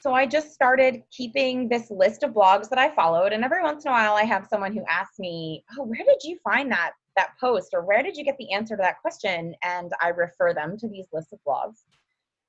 so 0.00 0.12
i 0.12 0.26
just 0.26 0.52
started 0.52 1.02
keeping 1.10 1.68
this 1.68 1.90
list 1.90 2.22
of 2.22 2.30
blogs 2.32 2.68
that 2.68 2.78
i 2.78 2.94
followed 2.94 3.32
and 3.32 3.44
every 3.44 3.62
once 3.62 3.84
in 3.84 3.90
a 3.90 3.92
while 3.92 4.14
i 4.14 4.22
have 4.22 4.46
someone 4.46 4.72
who 4.72 4.84
asks 4.88 5.18
me 5.18 5.64
oh 5.78 5.84
where 5.84 6.04
did 6.04 6.22
you 6.22 6.38
find 6.44 6.70
that 6.70 6.92
that 7.16 7.38
post? 7.38 7.70
Or 7.72 7.84
where 7.84 8.02
did 8.02 8.16
you 8.16 8.24
get 8.24 8.36
the 8.38 8.52
answer 8.52 8.76
to 8.76 8.82
that 8.82 9.00
question? 9.00 9.54
And 9.62 9.92
i 10.00 10.08
refer 10.08 10.52
them 10.54 10.76
to 10.78 10.88
these 10.88 11.06
lists 11.12 11.32
of 11.32 11.38
blogs. 11.46 11.82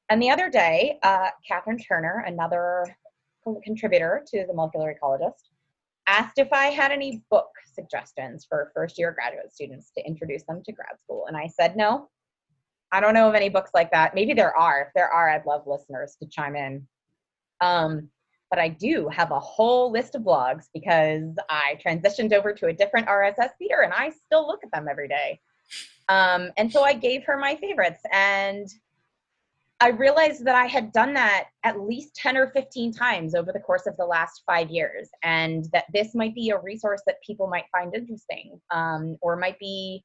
And 0.10 0.22
the 0.22 0.30
other 0.30 0.50
day, 0.50 1.00
uh, 1.04 1.30
Catherine 1.48 1.80
Turner, 1.80 2.24
another 2.28 2.86
contributor 3.64 4.24
to 4.28 4.46
the 4.48 4.54
Molecular 4.54 4.96
Ecologist, 4.96 5.50
asked 6.08 6.38
if 6.38 6.52
I 6.52 6.66
had 6.66 6.92
any 6.92 7.24
book 7.32 7.50
suggestions 7.74 8.46
for 8.48 8.72
first 8.76 9.00
year 9.00 9.12
graduate 9.12 9.52
students 9.52 9.92
to 9.98 10.06
introduce 10.06 10.44
them 10.44 10.62
to 10.64 10.72
grad 10.72 11.00
school. 11.00 11.26
And 11.28 11.36
I 11.36 11.48
said, 11.48 11.76
no, 11.76 12.10
I 12.92 13.00
don't 13.00 13.14
know 13.14 13.28
of 13.28 13.36
any 13.36 13.50
books 13.50 13.72
like 13.74 13.92
that. 13.92 14.16
Maybe 14.16 14.34
there 14.34 14.56
are. 14.56 14.82
If 14.82 14.88
there 14.96 15.10
are, 15.10 15.30
I'd 15.30 15.46
love 15.46 15.68
listeners 15.68 16.16
to 16.22 16.28
chime 16.28 16.56
in. 16.56 16.88
Um, 17.62 18.10
but 18.50 18.60
I 18.60 18.70
do 18.70 19.10
have 19.10 19.32
a 19.32 19.40
whole 19.40 19.92
list 19.92 20.16
of 20.16 20.22
blogs 20.22 20.66
because 20.74 21.36
I 21.50 21.80
transitioned 21.86 22.32
over 22.32 22.54
to 22.54 22.68
a 22.68 22.74
different 22.74 23.08
RSS 23.08 23.50
feeder 23.58 23.82
and 23.82 23.92
I 23.92 24.12
still 24.12 24.48
look 24.48 24.64
at 24.64 24.72
them 24.72 24.88
every 24.90 25.08
day. 25.08 25.40
Um, 26.10 26.52
and 26.58 26.72
so 26.72 26.84
I 26.84 26.94
gave 26.94 27.24
her 27.26 27.38
my 27.38 27.56
favorites. 27.56 28.02
And 28.12 28.68
I 29.82 29.90
realized 29.90 30.46
that 30.46 30.56
I 30.56 30.68
had 30.68 30.94
done 30.94 31.14
that 31.16 31.48
at 31.64 31.82
least 31.82 32.16
10 32.16 32.38
or 32.38 32.48
15 32.52 32.94
times 32.94 33.36
over 33.36 33.52
the 33.52 33.60
course 33.60 33.88
of 33.88 33.98
the 33.98 34.06
last 34.06 34.44
five 34.46 34.70
years, 34.70 35.10
and 35.22 35.66
that 35.74 35.86
this 35.94 36.16
might 36.16 36.34
be 36.34 36.52
a 36.52 36.60
resource 36.60 37.02
that 37.08 37.22
people 37.22 37.48
might 37.48 37.66
find 37.72 37.94
interesting 37.94 38.62
um, 38.72 39.18
or 39.22 39.36
might 39.36 39.60
be 39.60 40.04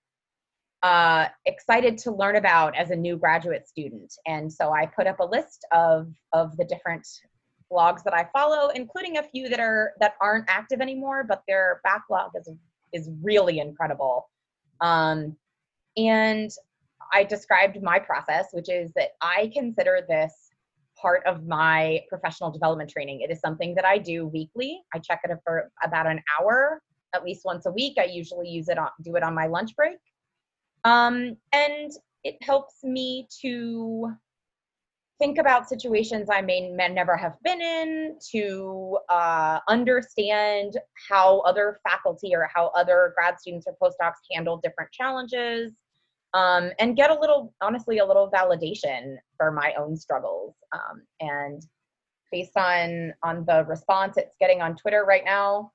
uh, 0.82 1.26
excited 1.46 1.98
to 1.98 2.10
learn 2.10 2.36
about 2.36 2.76
as 2.76 2.90
a 2.90 2.96
new 2.96 3.16
graduate 3.16 3.68
student. 3.68 4.14
And 4.26 4.52
so 4.52 4.72
I 4.72 4.86
put 4.86 5.06
up 5.06 5.20
a 5.20 5.24
list 5.24 5.66
of, 5.72 6.08
of 6.32 6.56
the 6.56 6.64
different 6.64 7.06
blogs 7.70 8.02
that 8.04 8.14
I 8.14 8.28
follow, 8.32 8.68
including 8.70 9.18
a 9.18 9.22
few 9.22 9.48
that 9.48 9.60
are 9.60 9.92
that 10.00 10.14
aren't 10.20 10.46
active 10.48 10.80
anymore, 10.80 11.24
but 11.28 11.42
their 11.46 11.80
backlog 11.84 12.32
is 12.34 12.50
is 12.92 13.10
really 13.22 13.60
incredible. 13.60 14.28
Um, 14.80 15.36
and 15.96 16.50
I 17.12 17.24
described 17.24 17.80
my 17.82 17.98
process, 17.98 18.46
which 18.52 18.68
is 18.68 18.92
that 18.96 19.10
I 19.20 19.50
consider 19.54 20.00
this 20.08 20.32
part 21.00 21.24
of 21.26 21.46
my 21.46 22.00
professional 22.08 22.50
development 22.50 22.90
training. 22.90 23.20
It 23.22 23.30
is 23.30 23.40
something 23.40 23.74
that 23.74 23.84
I 23.84 23.98
do 23.98 24.26
weekly. 24.26 24.80
I 24.94 24.98
check 24.98 25.20
it 25.24 25.30
for 25.44 25.70
about 25.82 26.06
an 26.06 26.20
hour, 26.38 26.82
at 27.14 27.24
least 27.24 27.42
once 27.44 27.66
a 27.66 27.70
week. 27.70 27.94
I 27.98 28.04
usually 28.04 28.48
use 28.48 28.68
it 28.68 28.78
on 28.78 28.88
do 29.02 29.16
it 29.16 29.22
on 29.22 29.34
my 29.34 29.46
lunch 29.46 29.76
break. 29.76 29.98
Um, 30.84 31.36
and 31.52 31.92
it 32.24 32.36
helps 32.42 32.82
me 32.82 33.28
to 33.42 34.10
think 35.18 35.38
about 35.38 35.68
situations 35.68 36.28
I 36.32 36.40
may, 36.40 36.70
never 36.70 37.16
have 37.16 37.36
been 37.44 37.60
in, 37.60 38.16
to 38.32 38.98
uh, 39.10 39.58
understand 39.68 40.78
how 41.08 41.40
other 41.40 41.78
faculty 41.88 42.34
or 42.34 42.48
how 42.54 42.68
other 42.74 43.12
grad 43.16 43.38
students 43.38 43.66
or 43.66 43.76
postdocs 43.80 44.14
handle 44.32 44.60
different 44.62 44.90
challenges, 44.92 45.72
um, 46.32 46.70
and 46.78 46.96
get 46.96 47.10
a 47.10 47.20
little, 47.20 47.52
honestly, 47.60 47.98
a 47.98 48.06
little 48.06 48.30
validation 48.30 49.16
for 49.36 49.52
my 49.52 49.74
own 49.78 49.96
struggles. 49.96 50.54
Um, 50.72 51.02
and 51.20 51.62
based 52.32 52.56
on 52.56 53.12
on 53.24 53.44
the 53.46 53.64
response 53.64 54.16
it's 54.16 54.36
getting 54.40 54.62
on 54.62 54.76
Twitter 54.76 55.04
right 55.04 55.24
now, 55.24 55.72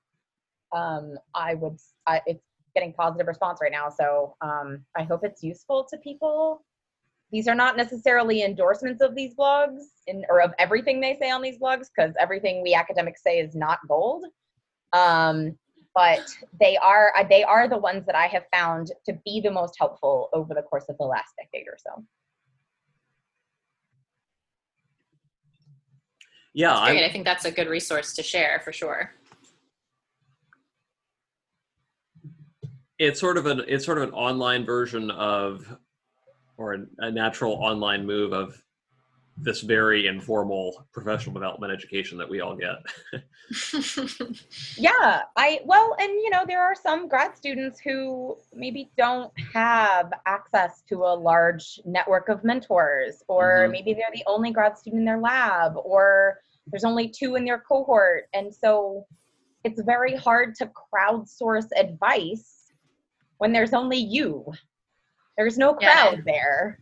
um, 0.76 1.16
I 1.36 1.53
would, 1.56 1.78
I, 2.08 2.22
it's 2.26 2.45
getting 2.76 2.93
positive 2.93 3.28
response 3.28 3.59
right 3.61 3.71
now. 3.71 3.89
So 3.89 4.36
um, 4.41 4.86
I 4.95 5.03
hope 5.03 5.21
it's 5.23 5.41
useful 5.41 5.88
to 5.89 5.97
people. 5.97 6.63
These 7.32 7.47
are 7.47 7.55
not 7.55 7.76
necessarily 7.76 8.43
endorsements 8.43 9.01
of 9.01 9.15
these 9.15 9.34
blogs 9.34 9.82
in, 10.07 10.23
or 10.30 10.41
of 10.41 10.53
everything 10.59 11.01
they 11.01 11.17
say 11.19 11.32
on 11.32 11.41
these 11.41 11.57
blogs, 11.57 11.88
because 11.95 12.13
everything 12.19 12.61
we 12.61 12.73
academics 12.73 13.23
say 13.23 13.39
is 13.39 13.55
not 13.55 13.80
gold. 13.88 14.26
Um, 14.93 15.57
but 15.95 16.30
they 16.59 16.78
are 16.78 17.13
they 17.30 17.43
are 17.43 17.67
the 17.67 17.78
ones 17.78 18.05
that 18.05 18.15
I 18.15 18.28
have 18.28 18.43
found 18.53 18.91
to 19.05 19.13
be 19.26 19.41
the 19.41 19.49
most 19.49 19.76
helpful 19.80 20.30
over 20.34 20.53
the 20.53 20.61
course 20.61 20.86
of 20.89 20.97
the 20.97 21.05
last 21.05 21.34
decade 21.38 21.67
or 21.67 21.78
so. 21.78 22.03
Yeah, 26.53 26.78
I 26.78 27.11
think 27.11 27.26
that's 27.26 27.45
a 27.45 27.51
good 27.51 27.67
resource 27.67 28.13
to 28.13 28.23
share 28.23 28.61
for 28.63 28.71
sure. 28.71 29.11
It's 32.98 33.20
sort 33.20 33.38
of 33.38 33.46
an 33.46 33.62
it's 33.68 33.86
sort 33.86 33.98
of 33.98 34.06
an 34.06 34.14
online 34.14 34.66
version 34.66 35.12
of, 35.12 35.78
or 36.58 36.74
a, 36.74 36.80
a 37.00 37.12
natural 37.12 37.54
online 37.54 38.06
move 38.06 38.34
of 38.34 38.62
this 39.38 39.62
very 39.62 40.08
informal 40.08 40.88
professional 40.93 41.34
development 41.34 41.74
education 41.74 42.18
that 42.18 42.30
we 42.30 42.39
all 42.39 42.56
get. 42.56 42.78
yeah, 44.78 45.24
I 45.36 45.60
well, 45.66 45.96
and 46.00 46.10
you 46.10 46.30
know, 46.30 46.46
there 46.48 46.64
are 46.64 46.76
some 46.76 47.10
grad 47.10 47.36
students 47.36 47.80
who 47.80 48.38
maybe 48.54 48.91
don't 48.98 49.32
have 49.54 50.14
access 50.26 50.82
to 50.89 51.04
a 51.04 51.14
large 51.14 51.80
network 51.86 52.30
of 52.30 52.43
mentors, 52.43 53.24
or 53.28 53.64
mm-hmm. 53.64 53.72
maybe 53.74 53.93
they're 53.93 54.06
the 54.14 54.24
only 54.26 54.52
grad 54.52 54.78
student 54.78 55.02
in 55.02 55.06
their 55.06 55.20
lab, 55.20 55.74
or 55.84 56.39
there's 56.68 56.86
only 56.86 57.10
two 57.10 57.36
in 57.36 57.43
their 57.43 57.60
cohort, 57.60 58.30
and 58.34 58.54
so 58.54 59.06
it's 59.66 59.82
very 59.82 60.16
hard 60.16 60.56
to 60.56 60.72
crowdsource 60.93 61.68
advice 61.76 62.55
when 63.38 63.52
there's 63.52 63.74
only 63.74 63.98
you. 63.98 64.46
There's 65.38 65.58
no 65.58 65.74
crowd 65.74 66.18
yeah. 66.18 66.22
there. 66.26 66.80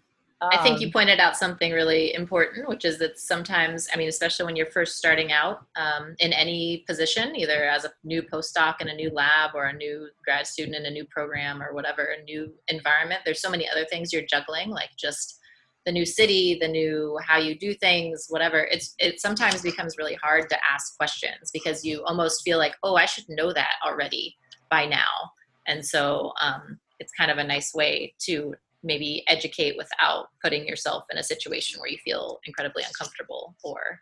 I 0.52 0.62
think 0.62 0.82
you 0.82 0.88
um, 0.88 0.92
pointed 0.94 1.20
out 1.20 1.38
something 1.38 1.72
really 1.72 2.14
important, 2.14 2.68
which 2.68 2.86
is 2.86 3.00
that 3.00 3.20
sometimes, 3.20 3.88
I 3.94 3.98
mean, 3.98 4.10
especially 4.10 4.46
when 4.46 4.56
you're 4.56 4.72
first 4.72 4.98
starting 4.98 5.32
out 5.32 5.66
um, 5.76 6.16
in 6.20 6.34
any 6.34 6.84
position, 6.88 7.36
either 7.36 7.64
as 7.64 7.86
a 7.86 7.92
new 8.04 8.22
postdoc 8.22 8.82
in 8.82 8.90
a 8.90 8.94
new 8.94 9.10
lab 9.12 9.52
or 9.54 9.66
a 9.66 9.74
new 9.74 10.10
grad 10.24 10.46
student 10.46 10.76
in 10.76 10.86
a 10.86 10.92
new 10.92 11.06
program 11.06 11.62
or 11.62 11.74
whatever, 11.74 12.04
a 12.20 12.24
new 12.24 12.54
environment, 12.68 13.22
there's 13.24 13.42
so 13.42 13.50
many 13.50 13.70
other 13.70 13.86
things 13.86 14.12
you're 14.12 14.26
juggling, 14.30 14.70
like 14.70 14.90
just 14.98 15.40
the 15.86 15.92
new 15.92 16.06
city, 16.06 16.58
the 16.60 16.68
new 16.68 17.18
how 17.26 17.38
you 17.38 17.58
do 17.58 17.74
things, 17.74 18.28
whatever. 18.30 18.60
It's 18.60 18.96
it 19.00 19.20
sometimes 19.20 19.62
becomes 19.62 19.98
really 19.98 20.16
hard 20.16 20.50
to 20.50 20.58
ask 20.72 20.96
questions 20.98 21.52
because 21.54 21.84
you 21.84 22.04
almost 22.06 22.44
feel 22.44 22.58
like, 22.58 22.76
oh, 22.84 22.96
I 22.96 23.06
should 23.06 23.26
know 23.30 23.54
that 23.54 23.74
already 23.86 24.36
by 24.70 24.86
now. 24.86 25.32
And 25.68 25.86
so 25.86 26.34
um, 26.42 26.80
it's 27.00 27.12
kind 27.14 27.32
of 27.32 27.38
a 27.38 27.44
nice 27.44 27.74
way 27.74 28.14
to 28.20 28.54
maybe 28.84 29.24
educate 29.28 29.76
without 29.78 30.28
putting 30.44 30.68
yourself 30.68 31.06
in 31.12 31.18
a 31.18 31.24
situation 31.24 31.80
where 31.80 31.90
you 31.90 31.98
feel 32.04 32.40
incredibly 32.46 32.84
uncomfortable 32.84 33.56
or 33.64 34.02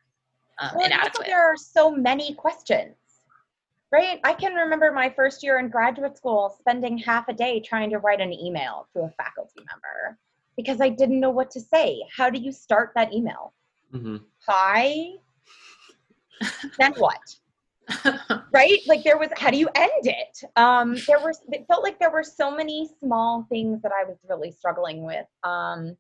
um, 0.59 0.72
well, 0.76 0.86
inadequate. 0.86 1.28
there 1.28 1.43
are 1.43 1.55
so 1.55 1.91
many 1.91 2.34
questions, 2.34 2.95
right? 3.91 4.20
I 4.24 4.34
can 4.34 4.53
remember 4.53 4.91
my 4.91 5.09
first 5.09 5.43
year 5.43 5.59
in 5.59 5.70
graduate 5.70 6.18
school 6.18 6.55
spending 6.59 6.97
half 6.97 7.28
a 7.30 7.34
day 7.34 7.59
trying 7.59 7.89
to 7.91 7.99
write 7.99 8.22
an 8.22 8.34
email 8.34 8.88
to 8.93 9.01
a 9.01 9.09
faculty 9.12 9.59
member 9.59 10.18
because 10.57 10.82
I 10.82 10.89
didn't 10.89 11.20
know 11.20 11.30
what 11.30 11.49
to 11.51 11.59
say. 11.59 12.01
How 12.16 12.30
do 12.30 12.39
you 12.39 12.51
start 12.51 12.91
that 12.95 13.14
email? 13.14 13.53
Mm-hmm. 13.93 14.18
Hi. 14.47 15.14
then 16.80 16.93
what? 16.97 17.20
right? 18.53 18.79
Like 18.88 19.03
there 19.03 19.17
was 19.17 19.29
how 19.38 19.49
do 19.49 19.57
you 19.57 19.69
end 19.75 20.05
it? 20.05 20.43
Um 20.55 20.95
there 21.07 21.19
were 21.19 21.34
it 21.49 21.65
felt 21.67 21.84
like 21.84 21.99
there 21.99 22.11
were 22.11 22.23
so 22.23 22.55
many 22.55 22.89
small 22.99 23.45
things 23.49 23.82
that 23.82 23.91
i 23.91 24.07
was 24.07 24.17
really 24.27 24.51
struggling 24.51 25.03
with. 25.03 25.25
Um 25.43 25.95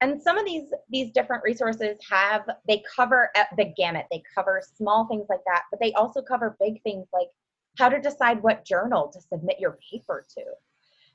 and 0.00 0.20
some 0.20 0.36
of 0.36 0.44
these 0.44 0.72
these 0.90 1.10
different 1.12 1.42
resources 1.44 1.96
have 2.10 2.42
they 2.66 2.82
cover 2.94 3.30
the 3.56 3.72
gamut. 3.76 4.06
They 4.10 4.22
cover 4.34 4.62
small 4.76 5.06
things 5.06 5.26
like 5.28 5.44
that 5.46 5.62
but 5.70 5.80
they 5.80 5.92
also 5.92 6.22
cover 6.22 6.56
big 6.60 6.82
things 6.82 7.06
like 7.12 7.28
how 7.78 7.88
to 7.88 8.00
decide 8.00 8.42
what 8.42 8.64
journal 8.64 9.08
to 9.12 9.20
submit 9.20 9.58
your 9.58 9.78
paper 9.90 10.24
to. 10.36 10.44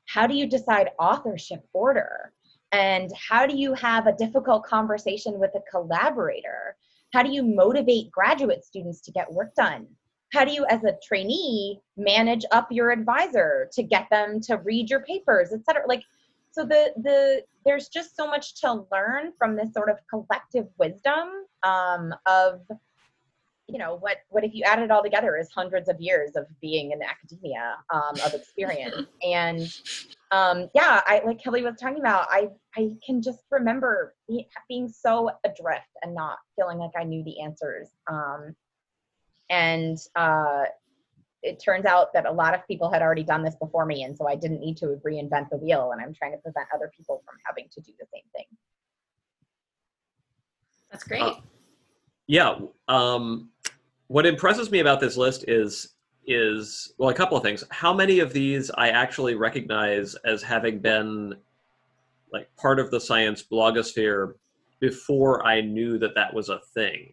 How 0.06 0.26
do 0.26 0.36
you 0.36 0.48
decide 0.48 0.90
authorship 1.00 1.68
order? 1.74 2.32
And 2.72 3.12
how 3.16 3.46
do 3.46 3.56
you 3.56 3.74
have 3.74 4.08
a 4.08 4.16
difficult 4.16 4.64
conversation 4.64 5.40
with 5.40 5.52
a 5.56 5.62
collaborator 5.72 6.76
how 7.18 7.24
do 7.24 7.32
you 7.32 7.42
motivate 7.42 8.12
graduate 8.12 8.64
students 8.64 9.02
to 9.02 9.12
get 9.12 9.32
work 9.34 9.56
done? 9.56 9.88
How 10.34 10.46
do 10.46 10.52
you 10.52 10.68
as 10.68 10.84
a 10.84 10.96
trainee 11.04 11.80
manage 11.98 12.46
up 12.52 12.68
your 12.70 12.92
advisor 12.92 13.68
to 13.74 13.82
get 13.82 14.08
them 14.12 14.40
to 14.42 14.58
read 14.58 14.88
your 14.88 15.00
papers 15.00 15.52
et 15.52 15.66
cetera? 15.66 15.88
Like 15.88 16.04
so 16.52 16.64
the 16.64 16.94
the 16.98 17.42
there's 17.66 17.88
just 17.88 18.16
so 18.16 18.28
much 18.28 18.62
to 18.62 18.86
learn 18.92 19.34
from 19.40 19.56
this 19.56 19.74
sort 19.74 19.90
of 19.90 19.98
collective 20.08 20.68
wisdom 20.78 21.28
um, 21.64 22.14
of 22.28 22.62
you 23.68 23.80
know 23.80 23.98
what 24.00 24.18
what 24.30 24.44
if 24.44 24.54
you 24.54 24.64
add 24.64 24.78
it 24.78 24.92
all 24.92 25.02
together 25.02 25.38
is 25.38 25.50
hundreds 25.50 25.90
of 25.90 26.00
years 26.00 26.36
of 26.36 26.46
being 26.62 26.92
in 26.92 27.00
academia 27.02 27.78
um, 27.92 28.14
of 28.24 28.36
experience. 28.36 29.08
And 29.24 29.76
um, 30.32 30.70
yeah 30.76 31.02
i 31.06 31.22
like 31.26 31.42
Kelle 31.42 31.62
was 31.64 31.76
talking 31.80 32.00
about 32.00 32.28
i 32.30 32.48
i 32.76 32.90
can 33.06 33.22
just 33.22 33.40
remember 33.52 34.16
being 34.68 34.90
so 34.90 35.32
adrift 35.46 35.88
and 36.04 36.14
not 36.14 36.38
feeling 36.56 36.78
like 36.78 36.92
i 36.98 37.04
knew 37.04 37.24
the 37.24 37.42
answers. 37.42 37.90
Um, 38.08 38.56
and 39.50 39.98
uh, 40.18 40.64
it 41.42 41.62
turns 41.64 41.86
out 41.86 42.12
that 42.14 42.26
a 42.26 42.32
lot 42.32 42.54
of 42.54 42.68
people 42.68 42.92
had 42.92 43.02
already 43.02 43.24
done 43.24 43.44
this 43.44 43.56
before 43.56 43.86
me 43.86 44.04
and 44.04 44.18
so 44.18 44.28
i 44.28 44.36
didn't 44.36 44.60
need 44.60 44.76
to 44.78 45.00
reinvent 45.06 45.50
the 45.50 45.58
wheel 45.58 45.92
and 45.94 46.02
i'm 46.02 46.14
trying 46.14 46.32
to 46.32 46.38
prevent 46.40 46.68
other 46.74 46.92
people 46.96 47.22
from 47.26 47.36
having 47.46 47.66
to 47.72 47.82
do 47.82 47.94
the 48.00 48.06
same 48.14 48.24
thing. 48.36 48.46
That's 50.92 51.04
great. 51.04 51.22
Uh, 51.22 51.36
yeah 52.28 52.56
um, 52.88 53.50
what 54.08 54.26
impresses 54.26 54.72
me 54.72 54.80
about 54.80 55.00
this 55.00 55.18
list 55.18 55.46
is 55.48 55.96
is 56.28 56.94
well 56.98 57.10
a 57.10 57.14
couple 57.14 57.38
of 57.38 57.44
things 57.44 57.64
how 57.70 57.94
many 57.94 58.20
of 58.20 58.34
these 58.34 58.70
i 58.72 58.90
actually 58.90 59.36
recognize 59.36 60.16
as 60.26 60.44
having 60.44 60.80
been 60.80 61.34
like 62.34 62.54
part 62.58 62.80
of 62.80 62.92
the 62.92 63.00
science 63.00 63.44
blogosphere 63.50 64.34
before 64.80 65.46
i 65.46 65.62
knew 65.62 65.98
that 65.98 66.14
that 66.16 66.34
was 66.34 66.50
a 66.50 66.60
thing 66.74 67.10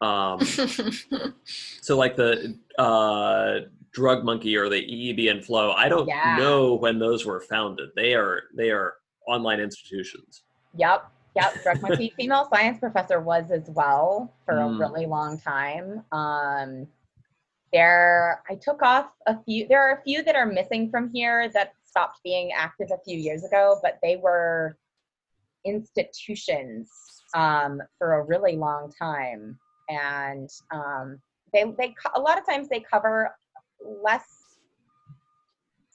um, 0.00 0.40
so 1.80 1.96
like 1.96 2.16
the 2.16 2.58
uh, 2.78 3.60
Drug 3.92 4.24
Monkey 4.24 4.56
or 4.56 4.68
the 4.68 4.82
EEB 4.82 5.30
and 5.30 5.44
Flow, 5.44 5.72
I 5.72 5.88
don't 5.88 6.08
yeah. 6.08 6.36
know 6.38 6.74
when 6.74 6.98
those 6.98 7.24
were 7.24 7.40
founded. 7.40 7.90
They 7.96 8.14
are 8.14 8.42
they 8.54 8.70
are 8.70 8.94
online 9.26 9.60
institutions. 9.60 10.42
Yep, 10.76 11.06
yep. 11.36 11.54
Drug 11.62 11.80
Monkey 11.80 12.12
female 12.16 12.48
science 12.52 12.78
professor 12.78 13.20
was 13.20 13.50
as 13.50 13.70
well 13.70 14.32
for 14.44 14.54
mm. 14.54 14.74
a 14.74 14.78
really 14.78 15.06
long 15.06 15.38
time. 15.38 16.04
Um, 16.12 16.86
there, 17.74 18.42
I 18.48 18.54
took 18.54 18.82
off 18.82 19.10
a 19.26 19.36
few. 19.44 19.68
There 19.68 19.86
are 19.86 19.98
a 19.98 20.02
few 20.02 20.22
that 20.22 20.34
are 20.34 20.46
missing 20.46 20.90
from 20.90 21.10
here 21.12 21.50
that 21.50 21.74
stopped 21.84 22.20
being 22.24 22.52
active 22.56 22.88
a 22.90 23.02
few 23.04 23.18
years 23.18 23.44
ago, 23.44 23.78
but 23.82 23.98
they 24.02 24.16
were 24.16 24.78
institutions 25.66 26.90
um, 27.34 27.82
for 27.98 28.14
a 28.14 28.22
really 28.22 28.56
long 28.56 28.90
time 28.98 29.58
and 29.88 30.48
um, 30.70 31.20
they 31.52 31.64
they 31.78 31.94
a 32.14 32.20
lot 32.20 32.38
of 32.38 32.46
times 32.46 32.68
they 32.68 32.80
cover 32.80 33.34
less 34.02 34.24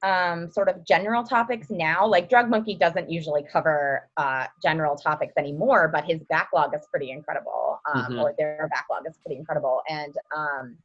um, 0.01 0.49
sort 0.49 0.69
of 0.69 0.85
general 0.85 1.23
topics 1.23 1.67
now. 1.69 2.07
Like 2.07 2.29
Drug 2.29 2.49
Monkey 2.49 2.75
doesn't 2.75 3.09
usually 3.09 3.43
cover 3.51 4.09
uh, 4.15 4.45
general 4.63 4.95
topics 4.95 5.33
anymore, 5.37 5.89
but 5.93 6.05
his 6.05 6.21
backlog 6.29 6.73
is 6.73 6.87
pretty 6.89 7.11
incredible, 7.11 7.81
um, 7.93 8.03
mm-hmm. 8.03 8.19
or 8.19 8.33
their 8.37 8.69
backlog 8.71 9.03
is 9.07 9.17
pretty 9.25 9.37
incredible. 9.37 9.81
And 9.89 10.15
um, 10.35 10.77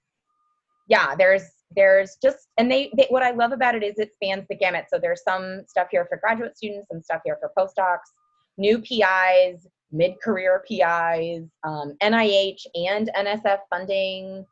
yeah, 0.88 1.14
there's 1.16 1.44
there's 1.74 2.16
just 2.22 2.48
and 2.58 2.70
they, 2.70 2.92
they 2.96 3.06
what 3.10 3.22
I 3.22 3.32
love 3.32 3.52
about 3.52 3.74
it 3.74 3.82
is 3.82 3.98
it 3.98 4.12
spans 4.14 4.46
the 4.48 4.56
gamut. 4.56 4.86
So 4.88 4.98
there's 4.98 5.22
some 5.22 5.62
stuff 5.66 5.88
here 5.90 6.06
for 6.08 6.18
graduate 6.18 6.56
students, 6.56 6.88
some 6.90 7.02
stuff 7.02 7.22
here 7.24 7.38
for 7.40 7.50
postdocs, 7.56 8.12
new 8.58 8.78
PIs, 8.78 9.66
mid-career 9.94 10.62
PIs, 10.68 11.44
um, 11.64 11.96
NIH 12.02 12.66
and 12.74 13.10
NSF 13.16 13.60
funding. 13.70 14.44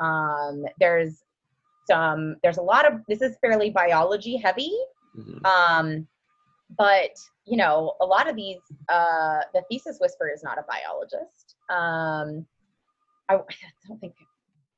Um, 0.00 0.64
there's 0.78 1.22
some, 1.88 2.36
there's 2.42 2.58
a 2.58 2.62
lot 2.62 2.86
of, 2.86 3.00
this 3.08 3.22
is 3.22 3.36
fairly 3.40 3.70
biology 3.70 4.36
heavy. 4.36 4.72
Mm-hmm. 5.16 5.46
Um, 5.46 6.06
but, 6.76 7.10
you 7.46 7.56
know, 7.56 7.94
a 8.00 8.04
lot 8.04 8.28
of 8.28 8.36
these, 8.36 8.60
uh, 8.88 9.40
the 9.54 9.62
thesis 9.70 9.98
whisperer 10.00 10.30
is 10.30 10.42
not 10.42 10.58
a 10.58 10.64
biologist. 10.68 11.56
Um, 11.70 12.46
I, 13.28 13.34
I 13.36 13.86
don't 13.86 13.98
think 14.00 14.14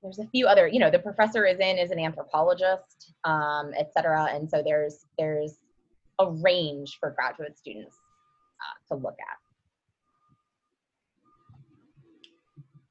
there's 0.03 0.19
a 0.19 0.27
few 0.29 0.47
other, 0.47 0.67
you 0.67 0.79
know, 0.79 0.91
the 0.91 0.99
professor 0.99 1.45
is 1.45 1.59
in 1.59 1.79
is 1.79 1.91
an 1.91 1.99
anthropologist, 1.99 3.13
um, 3.25 3.73
et 3.77 3.93
cetera. 3.93 4.25
And 4.33 4.49
so 4.49 4.63
there's, 4.65 5.07
there's 5.19 5.59
a 6.19 6.31
range 6.31 6.99
for 6.99 7.11
graduate 7.11 7.59
students 7.59 7.97
uh, 8.61 8.95
to 8.95 9.01
look 9.01 9.17
at. 9.21 9.37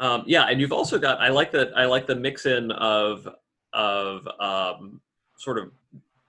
Um, 0.01 0.24
yeah, 0.26 0.43
and 0.43 0.62
you've 0.62 0.72
also 0.72 0.97
got. 0.97 1.20
I 1.20 1.28
like 1.28 1.51
that. 1.51 1.74
I 1.76 1.84
like 1.84 2.07
the 2.07 2.16
mix 2.16 2.45
in 2.45 2.72
of 2.72 3.28
of 3.74 4.26
um, 4.39 5.01
sort 5.36 5.57
of 5.57 5.72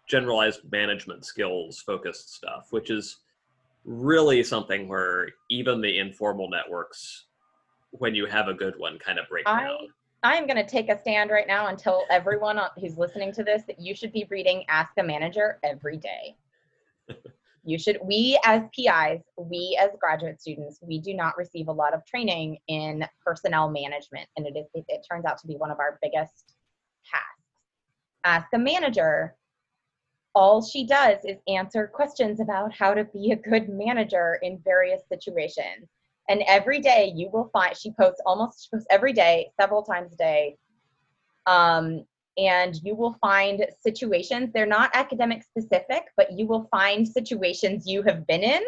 generalized 0.08 0.60
management 0.72 1.24
skills 1.24 1.80
focused 1.80 2.34
stuff, 2.34 2.66
which 2.70 2.90
is 2.90 3.18
really 3.84 4.42
something 4.42 4.88
where 4.88 5.28
even 5.50 5.80
the 5.80 6.00
informal 6.00 6.50
networks, 6.50 7.26
when 7.92 8.12
you 8.12 8.26
have 8.26 8.48
a 8.48 8.54
good 8.54 8.76
one, 8.76 8.98
kind 8.98 9.20
of 9.20 9.28
break 9.28 9.46
down. 9.46 9.92
I 10.22 10.36
am 10.36 10.46
going 10.46 10.56
to 10.56 10.66
take 10.70 10.90
a 10.90 10.98
stand 10.98 11.30
right 11.30 11.46
now 11.46 11.68
and 11.68 11.78
tell 11.78 12.04
everyone 12.10 12.60
who's 12.78 12.98
listening 12.98 13.32
to 13.32 13.44
this 13.44 13.62
that 13.66 13.80
you 13.80 13.94
should 13.94 14.12
be 14.12 14.26
reading 14.28 14.64
Ask 14.68 14.92
a 14.98 15.02
Manager 15.02 15.58
every 15.62 15.96
day. 15.96 16.36
you 17.64 17.78
should 17.78 17.98
we 18.02 18.38
as 18.44 18.62
pis 18.74 19.20
we 19.36 19.78
as 19.80 19.90
graduate 20.00 20.40
students 20.40 20.78
we 20.82 20.98
do 20.98 21.14
not 21.14 21.36
receive 21.36 21.68
a 21.68 21.72
lot 21.72 21.92
of 21.92 22.04
training 22.06 22.58
in 22.68 23.04
personnel 23.24 23.68
management 23.70 24.26
and 24.36 24.46
it 24.46 24.56
is 24.56 24.66
it, 24.74 24.84
it 24.88 25.06
turns 25.10 25.24
out 25.24 25.38
to 25.38 25.46
be 25.46 25.56
one 25.56 25.70
of 25.70 25.78
our 25.78 25.98
biggest 26.00 26.54
tasks 27.04 27.60
ask 28.24 28.48
a 28.54 28.58
manager 28.58 29.34
all 30.34 30.64
she 30.64 30.86
does 30.86 31.18
is 31.24 31.38
answer 31.48 31.86
questions 31.86 32.40
about 32.40 32.72
how 32.72 32.94
to 32.94 33.04
be 33.04 33.32
a 33.32 33.36
good 33.36 33.68
manager 33.68 34.38
in 34.42 34.58
various 34.64 35.02
situations 35.08 35.88
and 36.30 36.42
every 36.46 36.78
day 36.78 37.12
you 37.14 37.28
will 37.30 37.50
find 37.52 37.76
she 37.76 37.92
posts 38.00 38.22
almost 38.24 38.62
she 38.62 38.68
posts 38.74 38.86
every 38.90 39.12
day 39.12 39.50
several 39.60 39.82
times 39.82 40.14
a 40.14 40.16
day 40.16 40.56
um, 41.46 42.04
and 42.38 42.80
you 42.82 42.94
will 42.94 43.16
find 43.20 43.66
situations, 43.82 44.50
they're 44.54 44.66
not 44.66 44.90
academic 44.94 45.42
specific, 45.42 46.04
but 46.16 46.32
you 46.32 46.46
will 46.46 46.68
find 46.70 47.06
situations 47.06 47.86
you 47.86 48.02
have 48.02 48.26
been 48.26 48.42
in. 48.42 48.62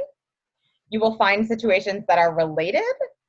You 0.90 1.00
will 1.00 1.16
find 1.16 1.46
situations 1.46 2.04
that 2.08 2.18
are 2.18 2.34
related, 2.34 2.82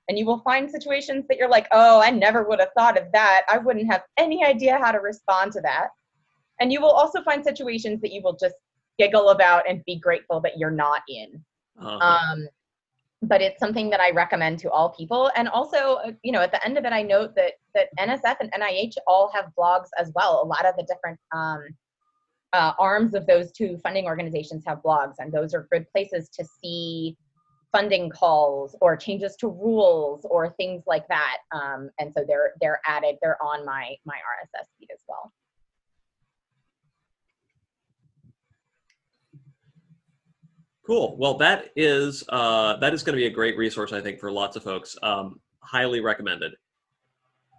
and 0.10 0.20
you 0.20 0.26
will 0.26 0.40
find 0.40 0.70
situations 0.70 1.26
that 1.30 1.38
you're 1.38 1.50
like, 1.50 1.68
oh, 1.72 2.02
I 2.02 2.10
never 2.10 2.44
would 2.44 2.60
have 2.60 2.72
thought 2.78 3.00
of 3.00 3.12
that. 3.14 3.44
I 3.48 3.58
wouldn't 3.58 3.90
have 3.90 4.04
any 4.18 4.44
idea 4.44 4.78
how 4.78 4.92
to 4.92 5.00
respond 5.00 5.54
to 5.54 5.62
that. 5.62 5.90
And 6.60 6.74
you 6.74 6.82
will 6.82 6.92
also 6.92 7.24
find 7.24 7.44
situations 7.44 8.02
that 8.02 8.12
you 8.12 8.22
will 8.22 8.36
just 8.36 8.56
giggle 9.00 9.30
about 9.30 9.64
and 9.70 9.84
be 9.86 9.98
grateful 9.98 10.42
that 10.42 10.58
you're 10.58 10.72
not 10.72 11.02
in. 11.08 11.44
Uh-huh. 11.82 11.98
Um, 12.00 12.48
but 13.24 13.42
it's 13.42 13.60
something 13.60 13.90
that 13.90 14.00
I 14.00 14.12
recommend 14.12 14.60
to 14.60 14.72
all 14.72 14.90
people. 14.90 15.32
And 15.36 15.48
also, 15.48 15.96
uh, 15.96 16.12
you 16.24 16.32
know, 16.32 16.42
at 16.42 16.52
the 16.52 16.64
end 16.66 16.78
of 16.78 16.86
it, 16.86 16.92
I 16.92 17.02
note 17.02 17.36
that 17.36 17.54
that 17.74 17.88
NSF 18.00 18.36
and 18.40 18.52
NIH 18.52 18.96
all 19.08 19.32
have 19.34 19.46
blogs 19.58 19.88
as 19.98 20.12
well. 20.14 20.42
A 20.44 20.48
lot 20.48 20.66
of 20.66 20.76
the 20.76 20.84
different 20.84 21.20
um, 21.34 21.62
uh, 22.52 22.74
arms 22.80 23.16
of 23.16 23.26
those 23.26 23.52
two 23.52 23.78
funding 23.78 24.06
organizations 24.06 24.64
have 24.68 24.80
blogs, 24.84 25.16
and 25.20 25.32
those 25.32 25.54
are 25.54 25.68
good 25.72 25.86
places 25.92 26.30
to 26.30 26.46
see 26.62 27.18
funding 27.72 28.10
calls 28.10 28.76
or 28.82 28.96
changes 28.96 29.36
to 29.38 29.48
rules 29.48 30.26
or 30.30 30.50
things 30.58 30.84
like 30.86 31.08
that. 31.08 31.38
Um, 31.52 31.90
and 32.00 32.14
so 32.14 32.24
they're 32.28 32.54
they're 32.62 32.82
added. 32.86 33.16
They're 33.22 33.42
on 33.42 33.66
my 33.66 33.96
my 34.06 34.16
RSS 34.16 34.68
feed 34.78 34.90
as 34.94 35.00
well. 35.08 35.32
Cool. 40.86 41.16
Well, 41.18 41.36
that 41.38 41.70
is 41.76 42.24
uh, 42.30 42.76
that 42.78 42.94
is 42.94 43.04
going 43.04 43.14
to 43.14 43.18
be 43.22 43.28
a 43.28 43.30
great 43.30 43.58
resource, 43.58 43.94
I 43.94 44.02
think, 44.02 44.20
for 44.20 44.32
lots 44.32 44.56
of 44.58 44.64
folks. 44.64 44.98
Um, 45.02 45.40
highly 45.62 46.02
recommended. 46.02 46.54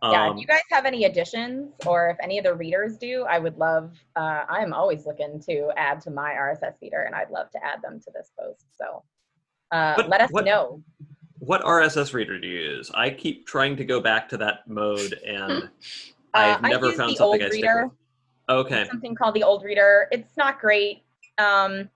yeah, 0.03 0.27
if 0.27 0.31
Um, 0.33 0.37
you 0.37 0.47
guys 0.47 0.61
have 0.71 0.85
any 0.85 1.05
additions 1.05 1.73
or 1.87 2.11
if 2.11 2.19
any 2.23 2.37
of 2.37 2.45
the 2.45 2.53
readers 2.55 2.99
do, 2.99 3.25
I 3.29 3.39
would 3.39 3.57
love, 3.57 3.95
uh, 4.17 4.45
I'm 4.51 4.75
always 4.75 5.07
looking 5.07 5.41
to 5.49 5.71
add 5.79 6.03
to 6.03 6.11
my 6.11 6.33
RSS 6.35 6.79
feeder 6.79 7.01
and 7.05 7.15
I'd 7.15 7.31
love 7.31 7.51
to 7.53 7.65
add 7.65 7.81
them 7.81 7.99
to 8.01 8.11
this 8.13 8.31
post. 8.39 8.67
So 8.79 9.03
uh, 9.71 9.95
What- 9.95 10.09
let 10.11 10.21
us 10.21 10.31
what- 10.31 10.45
know. 10.45 10.83
what 11.39 11.63
RSS 11.63 12.13
reader 12.13 12.39
do 12.39 12.47
you 12.47 12.61
use? 12.61 12.91
I 12.95 13.09
keep 13.09 13.47
trying 13.47 13.75
to 13.77 13.85
go 13.87 14.01
back 14.01 14.29
to 14.31 14.37
that 14.37 14.69
mode, 14.69 15.15
and 15.27 15.63
Uh, 15.63 15.69
I've 16.35 16.61
never 16.63 16.93
found 16.93 17.17
something 17.17 17.43
I 17.43 17.49
stick 17.49 17.65
with. 17.65 17.91
Okay. 18.51 18.85
Something 18.91 19.15
called 19.15 19.35
the 19.35 19.43
old 19.45 19.65
reader. 19.65 20.09
It's 20.13 20.37
not 20.37 20.61
great, 20.61 21.05
um, 21.39 21.89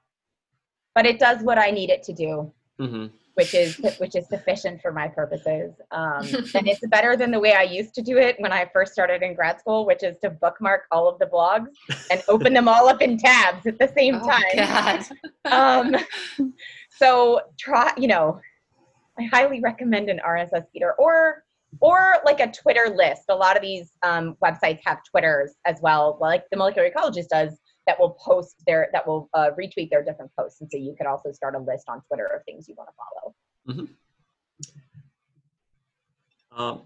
but 0.94 1.06
it 1.06 1.18
does 1.18 1.42
what 1.42 1.58
I 1.58 1.70
need 1.70 1.90
it 1.90 2.02
to 2.04 2.12
do. 2.12 2.52
hmm 2.78 3.06
which 3.38 3.54
is 3.54 3.76
which 3.98 4.16
is 4.16 4.26
sufficient 4.28 4.82
for 4.82 4.90
my 4.90 5.06
purposes. 5.06 5.72
Um, 5.92 6.22
and 6.56 6.66
it's 6.66 6.84
better 6.88 7.16
than 7.16 7.30
the 7.30 7.38
way 7.38 7.52
I 7.52 7.62
used 7.62 7.94
to 7.94 8.02
do 8.02 8.18
it 8.18 8.34
when 8.40 8.50
I 8.50 8.68
first 8.72 8.92
started 8.92 9.22
in 9.22 9.34
grad 9.34 9.60
school, 9.60 9.86
which 9.86 10.02
is 10.02 10.16
to 10.22 10.30
bookmark 10.30 10.86
all 10.90 11.08
of 11.08 11.20
the 11.20 11.26
blogs 11.26 11.68
and 12.10 12.20
open 12.26 12.52
them 12.52 12.66
all 12.66 12.88
up 12.88 13.00
in 13.00 13.16
tabs 13.16 13.64
at 13.64 13.78
the 13.78 13.86
same 13.96 14.16
Oh, 14.22 14.28
time. 14.28 14.56
God. 14.56 15.04
Um, 15.58 15.96
so 16.90 17.40
try, 17.58 17.92
you 17.96 18.08
know, 18.08 18.40
I 19.20 19.22
highly 19.32 19.60
recommend 19.60 20.10
an 20.10 20.20
RSS 20.26 20.64
feeder 20.72 20.94
or 20.94 21.44
or 21.80 22.16
like 22.24 22.40
a 22.40 22.50
Twitter 22.50 22.92
list. 22.92 23.22
A 23.28 23.36
lot 23.36 23.54
of 23.54 23.62
these 23.62 23.92
um, 24.02 24.36
websites 24.42 24.80
have 24.84 24.98
Twitters 25.08 25.54
as 25.64 25.76
well, 25.80 26.18
like 26.20 26.42
the 26.50 26.56
Molecular 26.56 26.90
Ecologist 26.90 27.28
does. 27.28 27.56
That 27.88 27.98
will 27.98 28.10
post 28.10 28.62
their 28.66 28.88
that 28.92 29.04
will 29.04 29.28
uh, 29.34 29.50
retweet 29.58 29.90
their 29.90 30.04
different 30.04 30.30
posts, 30.38 30.60
and 30.60 30.70
so 30.70 30.76
you 30.76 30.94
could 30.96 31.06
also 31.06 31.32
start 31.32 31.54
a 31.56 31.58
list 31.58 31.88
on 31.88 32.02
Twitter 32.02 32.26
of 32.26 32.44
things 32.44 32.68
you 32.68 32.76
want 32.76 32.90
to 32.90 32.94
follow. 32.94 33.88
Um, 36.54 36.82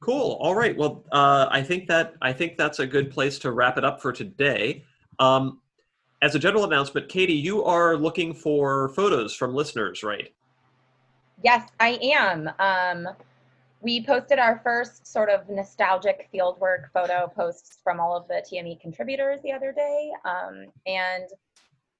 cool. 0.00 0.38
All 0.40 0.54
right. 0.54 0.76
Well, 0.76 1.04
uh, 1.12 1.46
I 1.50 1.62
think 1.62 1.88
that 1.88 2.14
I 2.22 2.32
think 2.32 2.56
that's 2.56 2.78
a 2.78 2.86
good 2.86 3.10
place 3.10 3.38
to 3.40 3.52
wrap 3.52 3.76
it 3.76 3.84
up 3.84 4.00
for 4.00 4.12
today. 4.12 4.84
Um, 5.18 5.60
as 6.22 6.34
a 6.34 6.38
general 6.38 6.64
announcement, 6.64 7.08
Katie, 7.08 7.34
you 7.34 7.64
are 7.64 7.96
looking 7.96 8.34
for 8.34 8.90
photos 8.90 9.34
from 9.34 9.54
listeners, 9.54 10.02
right? 10.02 10.32
Yes, 11.42 11.68
I 11.80 11.98
am. 12.02 12.50
Um, 12.58 13.14
we 13.80 14.04
posted 14.04 14.38
our 14.38 14.60
first 14.62 15.06
sort 15.06 15.30
of 15.30 15.48
nostalgic 15.48 16.28
fieldwork 16.32 16.90
photo 16.92 17.26
posts 17.34 17.78
from 17.82 17.98
all 17.98 18.16
of 18.16 18.28
the 18.28 18.44
TME 18.50 18.80
contributors 18.80 19.40
the 19.42 19.52
other 19.52 19.72
day. 19.72 20.12
Um, 20.24 20.66
and 20.86 21.24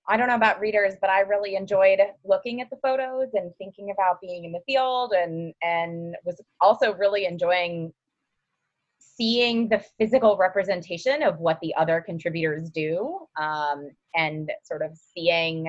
I 0.06 0.16
don't 0.16 0.28
know 0.28 0.34
about 0.34 0.60
readers, 0.60 0.94
but 1.00 1.08
I 1.08 1.20
really 1.20 1.56
enjoyed 1.56 2.00
looking 2.24 2.60
at 2.60 2.68
the 2.68 2.76
photos 2.82 3.28
and 3.34 3.52
thinking 3.56 3.90
about 3.90 4.20
being 4.20 4.44
in 4.44 4.52
the 4.52 4.60
field 4.66 5.12
and 5.12 5.54
and 5.62 6.16
was 6.24 6.40
also 6.60 6.94
really 6.94 7.26
enjoying 7.26 7.92
seeing 8.98 9.68
the 9.68 9.82
physical 9.98 10.36
representation 10.36 11.22
of 11.22 11.38
what 11.38 11.60
the 11.60 11.74
other 11.76 12.00
contributors 12.00 12.70
do 12.70 13.20
um, 13.38 13.90
and 14.14 14.50
sort 14.64 14.82
of 14.82 14.98
seeing 15.14 15.68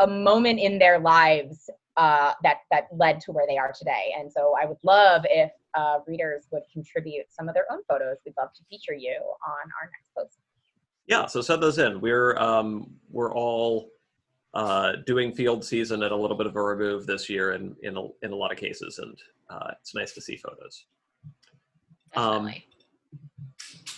a 0.00 0.06
moment 0.06 0.58
in 0.58 0.78
their 0.78 0.98
lives 0.98 1.70
uh, 1.96 2.32
that 2.42 2.58
that 2.70 2.88
led 2.92 3.20
to 3.20 3.32
where 3.32 3.46
they 3.46 3.58
are 3.58 3.72
today. 3.76 4.14
And 4.18 4.30
so 4.30 4.54
I 4.60 4.66
would 4.66 4.78
love 4.82 5.22
if 5.24 5.50
uh, 5.74 5.98
readers 6.06 6.46
would 6.50 6.62
contribute 6.72 7.26
some 7.30 7.48
of 7.48 7.54
their 7.54 7.66
own 7.70 7.80
photos. 7.88 8.18
We'd 8.24 8.34
love 8.38 8.52
to 8.54 8.62
feature 8.68 8.94
you 8.94 9.16
on 9.46 9.70
our 9.80 9.90
next 9.92 10.14
post. 10.16 10.38
Yeah. 11.06 11.26
So 11.26 11.40
send 11.40 11.62
those 11.62 11.78
in. 11.78 12.00
We're 12.00 12.36
um, 12.36 12.90
we're 13.10 13.34
all 13.34 13.90
uh, 14.54 14.92
doing 15.06 15.32
field 15.32 15.64
season 15.64 16.02
at 16.02 16.12
a 16.12 16.16
little 16.16 16.36
bit 16.36 16.46
of 16.46 16.56
a 16.56 16.62
remove 16.62 17.06
this 17.06 17.28
year, 17.28 17.52
in 17.52 17.76
in 17.82 17.96
a, 17.96 18.06
in 18.22 18.32
a 18.32 18.36
lot 18.36 18.52
of 18.52 18.58
cases, 18.58 18.98
and 18.98 19.16
uh, 19.50 19.72
it's 19.80 19.94
nice 19.94 20.12
to 20.12 20.20
see 20.20 20.36
photos. 20.36 20.86
Um, 22.16 22.46
Definitely. 22.46 22.68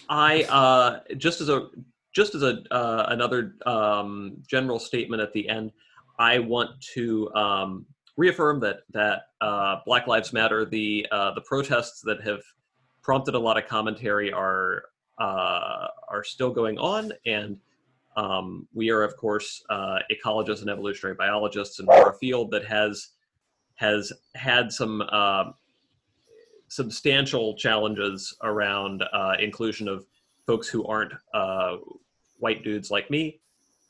I 0.09 0.43
uh, 0.45 1.01
just 1.17 1.41
as 1.41 1.49
a 1.49 1.69
just 2.13 2.35
as 2.35 2.43
a 2.43 2.63
uh, 2.71 3.07
another 3.09 3.57
um, 3.67 4.39
general 4.47 4.79
statement 4.79 5.21
at 5.21 5.33
the 5.33 5.49
end, 5.49 5.73
I 6.19 6.39
want 6.39 6.81
to 6.95 7.33
um, 7.35 7.87
reaffirm 8.17 8.61
that 8.61 8.81
that 8.93 9.29
uh, 9.41 9.81
Black 9.85 10.07
Lives 10.07 10.33
Matter, 10.33 10.65
the 10.65 11.07
uh, 11.11 11.35
the 11.35 11.41
protests 11.43 12.01
that 12.03 12.23
have 12.23 12.41
prompted 13.03 13.35
a 13.35 13.39
lot 13.39 13.59
of 13.59 13.67
commentary 13.67 14.33
are 14.33 14.85
uh, 15.19 15.89
are 16.09 16.25
still 16.25 16.51
going 16.51 16.79
on, 16.79 17.13
and 17.27 17.59
um, 18.17 18.67
we 18.75 18.91
are 18.91 19.03
of 19.03 19.17
course 19.17 19.63
uh, 19.71 19.99
ecologists 20.11 20.63
and 20.63 20.71
evolutionary 20.71 21.15
biologists, 21.15 21.79
and 21.79 21.89
we're 21.89 22.11
a 22.11 22.19
field 22.19 22.51
that 22.51 22.65
has 22.65 23.11
has 23.77 24.13
had 24.35 24.73
some 24.73 25.03
uh, 25.13 25.45
substantial 26.69 27.55
challenges 27.57 28.35
around 28.43 29.05
uh, 29.13 29.35
inclusion 29.39 29.87
of 29.87 30.07
folks 30.47 30.69
who 30.69 30.87
aren't 30.87 31.13
uh, 31.35 31.77
white 32.39 32.65
dudes 32.65 32.91
like 32.91 33.11
me. 33.11 33.41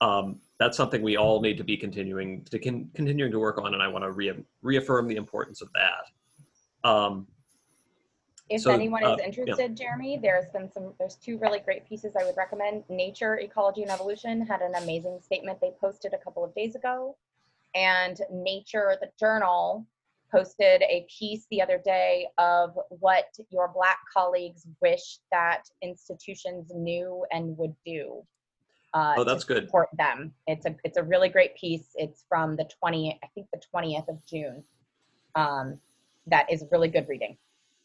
Um, 0.01 0.41
that's 0.59 0.77
something 0.77 1.03
we 1.03 1.17
all 1.17 1.41
need 1.41 1.59
to 1.59 1.65
be 1.65 1.77
continuing 1.77 2.43
to 2.45 2.59
con- 2.59 2.91
continuing 2.95 3.31
to 3.33 3.39
work 3.39 3.59
on, 3.59 3.75
and 3.75 3.83
I 3.83 3.89
want 3.89 4.05
to 4.05 4.13
re- 4.13 4.45
reaffirm 4.63 5.07
the 5.09 5.17
importance 5.17 5.61
of 5.61 5.69
that. 5.75 6.89
Um, 6.89 7.27
If 8.49 8.63
So, 8.63 8.71
anyone 8.71 9.05
uh, 9.05 9.15
is 9.15 9.19
yeah. 9.19 9.27
interested, 9.27 9.77
Jeremy, 9.77 10.19
there's 10.19 10.49
been 10.53 10.71
some. 10.73 10.95
There's 10.99 11.17
two 11.17 11.39
really 11.39 11.59
great 11.61 11.87
pieces 11.87 12.15
I 12.19 12.25
would 12.25 12.37
recommend. 12.37 12.85
Nature, 12.89 13.39
Ecology, 13.39 13.83
and 13.83 13.91
Evolution 13.91 14.47
had 14.47 14.63
an 14.63 14.75
amazing 14.77 15.21
statement 15.21 15.61
they 15.61 15.73
posted 15.81 16.15
a 16.15 16.19
couple 16.19 16.45
of 16.45 16.55
days 16.55 16.75
ago, 16.75 17.17
and 17.75 18.19
Nature, 18.31 18.97
the 19.01 19.11
journal, 19.19 19.85
posted 20.33 20.83
a 20.83 21.07
piece 21.19 21.47
the 21.51 21.61
other 21.61 21.79
day 21.85 22.29
of 22.39 22.79
what 22.89 23.27
your 23.51 23.69
Black 23.75 23.99
colleagues 24.13 24.67
wish 24.81 25.19
that 25.31 25.65
institutions 25.83 26.73
knew 26.75 27.27
and 27.33 27.57
would 27.59 27.75
do. 27.85 28.25
Uh, 28.97 29.15
Oh, 29.19 29.25
that's 29.25 29.45
good. 29.45 29.65
Support 29.67 29.91
them. 29.99 30.33
It's 30.47 30.65
a 30.65 30.75
it's 30.83 30.97
a 30.97 31.03
really 31.03 31.29
great 31.29 31.55
piece. 31.55 31.89
It's 31.97 32.25
from 32.31 32.57
the 32.57 32.67
20, 32.81 33.19
I 33.23 33.27
think 33.35 33.47
the 33.53 33.61
20th 33.75 34.09
of 34.09 34.25
June. 34.25 34.65
Um, 35.35 35.79
that 36.27 36.51
is 36.51 36.65
really 36.73 36.89
good 36.89 37.07
reading. 37.07 37.37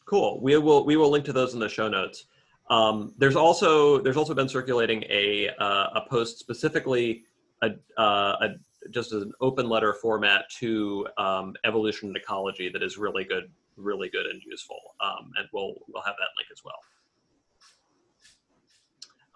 Cool. 0.05 0.39
We 0.41 0.57
will 0.57 0.85
we 0.85 0.95
will 0.95 1.09
link 1.09 1.25
to 1.25 1.33
those 1.33 1.53
in 1.53 1.59
the 1.59 1.67
show 1.67 1.89
notes. 1.89 2.27
Um, 2.69 3.13
there's 3.17 3.35
also 3.35 3.99
there's 3.99 4.15
also 4.15 4.33
been 4.33 4.47
circulating 4.47 5.03
a 5.09 5.49
uh, 5.59 5.89
a 5.95 6.01
post 6.09 6.39
specifically 6.39 7.23
a, 7.61 7.71
uh, 7.97 8.37
a 8.41 8.47
just 8.89 9.11
as 9.11 9.21
an 9.21 9.33
open 9.41 9.67
letter 9.67 9.93
format 9.93 10.49
to 10.59 11.07
um, 11.17 11.53
evolution 11.65 12.07
and 12.07 12.17
ecology 12.17 12.69
that 12.69 12.81
is 12.81 12.97
really 12.97 13.25
good, 13.25 13.51
really 13.75 14.09
good 14.09 14.27
and 14.27 14.41
useful. 14.43 14.79
Um, 15.01 15.31
and 15.37 15.47
we'll 15.51 15.75
we'll 15.89 16.03
have 16.03 16.15
that 16.17 16.29
link 16.37 16.47
as 16.53 16.61
well. 16.63 16.79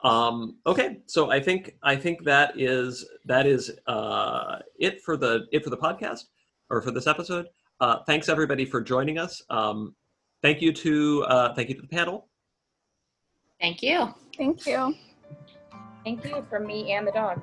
Um, 0.05 0.57
okay, 0.67 0.99
so 1.07 1.31
I 1.31 1.39
think 1.39 1.75
I 1.81 1.95
think 1.95 2.23
that 2.25 2.59
is 2.59 3.09
that 3.25 3.47
is 3.47 3.71
uh, 3.87 4.59
it 4.79 5.01
for 5.01 5.17
the 5.17 5.47
it 5.51 5.63
for 5.63 5.71
the 5.71 5.77
podcast 5.77 6.25
or 6.69 6.79
for 6.83 6.91
this 6.91 7.07
episode. 7.07 7.47
Uh, 7.81 7.97
thanks 8.05 8.29
everybody 8.29 8.65
for 8.65 8.81
joining 8.81 9.17
us. 9.17 9.41
Um, 9.49 9.95
thank 10.43 10.61
you 10.61 10.71
to 10.73 11.23
uh, 11.23 11.55
thank 11.55 11.69
you 11.69 11.75
to 11.75 11.81
the 11.81 11.87
panel. 11.87 12.27
Thank 13.59 13.81
you. 13.81 14.13
Thank 14.37 14.67
you. 14.67 14.93
Thank 16.03 16.23
you 16.23 16.45
for 16.51 16.59
me 16.59 16.91
and 16.91 17.07
the 17.07 17.11
dogs. 17.11 17.41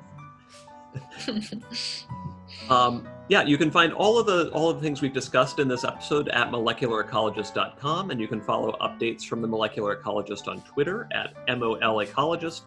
Um, 2.69 3.07
yeah, 3.29 3.43
you 3.43 3.57
can 3.57 3.71
find 3.71 3.93
all 3.93 4.19
of 4.19 4.25
the 4.25 4.49
all 4.51 4.69
of 4.69 4.77
the 4.77 4.83
things 4.83 5.01
we've 5.01 5.13
discussed 5.13 5.59
in 5.59 5.67
this 5.67 5.83
episode 5.83 6.27
at 6.29 6.49
molecularecologist.com, 6.51 8.11
and 8.11 8.19
you 8.19 8.27
can 8.27 8.41
follow 8.41 8.75
updates 8.81 9.23
from 9.25 9.41
the 9.41 9.47
Molecular 9.47 9.95
Ecologist 9.95 10.47
on 10.47 10.61
Twitter 10.61 11.07
at 11.13 11.33
MOL 11.57 12.05
Ecologist, 12.05 12.61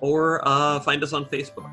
or 0.00 0.46
uh, 0.46 0.80
find 0.80 1.02
us 1.02 1.12
on 1.12 1.24
Facebook. 1.26 1.70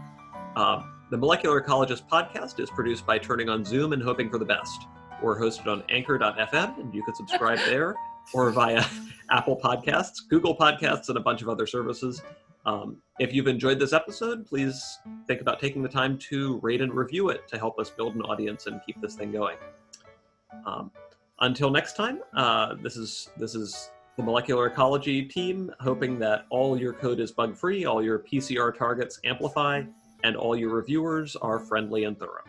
Um, 0.55 0.93
the 1.09 1.17
Molecular 1.17 1.61
Ecologist 1.61 2.07
podcast 2.07 2.59
is 2.59 2.69
produced 2.69 3.05
by 3.05 3.17
Turning 3.17 3.49
on 3.49 3.65
Zoom 3.65 3.93
and 3.93 4.03
Hoping 4.03 4.29
for 4.29 4.37
the 4.37 4.45
Best. 4.45 4.85
We're 5.21 5.39
hosted 5.39 5.67
on 5.67 5.83
Anchor.fm, 5.89 6.79
and 6.79 6.93
you 6.93 7.03
can 7.03 7.15
subscribe 7.15 7.59
there, 7.65 7.95
or 8.33 8.51
via 8.51 8.83
Apple 9.31 9.59
Podcasts, 9.59 10.17
Google 10.29 10.55
Podcasts, 10.55 11.09
and 11.09 11.17
a 11.17 11.21
bunch 11.21 11.41
of 11.41 11.49
other 11.49 11.65
services. 11.65 12.21
Um, 12.67 12.97
if 13.17 13.33
you've 13.33 13.47
enjoyed 13.47 13.79
this 13.79 13.93
episode, 13.93 14.45
please 14.45 14.99
think 15.25 15.39
about 15.39 15.59
taking 15.59 15.81
the 15.81 15.89
time 15.89 16.17
to 16.29 16.59
rate 16.61 16.81
and 16.81 16.93
review 16.93 17.29
it 17.29 17.47
to 17.47 17.57
help 17.57 17.79
us 17.79 17.89
build 17.89 18.15
an 18.15 18.21
audience 18.23 18.67
and 18.67 18.81
keep 18.85 18.99
this 19.01 19.15
thing 19.15 19.31
going. 19.31 19.57
Um, 20.65 20.91
until 21.39 21.71
next 21.71 21.95
time, 21.95 22.19
uh, 22.35 22.75
this 22.83 22.97
is 22.97 23.29
this 23.37 23.55
is 23.55 23.91
the 24.17 24.23
molecular 24.23 24.67
ecology 24.67 25.23
team 25.23 25.71
hoping 25.79 26.19
that 26.19 26.45
all 26.49 26.77
your 26.77 26.91
code 26.91 27.21
is 27.21 27.31
bug 27.31 27.55
free, 27.55 27.85
all 27.85 28.03
your 28.03 28.19
PCR 28.19 28.77
targets 28.77 29.19
amplify, 29.23 29.83
and 30.23 30.35
all 30.35 30.55
your 30.55 30.69
reviewers 30.69 31.37
are 31.37 31.59
friendly 31.59 32.03
and 32.03 32.19
thorough. 32.19 32.43